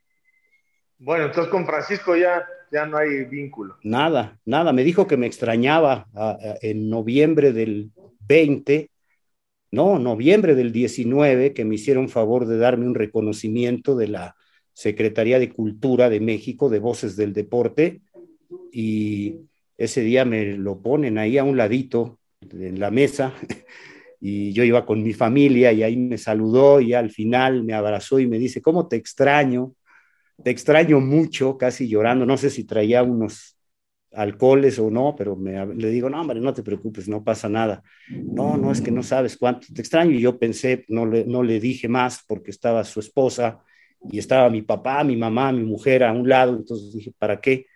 Bueno, 0.97 1.27
entonces 1.27 1.49
con 1.49 1.65
Francisco 1.65 2.17
ya, 2.17 2.45
ya 2.73 2.86
no 2.86 2.97
hay 2.97 3.23
vínculo. 3.23 3.77
Nada, 3.84 4.38
nada, 4.43 4.73
me 4.73 4.84
dijo 4.84 5.08
que 5.08 5.15
me 5.15 5.27
extrañaba 5.27 6.08
en 6.62 6.89
noviembre 6.89 7.53
del 7.53 7.89
20 8.28 8.90
no, 9.74 9.98
noviembre 9.98 10.54
del 10.54 10.72
19, 10.72 11.52
que 11.52 11.66
me 11.66 11.74
hicieron 11.74 12.08
favor 12.08 12.46
de 12.46 12.58
darme 12.60 12.86
un 12.86 12.94
reconocimiento 12.94 13.96
de 13.96 14.08
la 14.08 14.36
Secretaría 14.72 15.40
de 15.40 15.50
Cultura 15.50 16.12
de 16.12 16.19
México, 16.19 16.69
de 16.69 16.78
Voces 16.78 17.15
del 17.15 17.34
Deporte, 17.34 18.02
y 18.71 19.38
ese 19.76 20.02
día 20.02 20.26
me 20.26 20.58
lo 20.58 20.80
ponen 20.80 21.17
ahí 21.17 21.40
a 21.40 21.44
un 21.44 21.58
ladito 21.58 22.19
en 22.52 22.80
la 22.80 22.92
mesa, 22.92 23.34
y 24.21 24.54
yo 24.54 24.63
iba 24.63 24.86
con 24.86 25.02
mi 25.02 25.13
familia 25.13 25.71
y 25.71 25.82
ahí 25.82 25.98
me 25.98 26.19
saludó 26.19 26.80
y 26.80 26.94
al 26.94 27.10
final 27.10 27.63
me 27.63 27.74
abrazó 27.74 28.19
y 28.19 28.28
me 28.28 28.38
dice, 28.38 28.62
¿cómo 28.62 28.88
te 28.88 28.98
extraño? 28.98 29.74
Te 30.44 30.52
extraño 30.52 31.00
mucho, 31.00 31.58
casi 31.58 31.88
llorando, 31.88 32.28
no 32.28 32.38
sé 32.38 32.52
si 32.52 32.63
traía 32.63 33.02
unos 33.02 33.58
alcoholes 34.16 34.80
o 34.80 34.90
no, 34.90 35.16
pero 35.16 35.36
me, 35.36 35.66
le 35.76 35.90
digo, 35.90 36.10
no, 36.10 36.22
hombre, 36.22 36.40
no 36.40 36.54
te 36.54 36.64
preocupes, 36.64 37.08
no 37.08 37.24
pasa 37.24 37.50
nada. 37.50 37.84
No, 38.10 38.58
no, 38.58 38.72
es 38.72 38.82
que 38.82 38.92
no 38.92 39.04
sabes 39.04 39.38
cuánto 39.38 39.68
te 39.74 39.82
extraño. 39.82 40.12
Y 40.12 40.22
yo 40.22 40.38
pensé, 40.38 40.86
no 40.88 41.06
le, 41.06 41.26
no 41.26 41.44
le 41.44 41.60
dije 41.60 41.88
más 41.88 42.24
porque 42.28 42.52
estaba 42.52 42.84
su 42.84 43.00
esposa 43.00 43.60
y 44.10 44.20
estaba 44.20 44.50
mi 44.50 44.62
papá, 44.62 45.04
mi 45.04 45.16
mamá, 45.16 45.52
mi 45.52 45.64
mujer 45.64 46.04
a 46.04 46.12
un 46.12 46.28
lado, 46.28 46.56
entonces 46.56 46.94
dije, 46.94 47.14
¿para 47.18 47.40
qué? 47.40 47.68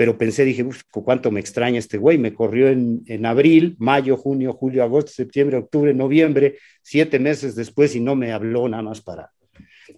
pero 0.00 0.16
pensé, 0.16 0.46
dije, 0.46 0.64
cuánto 0.90 1.30
me 1.30 1.40
extraña 1.40 1.78
este 1.78 1.98
güey, 1.98 2.16
me 2.16 2.32
corrió 2.32 2.68
en, 2.68 3.02
en, 3.06 3.26
abril, 3.26 3.76
mayo, 3.78 4.16
junio, 4.16 4.54
julio, 4.54 4.82
agosto, 4.82 5.12
septiembre, 5.12 5.58
octubre, 5.58 5.92
noviembre, 5.92 6.56
siete 6.80 7.18
meses 7.18 7.54
después 7.54 7.94
y 7.94 8.00
no 8.00 8.16
me 8.16 8.32
habló 8.32 8.66
nada 8.66 8.82
más 8.82 9.02
para... 9.02 9.30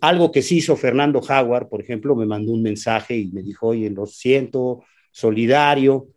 Algo 0.01 0.33
que 0.33 0.43
sí 0.43 0.57
hizo 0.57 0.75
Fernando 0.75 1.21
Jaguar, 1.21 1.69
por 1.69 1.81
ejemplo, 1.81 2.17
me 2.17 2.27
mandó 2.27 2.51
un 2.51 2.65
mensaje 2.65 3.17
y 3.17 3.31
me 3.31 3.45
dijo, 3.45 3.69
oye, 3.69 3.91
lo 3.91 4.07
siento, 4.07 4.83
solidario, 5.13 6.09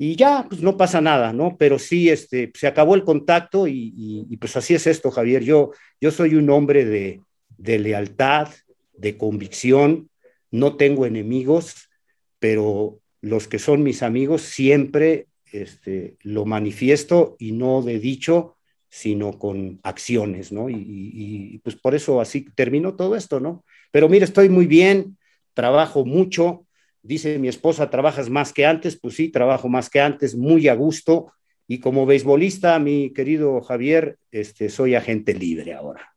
y 0.00 0.14
ya, 0.14 0.46
pues 0.48 0.62
no 0.62 0.76
pasa 0.76 1.00
nada, 1.00 1.32
¿no? 1.32 1.56
Pero 1.58 1.78
sí, 1.78 2.08
este, 2.08 2.52
se 2.54 2.68
acabó 2.68 2.94
el 2.94 3.02
contacto 3.02 3.66
y, 3.66 3.92
y, 4.30 4.36
pues 4.36 4.56
así 4.56 4.74
es 4.74 4.86
esto, 4.86 5.10
Javier. 5.10 5.42
Yo, 5.42 5.72
yo 6.00 6.12
soy 6.12 6.36
un 6.36 6.48
hombre 6.50 6.84
de, 6.84 7.20
de 7.56 7.78
lealtad, 7.80 8.48
de 8.92 9.16
convicción, 9.16 10.08
no 10.52 10.76
tengo 10.76 11.04
enemigos, 11.04 11.90
pero 12.38 13.00
los 13.20 13.48
que 13.48 13.58
son 13.58 13.82
mis 13.82 14.04
amigos 14.04 14.42
siempre 14.42 15.26
este, 15.52 16.16
lo 16.22 16.44
manifiesto 16.44 17.36
y 17.40 17.52
no 17.52 17.82
de 17.82 17.98
dicho, 17.98 18.56
sino 18.88 19.38
con 19.38 19.80
acciones, 19.82 20.52
¿no? 20.52 20.70
Y, 20.70 21.60
pues 21.64 21.76
por 21.76 21.94
eso 21.94 22.20
así 22.20 22.46
terminó 22.54 22.94
todo 22.94 23.16
esto, 23.16 23.40
¿no? 23.40 23.64
Pero 23.90 24.08
mire, 24.08 24.24
estoy 24.24 24.48
muy 24.48 24.66
bien, 24.66 25.18
trabajo 25.54 26.04
mucho, 26.04 26.66
dice 27.08 27.38
mi 27.38 27.48
esposa, 27.48 27.90
¿trabajas 27.90 28.30
más 28.30 28.52
que 28.52 28.66
antes? 28.66 28.98
Pues 29.00 29.16
sí, 29.16 29.30
trabajo 29.30 29.68
más 29.68 29.90
que 29.90 30.00
antes, 30.00 30.36
muy 30.36 30.68
a 30.68 30.74
gusto, 30.74 31.32
y 31.66 31.80
como 31.80 32.06
beisbolista, 32.06 32.78
mi 32.78 33.12
querido 33.12 33.60
Javier, 33.60 34.18
este, 34.30 34.68
soy 34.68 34.94
agente 34.94 35.34
libre 35.34 35.74
ahora. 35.74 36.14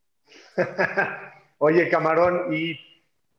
Oye, 1.58 1.90
Camarón, 1.90 2.54
y 2.54 2.78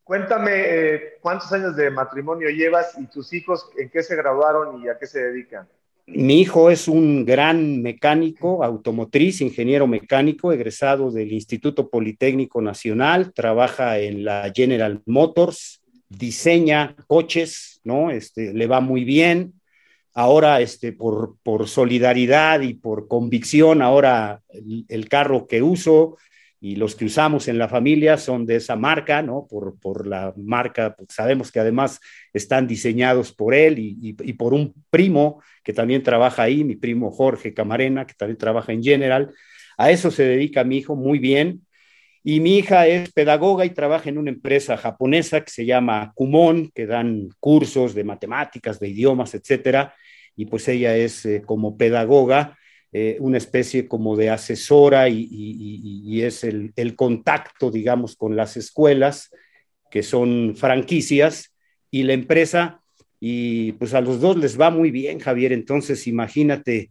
Cuéntame 0.05 0.51
eh, 0.55 1.01
cuántos 1.21 1.53
años 1.53 1.77
de 1.77 1.91
matrimonio 1.91 2.51
llevas 2.51 2.99
y 2.99 3.07
tus 3.07 3.33
hijos 3.33 3.71
en 3.79 3.89
qué 3.89 4.03
se 4.03 4.17
graduaron 4.17 4.83
y 4.83 4.89
a 4.89 4.99
qué 4.99 5.07
se 5.07 5.23
dedican. 5.23 5.69
Mi 6.07 6.41
hijo 6.41 6.71
es 6.71 6.89
un 6.89 7.25
gran 7.25 7.81
mecánico 7.81 8.65
automotriz, 8.65 9.41
ingeniero 9.41 9.87
mecánico, 9.87 10.53
egresado 10.53 11.13
del 11.13 11.33
Instituto 11.33 11.89
Politécnico 11.89 12.61
Nacional, 12.61 13.33
trabaja 13.33 13.99
en 14.01 14.25
la 14.25 14.51
General 14.53 15.01
Motors, 15.07 15.82
diseña 16.19 16.95
coches, 17.07 17.81
¿no? 17.85 18.11
Este, 18.11 18.53
le 18.53 18.67
va 18.67 18.81
muy 18.81 19.05
bien. 19.05 19.55
Ahora, 20.15 20.61
este, 20.61 20.93
por, 20.93 21.37
por 21.43 21.69
solidaridad 21.69 22.61
y 22.61 22.75
por 22.75 23.09
convicción, 23.09 23.81
ahora 23.83 24.43
el 24.89 25.09
carro 25.09 25.47
que 25.47 25.63
uso 25.63 26.17
y 26.61 26.77
los 26.77 26.95
que 26.95 27.07
usamos 27.07 27.49
en 27.49 27.59
la 27.59 27.69
familia 27.69 28.17
son 28.17 28.47
de 28.47 28.55
esa 28.57 28.77
marca, 28.77 29.21
¿no? 29.21 29.49
Por, 29.51 29.81
por 29.81 30.07
la 30.07 30.33
marca, 30.37 30.95
pues 30.97 31.09
sabemos 31.13 31.51
que 31.51 31.59
además 31.59 31.99
están 32.33 32.69
diseñados 32.69 33.33
por 33.33 33.53
él 33.53 33.81
y, 33.81 34.15
y, 34.21 34.33
por 34.35 34.55
un 34.55 34.73
primo 34.89 35.43
que 35.65 35.73
también 35.73 36.05
trabaja 36.05 36.45
ahí, 36.45 36.63
mi 36.63 36.77
primo 36.77 37.11
Jorge 37.11 37.53
Camarena, 37.53 38.07
que 38.07 38.15
también 38.15 38.39
trabaja 38.39 38.73
en 38.73 38.81
General. 38.81 39.35
A 39.77 39.91
eso 39.91 40.13
se 40.13 40.23
dedica 40.23 40.63
mi 40.63 40.77
hijo 40.77 40.95
muy 40.95 41.19
bien. 41.19 41.67
Y 42.25 42.41
mi 42.41 42.59
hija 42.59 42.87
es 42.87 43.13
pedagoga 43.13 43.65
y 43.65 43.71
trabaja 43.71 44.09
en 44.09 44.19
una 44.19 44.31
empresa 44.31 44.77
japonesa 44.77 45.45
que 45.45 45.51
se 45.51 45.67
llama 45.67 46.13
Kumon, 46.15 46.71
que 46.73 46.87
dan 46.87 47.31
cursos 47.41 47.95
de 47.95 48.05
matemáticas, 48.05 48.79
de 48.79 48.89
idiomas, 48.89 49.35
etcétera. 49.35 49.95
Y 50.37 50.47
pues 50.47 50.69
ella 50.69 50.97
es 50.97 51.27
eh, 51.27 51.43
como 51.45 51.77
pedagoga 51.77 52.57
eh, 52.95 53.17
una 53.21 53.39
especie 53.39 53.89
como 53.89 54.17
de 54.17 54.29
asesora 54.29 55.09
y, 55.09 56.23
es 56.23 56.45
el, 56.45 56.95
contacto, 56.95 57.71
digamos, 57.71 58.17
con 58.17 58.37
las 58.37 58.59
escuelas, 58.59 59.31
que 59.91 60.03
son 60.03 60.55
franquicias, 60.57 61.55
y 61.91 62.03
la 62.03 62.13
empresa, 62.13 62.83
y 63.19 63.73
pues 63.73 63.95
a 63.95 64.03
los 64.03 64.21
dos 64.21 64.37
les 64.37 64.61
va 64.61 64.71
muy 64.71 64.91
bien, 64.91 65.21
Javier, 65.21 65.53
entonces 65.53 66.07
imagínate, 66.07 66.91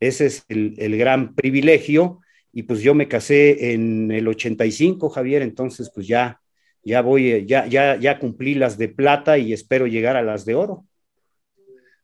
ese 0.00 0.26
es 0.26 0.44
el, 0.48 0.74
el 0.78 0.96
gran 0.96 1.34
privilegio, 1.34 2.20
y 2.52 2.64
pues 2.64 2.80
yo 2.80 2.94
me 2.94 3.08
casé 3.08 3.72
en 3.72 4.10
el 4.10 4.28
85, 4.28 5.08
Javier, 5.08 5.42
entonces 5.42 5.90
pues 5.92 6.06
ya, 6.06 6.40
ya 6.82 7.00
voy, 7.00 7.46
ya, 7.46 7.66
ya, 7.66 7.96
ya 7.96 8.18
cumplí 8.18 8.54
las 8.54 8.76
de 8.76 8.88
plata 8.88 9.38
y 9.38 9.52
espero 9.52 9.86
llegar 9.86 10.16
a 10.16 10.22
las 10.22 10.44
de 10.44 10.54
oro. 10.54 10.84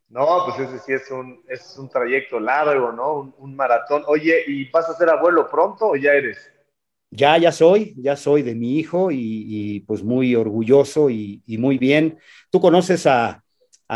No, 0.09 0.25
pues 0.45 0.67
ese 0.67 0.79
sí 0.79 0.93
es 0.93 1.11
un, 1.11 1.43
es 1.47 1.77
un 1.77 1.87
trayecto 1.87 2.39
largo, 2.39 2.91
¿no? 2.91 3.35
Un, 3.37 3.55
maratón. 3.55 4.03
Oye, 4.07 4.43
¿y 4.47 4.67
vas 4.71 4.89
a 4.89 4.95
ser 4.95 5.07
abuelo 5.09 5.47
pronto 5.47 5.89
o 5.89 5.95
ya 5.95 6.13
eres? 6.13 6.51
Ya, 7.11 7.37
ya 7.37 7.51
soy, 7.51 7.93
ya 7.95 8.15
soy 8.15 8.41
de 8.41 8.55
mi 8.55 8.79
hijo 8.79 9.09
y, 9.11 9.83
pues 9.87 10.03
muy 10.03 10.35
orgulloso 10.35 11.11
y, 11.11 11.43
muy 11.47 11.77
bien. 11.77 12.17
Tú 12.49 12.59
conoces 12.59 13.05
a, 13.05 13.43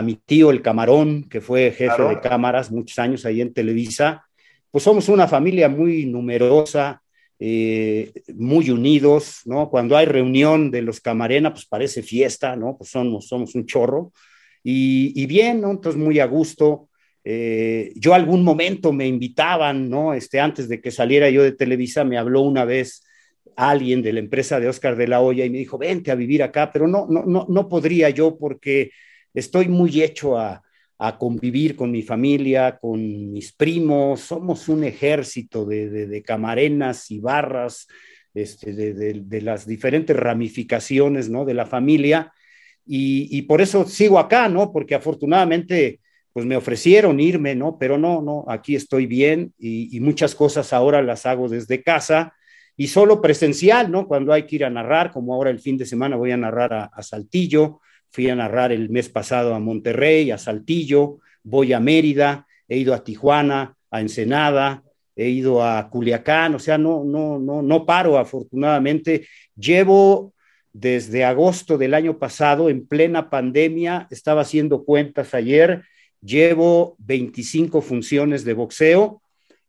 mi 0.03 0.15
tío 0.15 0.51
el 0.51 0.61
Camarón, 0.61 1.27
que 1.29 1.41
fue 1.41 1.71
jefe 1.71 2.01
de 2.01 2.19
cámaras 2.19 2.71
muchos 2.71 2.97
años 2.99 3.25
ahí 3.25 3.41
en 3.41 3.53
Televisa. 3.53 4.27
Pues 4.73 4.85
somos 4.85 5.07
una 5.07 5.27
familia 5.27 5.69
muy 5.69 6.07
numerosa, 6.07 7.03
eh, 7.37 8.11
muy 8.33 8.71
unidos, 8.71 9.41
¿no? 9.45 9.69
Cuando 9.69 9.95
hay 9.95 10.07
reunión 10.07 10.71
de 10.71 10.81
los 10.81 10.99
Camarena, 10.99 11.53
pues 11.53 11.67
parece 11.67 12.01
fiesta, 12.01 12.55
¿no? 12.55 12.75
Pues 12.75 12.89
somos, 12.89 13.31
un 13.53 13.67
chorro. 13.67 14.11
Y, 14.63 15.27
bien, 15.27 15.61
¿no? 15.61 15.69
Entonces 15.69 16.01
muy 16.01 16.17
a 16.17 16.25
gusto. 16.25 16.89
Eh, 17.23 17.93
yo 17.97 18.15
algún 18.15 18.43
momento 18.43 18.91
me 18.91 19.05
invitaban, 19.05 19.91
¿no? 19.91 20.15
Este, 20.15 20.39
antes 20.39 20.67
de 20.67 20.81
que 20.81 20.89
saliera 20.89 21.29
yo 21.29 21.43
de 21.43 21.51
Televisa, 21.51 22.03
me 22.03 22.17
habló 22.17 22.41
una 22.41 22.65
vez 22.65 23.03
alguien 23.55 24.01
de 24.01 24.13
la 24.13 24.21
empresa 24.21 24.59
de 24.59 24.69
Oscar 24.69 24.95
de 24.95 25.07
la 25.07 25.21
Hoya 25.21 25.45
y 25.45 25.51
me 25.51 25.59
dijo, 25.59 25.77
vente 25.77 26.09
a 26.09 26.15
vivir 26.15 26.41
acá, 26.41 26.71
pero 26.73 26.87
no, 26.87 27.05
no, 27.07 27.25
no, 27.25 27.45
no 27.47 27.69
podría 27.69 28.09
yo 28.09 28.39
porque 28.39 28.89
estoy 29.35 29.67
muy 29.67 30.01
hecho 30.01 30.35
a, 30.35 30.63
a 31.05 31.17
convivir 31.17 31.75
con 31.75 31.91
mi 31.91 32.01
familia, 32.01 32.77
con 32.79 33.33
mis 33.33 33.51
primos, 33.51 34.21
somos 34.21 34.69
un 34.69 34.85
ejército 34.85 35.65
de, 35.65 35.89
de, 35.89 36.07
de 36.07 36.23
camarenas 36.23 37.11
y 37.11 37.19
barras, 37.19 37.87
este, 38.33 38.71
de, 38.71 38.93
de, 38.93 39.41
las 39.41 39.67
diferentes 39.67 40.15
ramificaciones, 40.15 41.29
¿no? 41.29 41.43
De 41.43 41.55
la 41.55 41.65
familia 41.65 42.31
y, 42.85 43.41
por 43.43 43.61
eso 43.61 43.85
sigo 43.85 44.17
acá, 44.17 44.47
¿no? 44.47 44.71
Porque 44.71 44.95
afortunadamente, 44.95 45.99
pues 46.31 46.45
me 46.45 46.55
ofrecieron 46.55 47.19
irme, 47.19 47.53
¿no? 47.53 47.77
Pero 47.77 47.97
no, 47.97 48.21
no, 48.21 48.45
aquí 48.47 48.75
estoy 48.75 49.05
bien 49.05 49.53
y, 49.59 49.99
muchas 49.99 50.35
cosas 50.35 50.71
ahora 50.71 51.01
las 51.01 51.25
hago 51.25 51.49
desde 51.49 51.83
casa 51.83 52.33
y 52.77 52.87
solo 52.87 53.21
presencial, 53.21 53.91
¿no? 53.91 54.07
Cuando 54.07 54.31
hay 54.31 54.43
que 54.43 54.55
ir 54.55 54.63
a 54.63 54.69
narrar, 54.69 55.11
como 55.11 55.33
ahora 55.33 55.49
el 55.49 55.59
fin 55.59 55.77
de 55.77 55.85
semana 55.85 56.15
voy 56.15 56.31
a 56.31 56.37
narrar 56.37 56.73
a, 56.73 56.85
a 56.85 57.03
Saltillo, 57.03 57.81
fui 58.13 58.29
a 58.29 58.35
narrar 58.35 58.71
el 58.71 58.91
mes 58.91 59.09
pasado 59.09 59.55
a 59.55 59.59
Monterrey, 59.59 60.29
a 60.29 60.37
Saltillo, 60.37 61.17
voy 61.43 61.73
a 61.73 61.79
Mérida, 61.79 62.45
he 62.67 62.77
ido 62.77 62.93
a 62.93 63.03
Tijuana, 63.03 63.75
a 63.89 64.01
Ensenada, 64.01 64.83
he 65.15 65.29
ido 65.29 65.63
a 65.63 65.89
Culiacán, 65.89 66.53
o 66.53 66.59
sea, 66.59 66.77
no, 66.77 67.03
no, 67.03 67.39
no, 67.39 67.63
no 67.63 67.85
paro, 67.87 68.19
afortunadamente. 68.19 69.27
Llevo 69.55 70.35
desde 70.71 71.25
agosto 71.25 71.79
del 71.79 71.95
año 71.95 72.19
pasado, 72.19 72.69
en 72.69 72.85
plena 72.85 73.31
pandemia, 73.31 74.07
estaba 74.11 74.41
haciendo 74.41 74.85
cuentas 74.85 75.33
ayer, 75.33 75.83
llevo 76.21 76.95
25 76.99 77.81
funciones 77.81 78.45
de 78.45 78.53
boxeo 78.53 79.23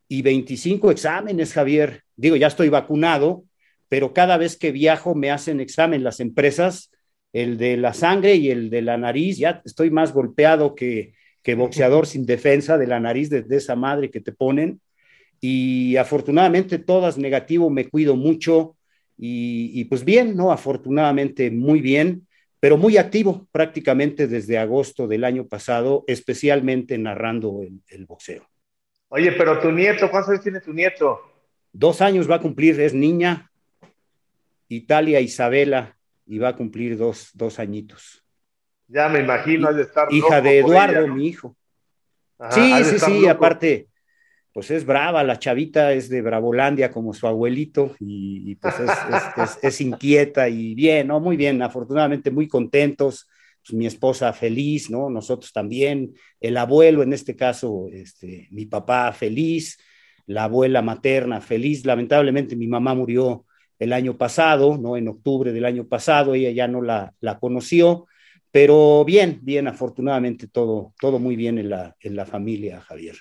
y 0.07 0.21
25 0.21 0.91
exámenes, 0.91 1.55
Javier. 1.55 2.03
Digo, 2.15 2.37
ya 2.37 2.49
estoy 2.49 2.69
vacunado, 2.69 3.45
pero 3.89 4.13
cada 4.13 4.37
vez 4.37 4.59
que 4.59 4.71
viajo 4.71 5.15
me 5.15 5.31
hacen 5.31 5.61
examen 5.61 6.05
las 6.05 6.21
empresas, 6.21 6.91
el 7.35 7.59
de 7.59 7.77
la 7.77 7.93
sangre 7.93 8.37
y 8.37 8.51
el 8.51 8.71
de 8.71 8.81
la 8.81 8.97
nariz, 8.97 9.37
ya 9.37 9.61
estoy 9.67 9.91
más 9.91 10.15
golpeado 10.15 10.75
que, 10.75 11.13
que 11.43 11.55
boxeador 11.55 12.07
sin 12.07 12.25
defensa 12.25 12.79
de 12.79 12.87
la 12.87 12.99
nariz 12.99 13.29
de, 13.29 13.43
de 13.43 13.57
esa 13.57 13.77
madre 13.77 14.11
que 14.11 14.21
te 14.21 14.33
ponen. 14.33 14.81
Y 15.39 15.97
afortunadamente 15.97 16.79
todas 16.79 17.19
negativo, 17.19 17.69
me 17.69 17.91
cuido 17.91 18.17
mucho, 18.17 18.77
y, 19.17 19.85
pues 19.85 20.05
bien, 20.05 20.37
¿no? 20.37 20.51
Afortunadamente 20.51 21.51
muy 21.51 21.81
bien, 21.81 22.27
pero 22.61 22.77
muy 22.77 22.97
activo 22.97 23.47
prácticamente 23.53 24.27
desde 24.27 24.59
agosto 24.59 25.07
del 25.07 25.25
año 25.25 25.47
pasado, 25.47 26.05
especialmente 26.07 26.99
narrando 26.99 27.63
el, 27.89 28.07
boxeo. 28.07 28.49
Oye, 29.09 29.33
pero 29.33 29.61
tu 29.61 29.71
nieto, 29.71 30.11
¿cuántos 30.11 30.31
años 30.31 30.43
tiene 30.43 30.61
tu 30.61 30.73
nieto? 30.73 31.21
Dos 31.73 32.01
años 32.01 32.29
va 32.29 32.37
a 32.37 32.41
cumplir, 32.41 32.81
es 32.81 32.95
niña, 32.95 33.51
Italia 34.69 35.21
Isabela, 35.21 35.97
y 36.27 36.39
va 36.39 36.49
a 36.49 36.57
cumplir 36.57 36.97
dos, 36.97 37.31
dos 37.35 37.59
añitos. 37.59 38.25
Ya 38.89 39.09
me 39.09 39.21
imagino, 39.21 39.73
de 39.73 39.83
estar. 39.83 40.13
Hija 40.13 40.41
de 40.41 40.59
Eduardo, 40.59 41.09
mi 41.09 41.29
hijo. 41.29 41.57
sí, 42.51 42.85
sí, 42.85 42.99
sí, 42.99 43.27
aparte, 43.27 43.89
pues 44.55 44.71
es 44.71 44.87
brava, 44.87 45.25
la 45.25 45.39
chavita 45.39 45.93
es 45.93 46.09
de 46.09 46.23
Bravolandia 46.23 46.91
como 46.91 47.13
su 47.13 47.27
abuelito 47.27 47.97
y, 47.99 48.55
pues 48.55 48.75
es, 49.63 49.81
inquieta 49.81 50.49
y 50.49 50.75
bien, 50.75 51.09
¿no? 51.09 51.19
Muy 51.19 51.37
bien, 51.37 51.61
afortunadamente 51.61 52.31
muy 52.31 52.47
contentos, 52.47 53.29
pues 53.63 53.75
mi 53.75 53.87
esposa 53.87 54.33
feliz, 54.33 54.91
¿no? 54.91 55.11
Nosotros 55.11 55.53
también, 55.53 56.15
el 56.41 56.57
abuelo 56.57 57.03
en 57.03 57.13
este 57.13 57.35
caso, 57.35 57.89
este, 57.91 58.47
mi 58.53 58.67
papá 58.67 59.11
feliz, 59.13 59.77
la 60.27 60.45
abuela 60.45 60.83
materna 60.83 61.41
feliz, 61.41 61.85
lamentablemente 61.85 62.55
mi 62.55 62.69
mamá 62.69 62.95
murió 62.95 63.47
el 63.79 63.93
año 63.93 64.17
pasado, 64.17 64.79
¿no? 64.79 64.97
En 64.97 65.09
octubre 65.09 65.53
del 65.53 65.65
año 65.65 65.87
pasado, 65.87 66.35
ella 66.35 66.51
ya 66.51 66.69
no 66.69 66.83
la, 66.83 67.13
la 67.21 67.39
conoció, 67.39 68.07
Pero 68.51 69.05
bien, 69.05 69.41
bien, 69.43 69.67
afortunadamente 69.67 70.47
todo, 70.47 70.95
todo 71.01 71.19
muy 71.19 71.35
bien 71.35 71.59
en 71.59 71.71
la, 71.71 71.97
en 72.01 72.15
la 72.15 72.25
familia, 72.25 72.81
Javier. 72.81 73.17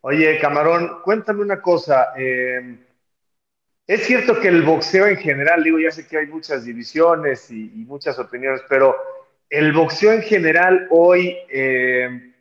Oye, 0.00 0.38
Camarón, 0.38 1.00
cuéntame 1.02 1.40
una 1.40 1.62
cosa. 1.62 2.08
Eh, 2.18 2.78
es 3.86 4.04
cierto 4.04 4.40
que 4.40 4.48
el 4.48 4.62
boxeo 4.62 5.06
en 5.06 5.16
general, 5.16 5.62
digo, 5.62 5.78
ya 5.78 5.90
sé 5.90 6.06
que 6.06 6.18
hay 6.18 6.26
muchas 6.26 6.64
divisiones 6.64 7.50
y, 7.50 7.68
muchas 7.86 8.18
opiniones, 8.18 8.62
pero 8.68 8.96
el 9.48 9.72
boxeo 9.72 10.12
en 10.12 10.22
general 10.22 10.88
hoy, 10.90 11.36
eh, 11.48 12.33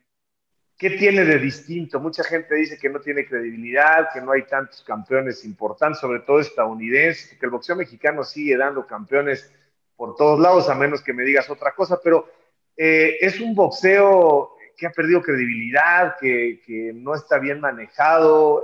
¿qué 0.77 0.91
tiene 0.91 1.23
de 1.25 1.39
distinto? 1.39 1.99
Mucha 1.99 2.23
gente 2.23 2.55
dice 2.55 2.77
que 2.77 2.89
no 2.89 2.99
tiene 2.99 3.25
credibilidad, 3.25 4.09
que 4.13 4.21
no 4.21 4.31
hay 4.31 4.43
tantos 4.43 4.83
campeones 4.83 5.45
importantes, 5.45 5.99
sobre 5.99 6.19
todo 6.21 6.39
estadounidenses, 6.39 7.37
que 7.37 7.45
el 7.45 7.51
boxeo 7.51 7.75
mexicano 7.75 8.23
sigue 8.23 8.57
dando 8.57 8.85
campeones 8.85 9.51
por 9.95 10.15
todos 10.15 10.39
lados, 10.39 10.69
a 10.69 10.75
menos 10.75 11.01
que 11.01 11.13
me 11.13 11.23
digas 11.23 11.49
otra 11.49 11.73
cosa, 11.73 11.99
pero 12.03 12.27
eh, 12.75 13.17
es 13.21 13.39
un 13.39 13.53
boxeo 13.55 14.55
que 14.75 14.87
ha 14.87 14.91
perdido 14.91 15.21
credibilidad, 15.21 16.15
que, 16.19 16.61
que, 16.65 16.91
no 16.93 17.13
está 17.15 17.37
bien 17.37 17.59
manejado. 17.59 18.63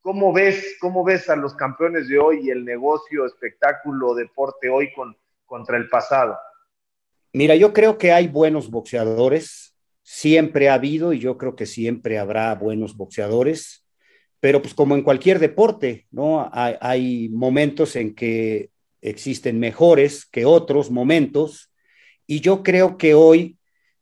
¿Cómo 0.00 0.32
ves, 0.32 0.76
¿Cómo 0.80 1.04
ves 1.04 1.28
a 1.28 1.36
los 1.36 1.54
campeones 1.54 2.08
de 2.08 2.18
hoy 2.18 2.46
y 2.46 2.50
el 2.50 2.64
negocio, 2.64 3.26
espectáculo, 3.26 4.14
deporte 4.14 4.68
hoy 4.68 4.92
con, 4.94 5.16
contra 5.44 5.76
el 5.76 5.88
pasado? 5.88 6.38
Mira, 7.32 7.54
yo 7.54 7.72
creo 7.72 7.98
que 7.98 8.12
hay 8.12 8.28
buenos 8.28 8.70
boxeadores, 8.70 9.71
siempre 10.14 10.68
ha 10.68 10.74
habido 10.74 11.14
y 11.14 11.20
yo 11.20 11.38
creo 11.38 11.56
que 11.56 11.64
siempre 11.64 12.18
habrá 12.18 12.54
buenos 12.54 12.98
boxeadores, 12.98 13.86
pero 14.40 14.60
pues 14.60 14.74
como 14.74 14.94
en 14.94 15.04
cualquier 15.04 15.38
deporte, 15.38 16.06
¿no? 16.10 16.50
Hay, 16.52 17.30
momentos 17.30 17.96
en 17.96 18.14
que 18.14 18.68
existen 19.00 19.58
mejores 19.58 20.26
que 20.26 20.44
otros 20.44 20.90
momentos 20.90 21.72
y 22.26 22.40
yo 22.40 22.62
creo 22.62 22.98
que 22.98 23.14
hoy 23.14 23.56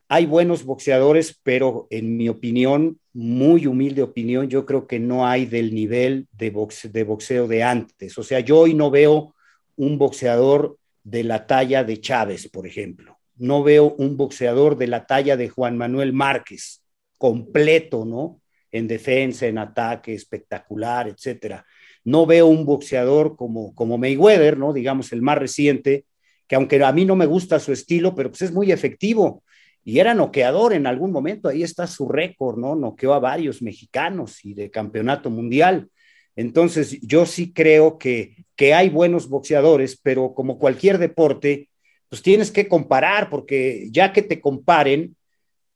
hay 0.09 0.27
buenos 0.27 0.65
boxeadores, 0.65 1.39
pero 1.45 1.87
en 1.91 2.17
mi 2.17 2.29
opinión, 2.29 2.99
muy 3.13 3.69
humilde 3.69 4.03
opinión, 4.03 4.49
yo 4.49 4.67
creo 4.67 4.89
que 4.89 4.99
no 4.99 5.29
hay 5.29 5.47
del 5.47 5.73
nivel 5.73 6.27
de, 6.33 6.51
boxeo 6.51 7.47
de 7.47 7.63
antes. 7.63 8.19
O 8.19 8.25
sea, 8.25 8.41
yo 8.41 8.59
hoy 8.59 8.75
no 8.75 8.91
veo 8.91 9.37
un 9.77 9.97
boxeador 9.97 10.77
de 11.05 11.23
la 11.23 11.47
talla 11.47 11.85
de 11.85 12.01
Chávez, 12.01 12.49
por 12.49 12.67
ejemplo. 12.67 13.20
No 13.41 13.63
veo 13.63 13.95
un 13.99 14.17
boxeador 14.17 14.77
de 14.77 14.87
la 14.87 15.07
talla 15.07 15.37
de 15.37 15.49
Juan 15.49 15.79
Manuel 15.79 16.13
Márquez, 16.13 16.83
completo, 17.17 18.05
¿no? 18.05 18.43
En 18.71 18.87
defensa, 18.87 19.47
en 19.47 19.59
ataque, 19.59 20.15
espectacular, 20.15 21.09
etcétera. 21.09 21.65
No 22.05 22.27
veo 22.27 22.47
un 22.47 22.67
boxeador 22.67 23.37
como, 23.37 23.75
como 23.75 23.99
Mayweather, 23.99 24.59
¿no? 24.59 24.73
Digamos, 24.73 25.13
el 25.13 25.23
más 25.23 25.39
reciente, 25.39 26.05
que 26.47 26.55
aunque 26.55 26.85
a 26.85 26.93
mí 26.93 27.05
no 27.07 27.17
me 27.17 27.27
gusta 27.27 27.59
su 27.59 27.73
estilo, 27.73 28.15
pero 28.15 28.29
pues 28.29 28.43
es 28.43 28.53
muy 28.53 28.73
efectivo 28.73 29.43
y 29.83 29.99
era 29.99 30.15
noqueador 30.15 30.75
en 30.75 30.87
algún 30.87 31.11
momento, 31.11 31.49
ahí 31.49 31.63
está 31.63 31.87
su 31.87 32.09
récord, 32.09 32.59
¿no? 32.59 32.75
Noqueó 32.75 33.15
a 33.15 33.19
varios 33.19 33.63
mexicanos 33.63 34.45
y 34.45 34.53
de 34.53 34.71
campeonato 34.71 35.31
mundial. 35.31 35.89
Entonces, 36.37 37.01
yo 37.01 37.25
sí 37.25 37.53
creo 37.53 37.97
que, 37.97 38.45
que 38.57 38.75
hay 38.75 38.91
buenos 38.91 39.29
boxeadores, 39.29 39.99
pero 40.01 40.35
como 40.35 40.59
cualquier 40.59 40.99
deporte, 40.99 41.70
pues 42.11 42.23
tienes 42.23 42.51
que 42.51 42.69
comparar, 42.69 43.31
porque 43.31 43.89
ya 43.91 44.13
que 44.13 44.21
te 44.21 44.41
comparen, 44.41 45.17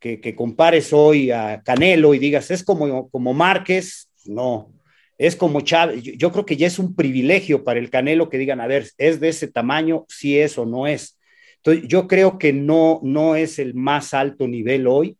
que, 0.00 0.20
que 0.20 0.34
compares 0.34 0.92
hoy 0.92 1.30
a 1.30 1.62
Canelo 1.64 2.12
y 2.12 2.18
digas, 2.18 2.50
es 2.50 2.64
como, 2.64 3.08
como 3.08 3.32
Márquez, 3.32 4.10
no, 4.26 4.72
es 5.16 5.36
como 5.36 5.60
Chávez. 5.60 6.02
Yo, 6.02 6.12
yo, 6.14 6.32
creo 6.32 6.44
que 6.44 6.56
ya 6.56 6.66
es 6.66 6.80
un 6.80 6.96
privilegio 6.96 7.62
para 7.62 7.78
el 7.78 7.88
Canelo 7.88 8.28
que 8.28 8.38
digan, 8.38 8.60
a 8.60 8.66
ver, 8.66 8.90
es 8.98 9.20
de 9.20 9.28
ese 9.28 9.46
tamaño, 9.46 10.04
si 10.08 10.38
es 10.38 10.58
o 10.58 10.66
no 10.66 10.88
es. 10.88 11.18
Entonces, 11.58 11.88
yo 11.88 12.08
creo 12.08 12.36
que 12.36 12.52
no, 12.52 13.00
no 13.04 13.36
es 13.36 13.60
el 13.60 13.74
más 13.74 14.12
alto 14.12 14.48
nivel 14.48 14.88
hoy. 14.88 15.16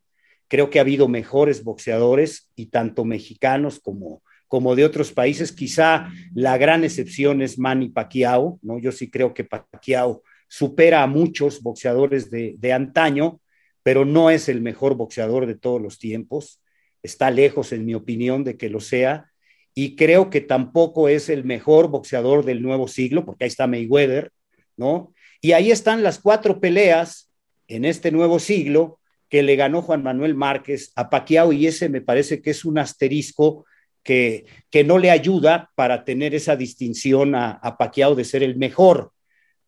Creo 0.48 0.68
que 0.68 0.78
ha 0.78 0.82
habido 0.82 1.08
mejores 1.08 1.62
boxeadores 1.62 2.50
y 2.56 2.66
tanto 2.66 3.04
mexicanos 3.04 3.78
como, 3.80 4.20
como 4.48 4.74
de 4.74 4.84
otros 4.84 5.12
países. 5.12 5.52
Quizá 5.52 6.08
la 6.34 6.58
gran 6.58 6.82
excepción 6.82 7.40
es 7.40 7.58
Manny 7.58 7.88
Pacquiao, 7.88 8.58
¿no? 8.62 8.78
Yo 8.78 8.92
sí 8.92 9.10
creo 9.10 9.32
que 9.32 9.44
Pacquiao 9.44 10.22
supera 10.54 11.02
a 11.02 11.08
muchos 11.08 11.62
boxeadores 11.62 12.30
de, 12.30 12.54
de 12.58 12.72
antaño, 12.72 13.40
pero 13.82 14.04
no 14.04 14.30
es 14.30 14.48
el 14.48 14.60
mejor 14.60 14.94
boxeador 14.94 15.46
de 15.46 15.56
todos 15.56 15.82
los 15.82 15.98
tiempos. 15.98 16.60
Está 17.02 17.32
lejos, 17.32 17.72
en 17.72 17.84
mi 17.84 17.96
opinión, 17.96 18.44
de 18.44 18.56
que 18.56 18.70
lo 18.70 18.78
sea. 18.78 19.32
Y 19.74 19.96
creo 19.96 20.30
que 20.30 20.40
tampoco 20.40 21.08
es 21.08 21.28
el 21.28 21.42
mejor 21.42 21.88
boxeador 21.88 22.44
del 22.44 22.62
nuevo 22.62 22.86
siglo, 22.86 23.24
porque 23.24 23.42
ahí 23.42 23.48
está 23.48 23.66
Mayweather, 23.66 24.30
¿no? 24.76 25.12
Y 25.40 25.52
ahí 25.52 25.72
están 25.72 26.04
las 26.04 26.20
cuatro 26.20 26.60
peleas 26.60 27.32
en 27.66 27.84
este 27.84 28.12
nuevo 28.12 28.38
siglo 28.38 29.00
que 29.28 29.42
le 29.42 29.56
ganó 29.56 29.82
Juan 29.82 30.04
Manuel 30.04 30.36
Márquez 30.36 30.92
a 30.94 31.10
Paquiao 31.10 31.52
y 31.52 31.66
ese 31.66 31.88
me 31.88 32.00
parece 32.00 32.40
que 32.40 32.50
es 32.50 32.64
un 32.64 32.78
asterisco 32.78 33.66
que, 34.04 34.44
que 34.70 34.84
no 34.84 34.98
le 34.98 35.10
ayuda 35.10 35.72
para 35.74 36.04
tener 36.04 36.32
esa 36.32 36.54
distinción 36.54 37.34
a, 37.34 37.50
a 37.50 37.76
Paquiao 37.76 38.14
de 38.14 38.24
ser 38.24 38.44
el 38.44 38.54
mejor, 38.54 39.13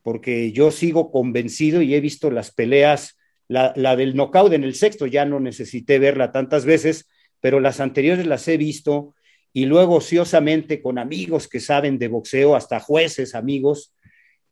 porque 0.07 0.53
yo 0.53 0.71
sigo 0.71 1.11
convencido 1.11 1.83
y 1.83 1.93
he 1.93 2.01
visto 2.01 2.31
las 2.31 2.53
peleas, 2.53 3.19
la, 3.49 3.73
la 3.75 3.97
del 3.97 4.15
knockout 4.15 4.53
en 4.53 4.63
el 4.63 4.77
sexto, 4.77 5.09
ya 5.09 5.25
no 5.25 5.41
necesité 5.41 5.99
verla 5.99 6.31
tantas 6.31 6.65
veces, 6.65 7.09
pero 7.41 7.59
las 7.59 7.81
anteriores 7.81 8.25
las 8.25 8.47
he 8.47 8.57
visto 8.57 9.17
y 9.53 9.67
luego 9.67 9.97
ociosamente 9.97 10.81
con 10.81 10.99
amigos 10.99 11.49
que 11.49 11.59
saben 11.59 11.99
de 11.99 12.07
boxeo, 12.07 12.55
hasta 12.55 12.79
jueces, 12.79 13.35
amigos, 13.35 13.97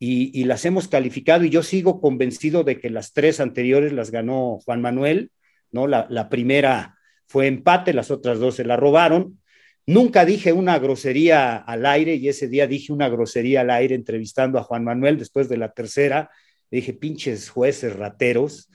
y, 0.01 0.43
las 0.43 0.65
hemos 0.65 0.89
calificado 0.89 1.45
y 1.45 1.51
yo 1.51 1.63
sigo 1.63 2.01
convencido 2.01 2.65
de 2.65 2.81
que 2.81 2.91
las 2.91 3.13
tres 3.13 3.39
anteriores 3.39 3.93
las 3.93 4.11
ganó 4.11 4.59
Juan 4.65 4.83
Manuel, 4.83 5.31
¿no? 5.71 5.87
La, 5.87 6.09
la 6.11 6.29
primera 6.29 6.99
fue 7.29 7.47
empate, 7.47 7.93
las 7.93 8.11
otras 8.11 8.41
dos 8.41 8.57
se 8.57 8.65
la 8.65 8.77
robaron. 8.77 9.39
Nunca 9.87 10.25
dije 10.25 10.53
una 10.53 10.79
grosería 10.79 11.57
al 11.57 11.85
aire 11.85 12.15
y 12.15 12.29
ese 12.29 12.49
día 12.49 12.67
dije 12.67 12.93
una 12.93 13.09
grosería 13.09 13.61
al 13.61 13.71
aire 13.71 13.95
entrevistando 13.95 14.59
a 14.59 14.63
Juan 14.63 14.85
Manuel 14.85 15.19
después 15.19 15.49
de 15.49 15.59
la 15.59 15.73
tercera. 15.73 16.31
dije, 16.71 16.95
pinches 16.95 17.51
jueces 17.51 17.95
rateros. 17.95 18.71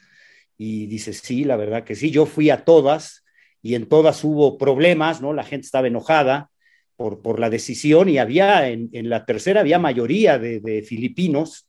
Y 0.57 0.88
dice, 0.88 1.14
sí, 1.14 1.45
la 1.45 1.55
verdad 1.55 1.84
que 1.84 1.95
sí. 1.95 2.12
Yo 2.12 2.26
fui 2.26 2.49
a 2.49 2.64
todas 2.64 3.24
y 3.62 3.76
en 3.76 3.88
todas 3.88 4.24
hubo 4.24 4.57
problemas, 4.57 5.22
¿no? 5.22 5.34
La 5.34 5.43
gente 5.43 5.66
estaba 5.66 5.88
enojada 5.88 6.51
por, 6.95 7.22
por 7.22 7.39
la 7.39 7.49
decisión 7.49 8.10
y 8.10 8.18
había, 8.18 8.70
en, 8.70 8.89
en, 8.91 9.10
la 9.10 9.26
tercera 9.26 9.62
había 9.62 9.80
mayoría 9.80 10.38
de, 10.38 10.60
de 10.60 10.84
filipinos. 10.84 11.68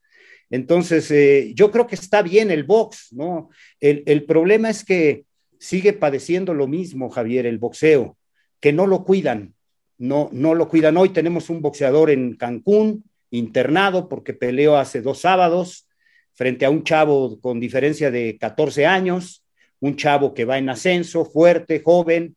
Entonces, 0.51 1.11
eh, 1.13 1.53
yo 1.55 1.71
creo 1.71 1.87
que 1.87 1.95
está 1.95 2.23
bien 2.23 2.51
el 2.51 2.65
box, 2.65 3.13
¿no? 3.13 3.49
El, 3.79 4.03
el, 4.07 4.25
problema 4.25 4.69
es 4.69 4.85
que 4.85 5.25
sigue 5.59 5.93
padeciendo 5.93 6.53
lo 6.53 6.67
mismo, 6.67 7.09
Javier, 7.11 7.47
el 7.47 7.59
boxeo, 7.59 8.19
que 8.61 8.73
no 8.73 8.87
lo 8.87 9.05
cuidan, 9.05 9.55
no, 9.99 10.29
no 10.33 10.55
lo 10.55 10.69
cuidan. 10.69 10.97
Hoy 10.97 11.11
tenemos 11.11 11.51
un 11.51 11.63
boxeador 11.63 12.11
en 12.11 12.37
Cancún, 12.37 13.05
internado 13.31 14.09
porque 14.09 14.35
peleó 14.35 14.77
hace 14.77 15.03
dos 15.03 15.21
sábados 15.21 15.89
frente 16.33 16.65
a 16.65 16.71
un 16.71 16.85
chavo 16.85 17.41
con 17.41 17.61
diferencia 17.61 18.11
de 18.11 18.39
14 18.39 18.87
años, 18.87 19.45
un 19.81 19.97
chavo 19.97 20.35
que 20.35 20.45
va 20.45 20.59
en 20.59 20.69
ascenso, 20.69 21.25
fuerte, 21.25 21.83
joven, 21.85 22.37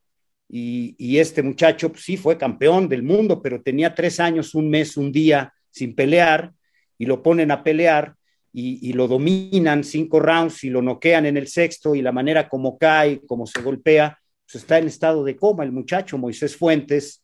y, 0.55 1.17
este 1.17 1.41
muchacho 1.41 1.89
pues, 1.89 2.03
sí 2.03 2.15
fue 2.15 2.37
campeón 2.37 2.87
del 2.87 3.01
mundo, 3.01 3.41
pero 3.41 3.63
tenía 3.63 3.95
tres 3.95 4.19
años, 4.19 4.53
un 4.53 4.69
mes, 4.69 4.97
un 4.97 5.11
día 5.11 5.51
sin 5.71 5.95
pelear 5.95 6.53
y 6.99 7.07
lo 7.07 7.23
ponen 7.23 7.49
a 7.49 7.63
pelear 7.63 8.15
y, 8.51 8.93
lo 8.93 9.07
dominan 9.07 9.83
cinco 9.83 10.19
rounds 10.19 10.63
y 10.63 10.69
lo 10.69 10.83
noquean 10.83 11.25
en 11.25 11.37
el 11.37 11.47
sexto 11.47 11.95
y 11.95 12.03
la 12.03 12.11
manera 12.11 12.49
como 12.49 12.77
cae, 12.77 13.21
como 13.25 13.47
se 13.47 13.61
golpea, 13.63 14.19
pues 14.45 14.63
está 14.63 14.77
en 14.77 14.87
estado 14.87 15.23
de 15.23 15.35
coma 15.35 15.63
el 15.63 15.71
muchacho 15.71 16.17
Moisés 16.17 16.55
Fuentes 16.55 17.23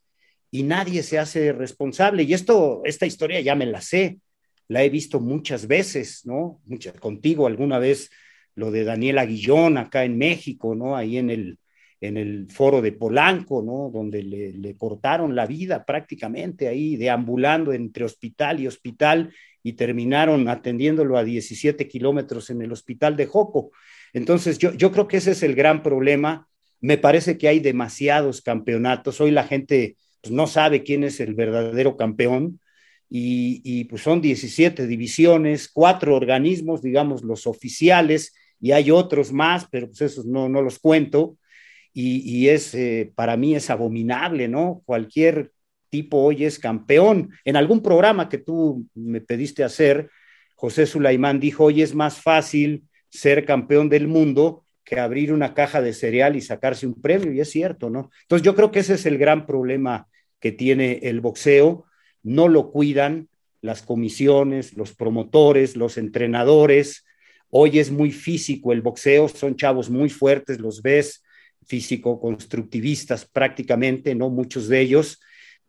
y 0.51 0.63
nadie 0.63 1.03
se 1.03 1.19
hace 1.19 1.51
responsable. 1.51 2.23
Y 2.23 2.33
esto, 2.33 2.81
esta 2.85 3.05
historia 3.05 3.39
ya 3.41 3.55
me 3.55 3.65
la 3.65 3.81
sé, 3.81 4.19
la 4.67 4.83
he 4.83 4.89
visto 4.89 5.19
muchas 5.19 5.67
veces, 5.67 6.25
¿no? 6.25 6.61
Muchas, 6.65 6.93
contigo 6.99 7.47
alguna 7.47 7.79
vez 7.79 8.09
lo 8.55 8.71
de 8.71 8.83
Daniel 8.83 9.17
Aguillón 9.17 9.77
acá 9.77 10.03
en 10.03 10.17
México, 10.17 10.75
¿no? 10.75 10.95
Ahí 10.95 11.17
en 11.17 11.29
el, 11.29 11.59
en 12.01 12.17
el 12.17 12.47
foro 12.51 12.81
de 12.81 12.91
Polanco, 12.91 13.61
¿no? 13.63 13.89
Donde 13.91 14.23
le, 14.23 14.53
le, 14.53 14.75
cortaron 14.75 15.35
la 15.35 15.45
vida 15.45 15.85
prácticamente 15.85 16.67
ahí, 16.67 16.97
deambulando 16.97 17.73
entre 17.73 18.05
hospital 18.05 18.59
y 18.59 18.67
hospital 18.67 19.33
y 19.63 19.73
terminaron 19.73 20.47
atendiéndolo 20.47 21.17
a 21.17 21.23
17 21.23 21.87
kilómetros 21.87 22.49
en 22.49 22.61
el 22.61 22.71
hospital 22.71 23.15
de 23.15 23.25
Joco. 23.25 23.71
Entonces, 24.13 24.57
yo, 24.57 24.73
yo 24.73 24.91
creo 24.91 25.07
que 25.07 25.17
ese 25.17 25.31
es 25.31 25.43
el 25.43 25.55
gran 25.55 25.83
problema. 25.83 26.47
Me 26.81 26.97
parece 26.97 27.37
que 27.37 27.47
hay 27.47 27.59
demasiados 27.59 28.41
campeonatos. 28.41 29.19
Hoy 29.21 29.31
la 29.31 29.43
gente 29.43 29.97
pues, 30.21 30.33
no 30.33 30.47
sabe 30.47 30.83
quién 30.83 31.03
es 31.03 31.19
el 31.19 31.33
verdadero 31.33 31.97
campeón. 31.97 32.59
Y, 33.11 33.85
pues 33.85 34.03
son 34.03 34.21
17 34.21 34.85
divisiones, 34.85 35.67
cuatro 35.67 36.15
organismos, 36.15 36.83
digamos, 36.83 37.23
los 37.23 37.47
oficiales, 37.47 38.35
y 38.61 38.71
hay 38.71 38.91
otros 38.91 39.33
más, 39.33 39.65
pero 39.71 39.87
pues 39.87 40.01
esos 40.01 40.27
no, 40.27 40.47
no 40.47 40.61
los 40.61 40.77
cuento 40.77 41.37
y, 41.93 42.21
y 42.29 42.49
es, 42.49 42.73
eh, 42.75 43.11
para 43.15 43.37
mí 43.37 43.55
es 43.55 43.69
abominable, 43.69 44.47
¿no? 44.47 44.81
Cualquier 44.85 45.51
tipo 45.89 46.17
hoy 46.17 46.45
es 46.45 46.59
campeón. 46.59 47.31
En 47.43 47.55
algún 47.55 47.81
programa 47.81 48.29
que 48.29 48.37
tú 48.37 48.85
me 48.93 49.21
pediste 49.21 49.63
hacer, 49.63 50.09
José 50.55 50.85
Sulaimán 50.85 51.39
dijo, 51.39 51.65
hoy 51.65 51.81
es 51.81 51.95
más 51.95 52.21
fácil 52.21 52.83
ser 53.09 53.45
campeón 53.45 53.89
del 53.89 54.07
mundo 54.07 54.65
que 54.89 54.99
abrir 54.99 55.31
una 55.31 55.53
caja 55.53 55.81
de 55.81 55.93
cereal 55.93 56.35
y 56.35 56.41
sacarse 56.41 56.87
un 56.87 56.99
premio, 56.99 57.31
y 57.31 57.39
es 57.39 57.51
cierto, 57.51 57.89
¿no? 57.89 58.09
Entonces 58.23 58.43
yo 58.43 58.55
creo 58.55 58.71
que 58.71 58.79
ese 58.79 58.95
es 58.95 59.05
el 59.05 59.19
gran 59.19 59.45
problema 59.45 60.07
que 60.39 60.51
tiene 60.51 60.99
el 61.03 61.21
boxeo, 61.21 61.85
no 62.23 62.47
lo 62.47 62.71
cuidan 62.71 63.29
las 63.61 63.83
comisiones, 63.83 64.75
los 64.75 64.95
promotores, 64.95 65.75
los 65.75 65.97
entrenadores. 65.97 67.05
Hoy 67.49 67.77
es 67.77 67.91
muy 67.91 68.11
físico 68.11 68.71
el 68.71 68.81
boxeo, 68.81 69.27
son 69.27 69.55
chavos 69.55 69.89
muy 69.89 70.09
fuertes, 70.09 70.59
los 70.59 70.81
ves 70.81 71.23
físico-constructivistas 71.67 73.25
prácticamente, 73.25 74.15
¿no? 74.15 74.29
Muchos 74.29 74.67
de 74.69 74.81
ellos, 74.81 75.19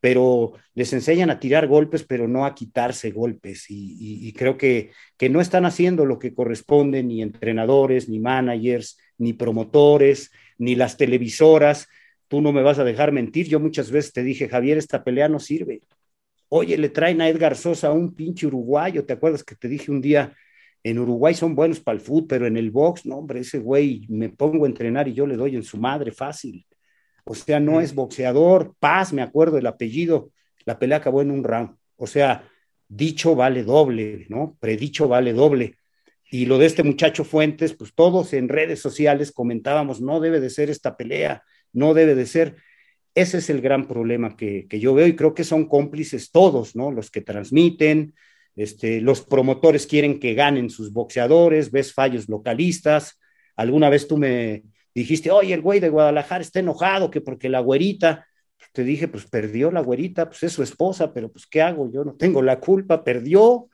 pero 0.00 0.54
les 0.74 0.92
enseñan 0.94 1.28
a 1.28 1.38
tirar 1.38 1.66
golpes, 1.66 2.04
pero 2.04 2.26
no 2.26 2.46
a 2.46 2.54
quitarse 2.54 3.10
golpes. 3.10 3.66
Y, 3.68 4.32
creo 4.32 4.56
que, 4.56 4.92
que, 5.18 5.28
no 5.28 5.42
están 5.42 5.66
haciendo 5.66 6.06
lo 6.06 6.18
que 6.18 6.32
corresponde 6.32 7.02
ni 7.02 7.20
entrenadores, 7.20 8.08
ni 8.08 8.18
managers, 8.18 8.96
ni 9.20 9.32
promotores, 9.32 10.32
ni 10.58 10.74
las 10.74 10.96
televisoras. 10.96 11.88
Tú 12.28 12.40
no 12.40 12.52
me 12.52 12.62
vas 12.62 12.78
a 12.78 12.84
dejar 12.84 13.12
mentir. 13.12 13.46
Yo 13.48 13.60
muchas 13.60 13.90
veces 13.90 14.12
te 14.12 14.22
dije, 14.22 14.48
Javier, 14.48 14.78
esta 14.78 15.04
pelea 15.04 15.28
no 15.28 15.38
sirve. 15.38 15.82
Oye, 16.48 16.76
le 16.78 16.88
traen 16.88 17.20
a 17.20 17.28
Edgar 17.28 17.56
Sosa 17.56 17.92
un 17.92 18.14
pinche 18.14 18.46
uruguayo. 18.46 19.04
¿Te 19.04 19.12
acuerdas 19.12 19.44
que 19.44 19.54
te 19.54 19.68
dije 19.68 19.90
un 19.90 20.00
día, 20.00 20.34
en 20.82 20.98
Uruguay 20.98 21.34
son 21.34 21.54
buenos 21.54 21.80
para 21.80 21.96
el 21.96 22.00
fútbol, 22.00 22.26
pero 22.26 22.46
en 22.46 22.56
el 22.56 22.70
box, 22.70 23.04
no, 23.04 23.16
hombre, 23.16 23.40
ese 23.40 23.58
güey 23.58 24.06
me 24.08 24.30
pongo 24.30 24.64
a 24.64 24.68
entrenar 24.68 25.08
y 25.08 25.14
yo 25.14 25.26
le 25.26 25.36
doy 25.36 25.56
en 25.56 25.62
su 25.62 25.76
madre 25.76 26.10
fácil. 26.10 26.66
O 27.24 27.34
sea, 27.34 27.60
no 27.60 27.80
es 27.80 27.94
boxeador. 27.94 28.74
Paz, 28.80 29.12
me 29.12 29.22
acuerdo 29.22 29.58
el 29.58 29.66
apellido. 29.66 30.32
La 30.64 30.78
pelea 30.78 30.98
acabó 30.98 31.22
en 31.22 31.30
un 31.30 31.44
round. 31.44 31.76
O 31.96 32.06
sea, 32.06 32.48
dicho 32.88 33.34
vale 33.36 33.62
doble, 33.62 34.26
¿no? 34.28 34.56
Predicho 34.58 35.06
vale 35.06 35.32
doble. 35.32 35.76
Y 36.30 36.46
lo 36.46 36.58
de 36.58 36.66
este 36.66 36.84
muchacho 36.84 37.24
Fuentes, 37.24 37.74
pues 37.74 37.92
todos 37.92 38.32
en 38.32 38.48
redes 38.48 38.80
sociales 38.80 39.32
comentábamos, 39.32 40.00
no 40.00 40.20
debe 40.20 40.38
de 40.38 40.48
ser 40.48 40.70
esta 40.70 40.96
pelea, 40.96 41.42
no 41.72 41.92
debe 41.92 42.14
de 42.14 42.26
ser. 42.26 42.56
Ese 43.14 43.38
es 43.38 43.50
el 43.50 43.60
gran 43.60 43.88
problema 43.88 44.36
que, 44.36 44.66
yo 44.70 44.94
veo 44.94 45.08
y 45.08 45.16
creo 45.16 45.34
que 45.34 45.42
son 45.42 45.66
cómplices 45.66 46.30
todos, 46.30 46.76
¿no? 46.76 46.92
Los 46.92 47.10
que 47.10 47.20
transmiten, 47.20 48.14
este, 48.54 49.00
los 49.00 49.22
promotores 49.22 49.88
quieren 49.88 50.20
que 50.20 50.34
ganen 50.34 50.70
sus 50.70 50.92
boxeadores, 50.92 51.72
ves 51.72 51.92
fallos 51.92 52.28
localistas. 52.28 53.18
Alguna 53.56 53.88
vez 53.90 54.06
tú 54.06 54.16
me 54.16 54.62
dijiste, 54.94 55.32
oye, 55.32 55.54
el 55.54 55.62
güey 55.62 55.80
de 55.80 55.88
Guadalajara 55.88 56.42
está 56.42 56.60
enojado 56.60 57.10
que 57.10 57.20
porque 57.20 57.48
la 57.48 57.60
güerita, 57.60 58.26
te 58.72 58.84
dije, 58.84 59.08
pues 59.08 59.26
perdió 59.26 59.72
la 59.72 59.80
güerita, 59.80 60.28
pues 60.28 60.44
es 60.44 60.52
su 60.52 60.62
esposa, 60.62 61.12
pero 61.12 61.32
pues 61.32 61.46
¿qué 61.46 61.62
hago? 61.62 61.90
Yo 61.90 62.04
no 62.04 62.14
tengo 62.14 62.42
la 62.42 62.60
culpa, 62.60 63.02
perdió, 63.02 63.69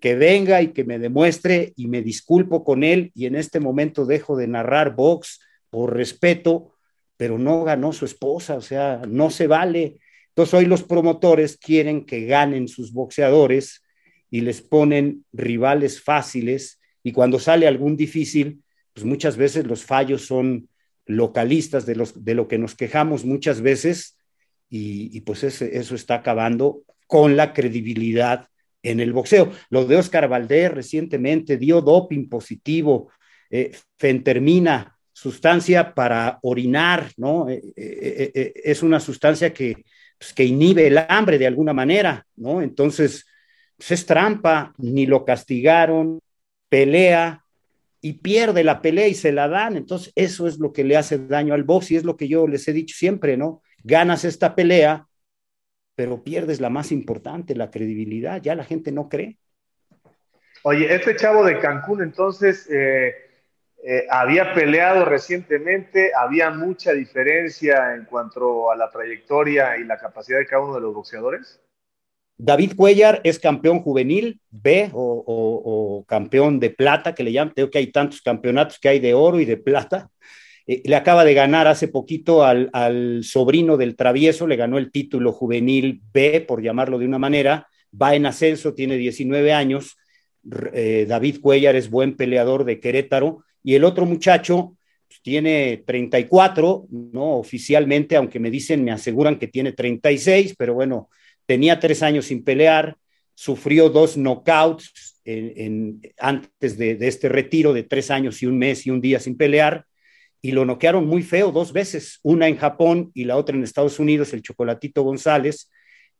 que 0.00 0.14
venga 0.14 0.62
y 0.62 0.68
que 0.68 0.84
me 0.84 0.98
demuestre 0.98 1.72
y 1.76 1.88
me 1.88 2.02
disculpo 2.02 2.64
con 2.64 2.84
él 2.84 3.12
y 3.14 3.26
en 3.26 3.34
este 3.34 3.60
momento 3.60 4.04
dejo 4.04 4.36
de 4.36 4.46
narrar 4.46 4.94
box 4.94 5.40
por 5.70 5.94
respeto 5.94 6.76
pero 7.16 7.38
no 7.38 7.64
ganó 7.64 7.92
su 7.92 8.04
esposa, 8.04 8.56
o 8.56 8.60
sea, 8.60 9.02
no 9.08 9.30
se 9.30 9.46
vale. 9.46 10.00
Entonces 10.28 10.54
hoy 10.54 10.66
los 10.66 10.82
promotores 10.82 11.56
quieren 11.56 12.04
que 12.04 12.26
ganen 12.26 12.68
sus 12.68 12.92
boxeadores 12.92 13.82
y 14.30 14.42
les 14.42 14.60
ponen 14.60 15.24
rivales 15.32 16.02
fáciles 16.02 16.80
y 17.02 17.12
cuando 17.12 17.38
sale 17.38 17.66
algún 17.66 17.96
difícil, 17.96 18.62
pues 18.92 19.06
muchas 19.06 19.36
veces 19.36 19.66
los 19.66 19.84
fallos 19.84 20.26
son 20.26 20.68
localistas 21.06 21.86
de, 21.86 21.94
los, 21.94 22.24
de 22.24 22.34
lo 22.34 22.48
que 22.48 22.58
nos 22.58 22.74
quejamos 22.74 23.24
muchas 23.24 23.60
veces 23.60 24.18
y, 24.68 25.20
pues 25.20 25.44
eso 25.44 25.94
está 25.94 26.16
acabando 26.16 26.82
con 27.06 27.36
la 27.36 27.52
credibilidad 27.52 28.48
en 28.90 29.00
el 29.00 29.12
boxeo. 29.12 29.52
Lo 29.70 29.84
de 29.84 29.96
Oscar 29.96 30.28
Valdés 30.28 30.70
recientemente 30.72 31.56
dio 31.56 31.80
doping 31.80 32.28
positivo, 32.28 33.10
eh, 33.50 33.72
fentermina, 33.98 34.96
sustancia 35.12 35.94
para 35.94 36.38
orinar, 36.42 37.10
¿no? 37.16 37.48
Eh, 37.48 37.62
eh, 37.76 38.52
es 38.64 38.82
una 38.82 39.00
sustancia 39.00 39.52
que, 39.52 39.84
pues, 40.18 40.32
que 40.32 40.44
inhibe 40.44 40.86
el 40.86 40.98
hambre 41.08 41.38
de 41.38 41.46
alguna 41.46 41.72
manera, 41.72 42.26
¿no? 42.36 42.60
Entonces, 42.62 43.26
pues, 43.76 43.92
es 43.92 44.06
trampa, 44.06 44.74
ni 44.78 45.06
lo 45.06 45.24
castigaron, 45.24 46.20
pelea 46.68 47.42
y 48.00 48.14
pierde 48.14 48.62
la 48.62 48.80
pelea 48.82 49.08
y 49.08 49.14
se 49.14 49.32
la 49.32 49.48
dan. 49.48 49.76
Entonces, 49.76 50.12
eso 50.14 50.46
es 50.46 50.58
lo 50.58 50.72
que 50.72 50.84
le 50.84 50.96
hace 50.96 51.18
daño 51.18 51.54
al 51.54 51.64
box 51.64 51.90
y 51.90 51.96
es 51.96 52.04
lo 52.04 52.16
que 52.16 52.28
yo 52.28 52.46
les 52.46 52.66
he 52.68 52.72
dicho 52.72 52.94
siempre, 52.96 53.36
¿no? 53.36 53.62
Ganas 53.82 54.24
esta 54.24 54.54
pelea, 54.54 55.06
pero 55.96 56.22
pierdes 56.22 56.60
la 56.60 56.70
más 56.70 56.92
importante, 56.92 57.56
la 57.56 57.72
credibilidad, 57.72 58.40
ya 58.40 58.54
la 58.54 58.64
gente 58.64 58.92
no 58.92 59.08
cree. 59.08 59.38
Oye, 60.62 60.94
este 60.94 61.16
chavo 61.16 61.44
de 61.44 61.58
Cancún, 61.58 62.02
entonces, 62.02 62.68
eh, 62.70 63.14
había 64.10 64.52
peleado 64.52 65.04
recientemente, 65.04 66.12
había 66.14 66.50
mucha 66.50 66.92
diferencia 66.92 67.94
en 67.94 68.04
cuanto 68.04 68.70
a 68.70 68.76
la 68.76 68.90
trayectoria 68.90 69.76
y 69.78 69.84
la 69.84 69.98
capacidad 69.98 70.38
de 70.38 70.46
cada 70.46 70.62
uno 70.62 70.74
de 70.74 70.80
los 70.80 70.94
boxeadores. 70.94 71.60
David 72.38 72.72
Cuellar 72.76 73.20
es 73.24 73.38
campeón 73.38 73.80
juvenil 73.80 74.40
B 74.50 74.90
o, 74.92 76.04
campeón 76.06 76.60
de 76.60 76.70
plata, 76.70 77.14
que 77.14 77.22
le 77.22 77.32
llaman. 77.32 77.54
Creo 77.54 77.70
que 77.70 77.78
hay 77.78 77.86
tantos 77.92 78.20
campeonatos 78.20 78.78
que 78.78 78.88
hay 78.88 79.00
de 79.00 79.14
oro 79.14 79.40
y 79.40 79.44
de 79.44 79.56
plata. 79.56 80.10
Eh, 80.66 80.82
le 80.84 80.96
acaba 80.96 81.24
de 81.24 81.34
ganar 81.34 81.66
hace 81.66 81.88
poquito 81.88 82.44
al, 82.44 83.22
sobrino 83.22 83.76
del 83.76 83.96
travieso, 83.96 84.46
le 84.46 84.56
ganó 84.56 84.78
el 84.78 84.90
título 84.90 85.32
juvenil 85.32 86.00
B, 86.12 86.40
por 86.40 86.62
llamarlo 86.62 86.98
de 86.98 87.06
una 87.06 87.18
manera. 87.18 87.68
Va 88.00 88.14
en 88.14 88.26
ascenso, 88.26 88.74
tiene 88.74 88.96
19 88.96 89.52
años. 89.52 89.96
Eh, 90.72 91.06
David 91.08 91.40
Cuellar 91.40 91.76
es 91.76 91.90
buen 91.90 92.16
peleador 92.16 92.64
de 92.64 92.80
Querétaro 92.80 93.44
y 93.62 93.74
el 93.74 93.84
otro 93.84 94.06
muchacho 94.06 94.76
pues, 95.08 95.20
tiene 95.22 95.82
34, 95.86 96.86
¿no? 96.90 97.38
Oficialmente, 97.38 98.16
aunque 98.16 98.38
me 98.38 98.50
dicen, 98.50 98.84
me 98.84 98.92
aseguran 98.92 99.38
que 99.38 99.48
tiene 99.48 99.72
36, 99.72 100.54
pero 100.56 100.74
bueno, 100.74 101.08
tenía 101.46 101.80
tres 101.80 102.02
años 102.02 102.26
sin 102.26 102.44
pelear, 102.44 102.96
sufrió 103.34 103.88
dos 103.90 104.16
knockouts 104.16 105.20
en, 105.24 106.00
antes 106.18 106.78
de, 106.78 106.96
este 107.00 107.28
retiro 107.28 107.72
de 107.72 107.82
tres 107.82 108.10
años 108.10 108.42
y 108.42 108.46
un 108.46 108.58
mes 108.58 108.86
y 108.86 108.90
un 108.90 109.00
día 109.00 109.20
sin 109.20 109.36
pelear, 109.36 109.86
y 110.46 110.52
lo 110.52 110.64
noquearon 110.64 111.08
muy 111.08 111.24
feo 111.24 111.50
dos 111.50 111.72
veces, 111.72 112.20
una 112.22 112.46
en 112.46 112.56
Japón 112.56 113.10
y 113.14 113.24
la 113.24 113.36
otra 113.36 113.56
en 113.56 113.64
Estados 113.64 113.98
Unidos, 113.98 114.32
el 114.32 114.42
Chocolatito 114.42 115.02
González, 115.02 115.72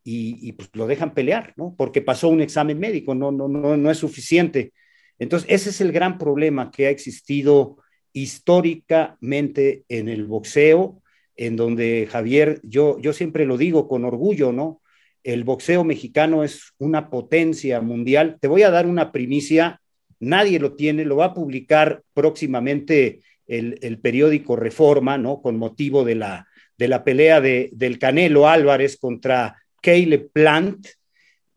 y, 0.03 0.51
pues 0.55 0.69
lo 0.73 0.89
dejan 0.89 1.15
pelear, 1.15 1.53
¿no? 1.57 1.77
Porque 1.79 2.03
pasó 2.03 2.29
un 2.29 2.41
examen 2.41 2.77
médico, 2.77 3.15
no, 3.15 3.31
no, 3.31 3.47
no, 3.47 3.77
no 3.77 3.89
es 3.89 3.99
suficiente. 3.99 4.73
Entonces, 5.21 5.49
ese 5.49 5.71
es 5.71 5.81
el 5.81 5.93
gran 5.93 6.19
problema 6.19 6.73
que 6.73 6.89
ha 6.89 6.91
existido 6.91 7.77
históricamente 8.13 9.85
en 9.89 10.09
el 10.09 10.25
boxeo, 10.25 11.01
en 11.37 11.55
donde 11.55 12.09
Javier, 12.11 12.61
yo, 12.65 12.99
yo 12.99 13.13
siempre 13.13 13.47
lo 13.47 13.57
digo 13.57 13.87
con 13.87 14.05
orgullo, 14.05 14.51
¿no? 14.51 14.83
El 15.23 15.45
boxeo 15.45 15.85
mexicano 15.85 16.43
es 16.43 16.73
una 16.79 17.11
potencia 17.11 17.81
mundial. 17.81 18.39
Te 18.41 18.49
voy 18.49 18.65
a 18.65 18.71
dar 18.71 18.89
una 18.89 19.13
primicia, 19.13 19.81
nadie 20.19 20.59
lo 20.59 20.75
tiene, 20.75 21.05
lo 21.05 21.15
va 21.15 21.27
a 21.27 21.35
publicar 21.35 22.03
próximamente 22.13 23.21
el, 23.47 23.99
periódico 23.99 24.57
Reforma, 24.57 25.19
¿no? 25.19 25.41
Con 25.41 25.57
motivo 25.57 26.05
de 26.05 26.17
la, 26.17 26.49
de 26.77 26.89
la 26.89 27.05
pelea 27.05 27.41
de, 27.41 27.71
del 27.73 27.99
Canelo 27.99 28.49
Álvarez 28.49 28.97
contra 28.97 29.63
Caleb 29.81 30.31
Plant, 30.33 30.87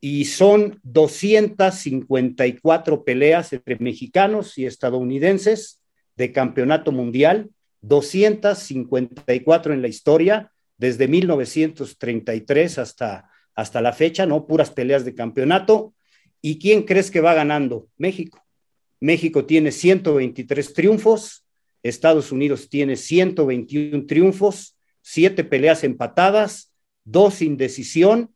y 0.01 0.25
son 0.25 0.79
254 0.83 3.03
peleas 3.03 3.53
entre 3.53 3.77
mexicanos 3.79 4.55
y 4.57 4.65
estadounidenses 4.65 5.79
de 6.15 6.31
campeonato 6.31 6.91
mundial, 6.91 7.49
254 7.81 9.73
en 9.73 9.81
la 9.81 9.87
historia, 9.87 10.51
desde 10.77 11.07
1933 11.07 12.77
hasta, 12.77 13.31
hasta 13.55 13.81
la 13.81 13.93
fecha, 13.93 14.25
¿no? 14.25 14.47
Puras 14.47 14.71
peleas 14.71 15.03
de 15.03 15.15
campeonato. 15.15 15.93
¿Y 16.41 16.59
quién 16.59 16.83
crees 16.83 17.11
que 17.11 17.19
va 17.19 17.33
ganando? 17.33 17.89
México. 17.97 18.41
México 19.01 19.45
tiene 19.45 19.71
123 19.71 20.73
triunfos, 20.73 21.45
Estados 21.83 22.31
Unidos 22.31 22.69
tiene 22.69 22.95
121 22.95 24.05
triunfos, 24.05 24.77
siete 25.01 25.43
peleas 25.43 25.83
empatadas, 25.83 26.73
dos 27.03 27.35
sin 27.35 27.57
decisión 27.57 28.33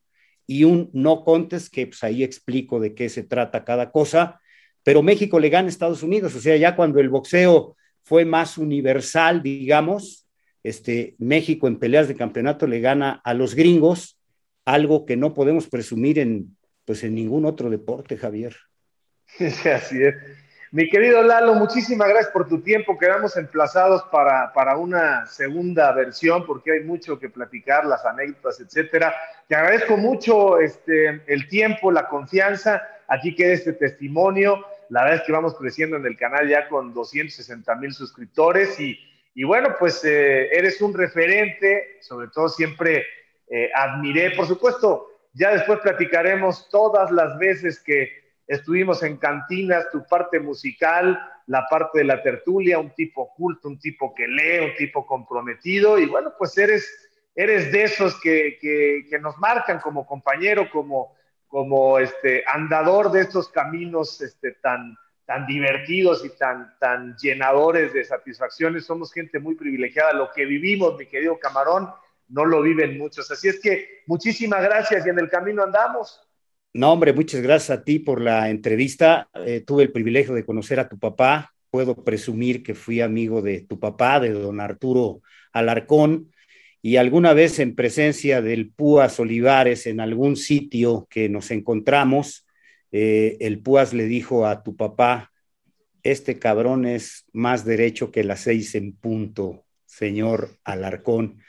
y 0.47 0.63
un 0.63 0.89
no 0.93 1.23
contest, 1.23 1.73
que 1.73 1.87
pues 1.87 2.03
ahí 2.03 2.23
explico 2.23 2.79
de 2.79 2.93
qué 2.93 3.09
se 3.09 3.23
trata 3.23 3.63
cada 3.63 3.91
cosa, 3.91 4.39
pero 4.83 5.01
México 5.01 5.39
le 5.39 5.49
gana 5.49 5.67
a 5.67 5.69
Estados 5.69 6.03
Unidos, 6.03 6.35
o 6.35 6.39
sea, 6.39 6.57
ya 6.57 6.75
cuando 6.75 6.99
el 6.99 7.09
boxeo 7.09 7.77
fue 8.03 8.25
más 8.25 8.57
universal, 8.57 9.41
digamos, 9.41 10.27
este, 10.63 11.15
México 11.19 11.67
en 11.67 11.77
peleas 11.77 12.07
de 12.07 12.15
campeonato 12.15 12.67
le 12.67 12.79
gana 12.79 13.21
a 13.23 13.33
los 13.33 13.55
gringos, 13.55 14.19
algo 14.65 15.05
que 15.05 15.17
no 15.17 15.33
podemos 15.33 15.67
presumir 15.67 16.19
en, 16.19 16.57
pues, 16.85 17.03
en 17.03 17.15
ningún 17.15 17.45
otro 17.45 17.69
deporte, 17.69 18.17
Javier. 18.17 18.55
así 19.39 20.03
es. 20.03 20.15
Mi 20.73 20.89
querido 20.89 21.21
Lalo, 21.21 21.53
muchísimas 21.53 22.09
gracias 22.09 22.33
por 22.33 22.47
tu 22.47 22.59
tiempo. 22.61 22.97
Quedamos 22.97 23.37
emplazados 23.37 24.01
para, 24.11 24.51
para, 24.53 24.75
una 24.75 25.27
segunda 25.27 25.91
versión 25.91 26.47
porque 26.47 26.71
hay 26.71 26.79
mucho 26.79 27.19
que 27.19 27.29
platicar, 27.29 27.85
las 27.85 28.03
anécdotas, 28.03 28.59
etcétera. 28.59 29.13
Te 29.47 29.55
agradezco 29.55 29.97
mucho 29.97 30.57
este, 30.59 31.21
el 31.27 31.47
tiempo, 31.47 31.91
la 31.91 32.09
confianza. 32.09 32.81
Aquí 33.07 33.35
queda 33.35 33.53
este 33.53 33.73
testimonio 33.73 34.65
La 34.89 35.03
verdad 35.03 35.19
es 35.19 35.25
que 35.27 35.31
vamos 35.31 35.55
creciendo 35.55 35.97
en 35.97 36.07
el 36.07 36.17
canal 36.17 36.49
ya 36.49 36.67
con 36.67 36.91
260 36.91 37.75
mil 37.75 37.93
suscriptores 37.93 38.79
y, 38.79 38.97
y, 39.35 39.43
bueno, 39.43 39.75
pues 39.77 40.03
eh, 40.03 40.47
eres 40.57 40.81
un 40.81 40.95
referente, 40.95 41.99
sobre 42.01 42.29
todo 42.29 42.49
siempre 42.49 43.05
eh, 43.47 43.69
admiré, 43.75 44.31
por 44.31 44.47
supuesto, 44.47 45.07
ya 45.33 45.51
después 45.51 45.81
platicaremos 45.81 46.67
todas 46.69 47.11
las 47.11 47.37
veces 47.37 47.79
que 47.79 48.22
estuvimos 48.47 49.03
en 49.03 49.17
cantinas, 49.17 49.89
tu 49.91 50.03
parte 50.05 50.39
musical, 50.39 51.19
la 51.47 51.67
parte 51.69 51.99
de 51.99 52.05
la 52.05 52.21
tertulia, 52.21 52.79
un 52.79 52.91
tipo 52.91 53.33
culto, 53.33 53.67
un 53.67 53.79
tipo 53.79 54.13
que 54.13 54.27
lee, 54.27 54.65
un 54.65 54.75
tipo 54.75 55.05
comprometido 55.05 55.97
y 55.99 56.05
bueno, 56.05 56.33
pues 56.37 56.57
eres, 56.57 57.09
eres 57.35 57.71
de 57.71 57.83
esos 57.83 58.19
que, 58.21 58.57
que, 58.59 59.19
nos 59.19 59.37
marcan 59.37 59.79
como 59.79 60.05
compañero, 60.05 60.69
como, 60.69 61.15
como 61.47 61.99
este, 61.99 62.43
andador 62.47 63.11
de 63.11 63.21
estos 63.21 63.49
caminos 63.49 64.21
este, 64.21 64.51
tan, 64.53 64.97
tan 65.25 65.45
divertidos 65.45 66.25
y 66.25 66.29
tan, 66.37 66.77
tan 66.79 67.15
llenadores 67.17 67.93
de 67.93 68.03
satisfacciones. 68.03 68.85
Somos 68.85 69.13
gente 69.13 69.39
muy 69.39 69.55
privilegiada. 69.55 70.13
Lo 70.13 70.31
que 70.31 70.45
vivimos, 70.45 70.97
mi 70.97 71.05
querido 71.05 71.39
Camarón, 71.39 71.89
no 72.29 72.45
lo 72.45 72.61
viven 72.61 72.97
muchos. 72.97 73.29
Así 73.31 73.47
es 73.47 73.59
que 73.59 74.03
muchísimas 74.07 74.63
gracias 74.63 75.05
y 75.05 75.09
en 75.09 75.19
el 75.19 75.29
camino 75.29 75.63
andamos. 75.63 76.21
No, 76.75 76.91
hombre, 76.91 77.13
muchas 77.13 77.41
gracias 77.41 77.77
a 77.77 77.83
ti 77.83 77.99
por 77.99 78.19
la 78.19 78.49
entrevista. 78.49 79.29
Eh, 79.45 79.61
tuve 79.61 79.83
el 79.83 79.91
privilegio 79.91 80.33
de 80.33 80.43
conocer 80.43 80.79
a 80.79 80.89
tu 80.89 80.97
papá. 80.97 81.53
Puedo 81.69 82.03
presumir 82.03 82.63
que 82.63 82.73
fui 82.73 82.99
amigo 82.99 83.43
de 83.43 83.61
tu 83.61 83.79
papá, 83.79 84.19
de 84.19 84.31
don 84.31 84.59
Arturo 84.59 85.21
Alarcón, 85.51 86.31
y 86.81 86.97
alguna 86.97 87.33
vez 87.33 87.59
en 87.59 87.75
presencia 87.75 88.41
del 88.41 88.71
Púas 88.71 89.19
Olivares 89.19 89.85
en 89.85 89.99
algún 89.99 90.35
sitio 90.35 91.07
que 91.09 91.29
nos 91.29 91.51
encontramos, 91.51 92.45
eh, 92.91 93.37
el 93.39 93.59
Púas 93.59 93.93
le 93.93 94.05
dijo 94.05 94.45
a 94.47 94.63
tu 94.63 94.75
papá, 94.75 95.31
este 96.01 96.39
cabrón 96.39 96.85
es 96.85 97.25
más 97.31 97.65
derecho 97.65 98.11
que 98.11 98.23
las 98.23 98.41
seis 98.41 98.75
en 98.75 98.93
punto, 98.93 99.63
señor 99.85 100.57
Alarcón. 100.63 101.39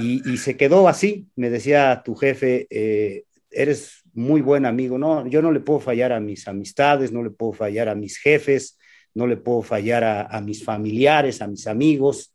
Y, 0.00 0.36
se 0.38 0.56
quedó 0.56 0.88
así, 0.88 1.28
me 1.34 1.50
decía 1.50 2.02
tu 2.04 2.14
jefe, 2.14 2.66
eh, 2.70 3.24
eres 3.50 3.97
muy 4.18 4.40
buen 4.40 4.66
amigo, 4.66 4.98
no, 4.98 5.26
yo 5.28 5.40
no 5.40 5.52
le 5.52 5.60
puedo 5.60 5.80
fallar 5.80 6.12
a 6.12 6.20
mis 6.20 6.48
amistades, 6.48 7.12
no 7.12 7.22
le 7.22 7.30
puedo 7.30 7.52
fallar 7.52 7.88
a 7.88 7.94
mis 7.94 8.18
jefes, 8.18 8.76
no 9.14 9.26
le 9.26 9.36
puedo 9.36 9.62
fallar 9.62 10.04
a, 10.04 10.40
mis 10.40 10.64
familiares, 10.64 11.40
a 11.40 11.46
mis 11.46 11.66
amigos, 11.66 12.34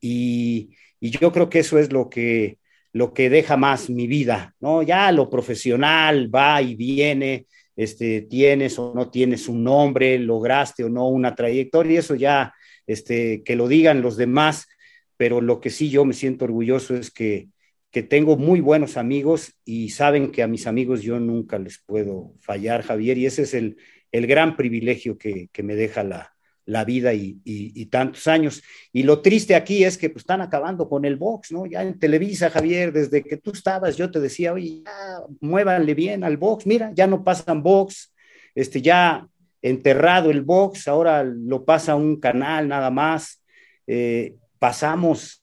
y, 0.00 0.70
yo 1.00 1.32
creo 1.32 1.48
que 1.48 1.60
eso 1.60 1.78
es 1.78 1.90
lo 1.90 2.08
que, 2.08 2.58
lo 2.92 3.12
que 3.12 3.28
deja 3.28 3.56
más 3.56 3.90
mi 3.90 4.06
vida, 4.06 4.54
¿no? 4.60 4.82
Ya 4.82 5.10
lo 5.10 5.28
profesional 5.28 6.32
va 6.32 6.62
y 6.62 6.76
viene, 6.76 7.46
este, 7.74 8.20
tienes 8.22 8.78
o 8.78 8.92
no 8.94 9.10
tienes 9.10 9.48
un 9.48 9.64
nombre, 9.64 10.18
lograste 10.18 10.84
o 10.84 10.88
no 10.88 11.08
una 11.08 11.34
trayectoria, 11.34 11.98
eso 11.98 12.14
ya, 12.14 12.54
este, 12.86 13.42
que 13.42 13.56
lo 13.56 13.66
digan 13.66 14.00
los 14.00 14.16
demás, 14.16 14.68
pero 15.16 15.40
lo 15.40 15.60
que 15.60 15.70
sí 15.70 15.90
yo 15.90 16.04
me 16.04 16.14
siento 16.14 16.44
orgulloso 16.44 16.94
es 16.94 17.10
que, 17.10 17.48
que 17.92 18.02
tengo 18.02 18.36
muy 18.38 18.60
buenos 18.60 18.96
amigos 18.96 19.52
y 19.64 19.90
saben 19.90 20.32
que 20.32 20.42
a 20.42 20.48
mis 20.48 20.66
amigos 20.66 21.02
yo 21.02 21.20
nunca 21.20 21.58
les 21.58 21.78
puedo 21.78 22.34
fallar, 22.40 22.82
Javier, 22.82 23.18
y 23.18 23.26
ese 23.26 23.42
es 23.42 23.52
el, 23.52 23.76
el 24.10 24.26
gran 24.26 24.56
privilegio 24.56 25.18
que, 25.18 25.50
que, 25.52 25.62
me 25.62 25.74
deja 25.74 26.02
la, 26.02 26.34
la 26.64 26.86
vida 26.86 27.12
y, 27.12 27.42
y, 27.44 27.86
tantos 27.86 28.26
años. 28.28 28.62
Y 28.94 29.02
lo 29.02 29.20
triste 29.20 29.54
aquí 29.54 29.84
es 29.84 29.98
que 29.98 30.08
pues, 30.08 30.22
están 30.22 30.40
acabando 30.40 30.88
con 30.88 31.04
el 31.04 31.16
box, 31.16 31.52
¿no? 31.52 31.66
Ya 31.66 31.82
en 31.82 31.98
Televisa, 31.98 32.48
Javier, 32.48 32.94
desde 32.94 33.22
que 33.22 33.36
tú 33.36 33.50
estabas, 33.50 33.94
yo 33.98 34.10
te 34.10 34.20
decía, 34.20 34.54
oye, 34.54 34.82
ya, 34.84 35.20
muévanle 35.40 35.92
bien 35.92 36.24
al 36.24 36.38
box, 36.38 36.66
mira, 36.66 36.92
ya 36.94 37.06
no 37.06 37.22
pasan 37.22 37.62
box, 37.62 38.14
este, 38.54 38.80
ya 38.80 39.28
enterrado 39.60 40.30
el 40.30 40.40
box, 40.40 40.88
ahora 40.88 41.22
lo 41.24 41.66
pasa 41.66 41.94
un 41.94 42.18
canal 42.18 42.68
nada 42.68 42.90
más. 42.90 43.42
Eh, 43.86 44.36
pasamos 44.58 45.41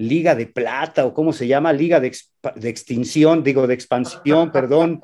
Liga 0.00 0.34
de 0.34 0.46
Plata 0.46 1.04
o 1.04 1.12
cómo 1.12 1.32
se 1.34 1.46
llama, 1.46 1.74
Liga 1.74 2.00
de, 2.00 2.10
Extinción, 2.62 3.44
digo, 3.44 3.66
de 3.66 3.74
Expansión, 3.74 4.50
perdón. 4.50 5.00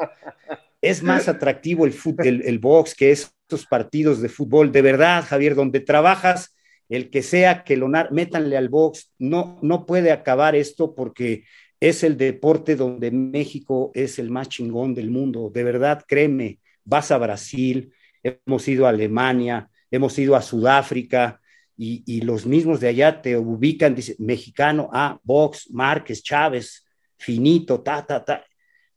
Es 0.80 1.02
más 1.02 1.28
atractivo 1.28 1.84
el, 1.84 1.94
el, 2.24 2.42
el 2.42 2.58
box 2.58 2.94
que 2.94 3.10
estos 3.10 3.66
partidos 3.66 4.22
de 4.22 4.30
fútbol. 4.30 4.72
De 4.72 4.80
verdad, 4.80 5.22
Javier, 5.26 5.54
donde 5.54 5.80
trabajas, 5.80 6.56
el 6.88 7.10
que 7.10 7.22
sea 7.22 7.62
que 7.62 7.76
lo 7.76 7.88
métanle 8.10 8.56
al 8.56 8.70
box, 8.70 9.12
no, 9.18 9.58
no 9.60 9.84
puede 9.84 10.12
acabar 10.12 10.56
esto 10.56 10.94
porque 10.94 11.44
es 11.78 12.02
el 12.02 12.16
deporte 12.16 12.74
donde 12.74 13.10
México 13.10 13.90
es 13.92 14.18
el 14.18 14.30
más 14.30 14.48
chingón 14.48 14.94
del 14.94 15.10
mundo. 15.10 15.50
De 15.52 15.62
verdad, 15.62 16.04
créeme, 16.08 16.60
vas 16.84 17.10
a 17.10 17.18
Brasil, 17.18 17.92
hemos 18.22 18.66
ido 18.66 18.86
a 18.86 18.90
Alemania, 18.90 19.68
hemos 19.90 20.18
ido 20.18 20.36
a 20.36 20.42
Sudáfrica, 20.42 21.40
y, 21.78 22.22
los 22.22 22.46
mismos 22.46 22.80
de 22.80 22.88
allá 22.88 23.20
te 23.20 23.36
ubican, 23.36 23.94
dice, 23.94 24.16
mexicano, 24.18 24.88
ah, 24.92 25.18
Vox, 25.22 25.70
Márquez, 25.70 26.22
Chávez, 26.22 26.86
finito, 27.18 27.80
ta, 27.80 28.04
ta, 28.06 28.24
ta. 28.24 28.44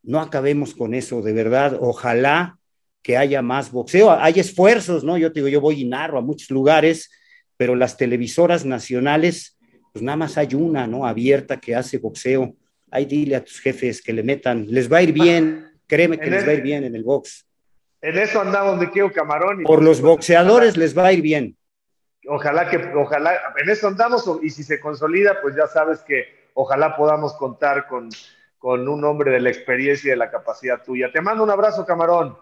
No 0.01 0.21
acabemos 0.21 0.73
con 0.73 0.93
eso, 0.93 1.21
de 1.21 1.33
verdad. 1.33 1.77
Ojalá 1.79 2.57
que 3.01 3.17
haya 3.17 3.41
más 3.41 3.71
boxeo. 3.71 4.11
Hay 4.11 4.39
esfuerzos, 4.39 5.03
¿no? 5.03 5.17
Yo 5.17 5.31
te 5.31 5.39
digo, 5.39 5.49
yo 5.49 5.61
voy 5.61 5.81
y 5.81 5.85
narro 5.85 6.17
a 6.17 6.21
muchos 6.21 6.49
lugares, 6.51 7.11
pero 7.57 7.75
las 7.75 7.97
televisoras 7.97 8.65
nacionales, 8.65 9.57
pues 9.91 10.01
nada 10.01 10.15
más 10.15 10.37
hay 10.37 10.55
una, 10.55 10.87
¿no? 10.87 11.05
Abierta 11.05 11.59
que 11.59 11.75
hace 11.75 11.97
boxeo. 11.97 12.55
Ahí 12.91 13.05
dile 13.05 13.35
a 13.35 13.43
tus 13.43 13.59
jefes 13.59 14.01
que 14.01 14.13
le 14.13 14.23
metan, 14.23 14.67
les 14.69 14.91
va 14.91 14.97
a 14.97 15.03
ir 15.03 15.11
bien, 15.11 15.67
créeme 15.85 16.17
que 16.17 16.29
les 16.29 16.47
va 16.47 16.51
a 16.51 16.53
ir 16.53 16.61
bien 16.61 16.85
en 16.85 16.95
el 16.95 17.03
box. 17.03 17.45
En 18.01 18.17
eso 18.17 18.39
andamos 18.39 18.79
de 18.79 18.89
Keo 18.89 19.11
Camarón. 19.11 19.63
Por 19.63 19.83
los 19.83 19.99
boxeadores 19.99 20.77
les 20.77 20.97
va 20.97 21.07
a 21.07 21.13
ir 21.13 21.21
bien 21.21 21.58
ojalá 22.27 22.69
que, 22.69 22.77
ojalá, 22.95 23.33
en 23.57 23.69
eso 23.69 23.87
andamos 23.87 24.29
y 24.41 24.49
si 24.49 24.63
se 24.63 24.79
consolida, 24.79 25.41
pues 25.41 25.55
ya 25.55 25.67
sabes 25.67 26.01
que 26.01 26.49
ojalá 26.53 26.95
podamos 26.95 27.33
contar 27.35 27.87
con, 27.87 28.09
con 28.57 28.87
un 28.87 29.03
hombre 29.05 29.31
de 29.31 29.39
la 29.39 29.49
experiencia 29.49 30.09
y 30.09 30.11
de 30.11 30.17
la 30.17 30.29
capacidad 30.29 30.83
tuya. 30.83 31.11
Te 31.11 31.21
mando 31.21 31.43
un 31.43 31.49
abrazo, 31.49 31.85
camarón. 31.85 32.37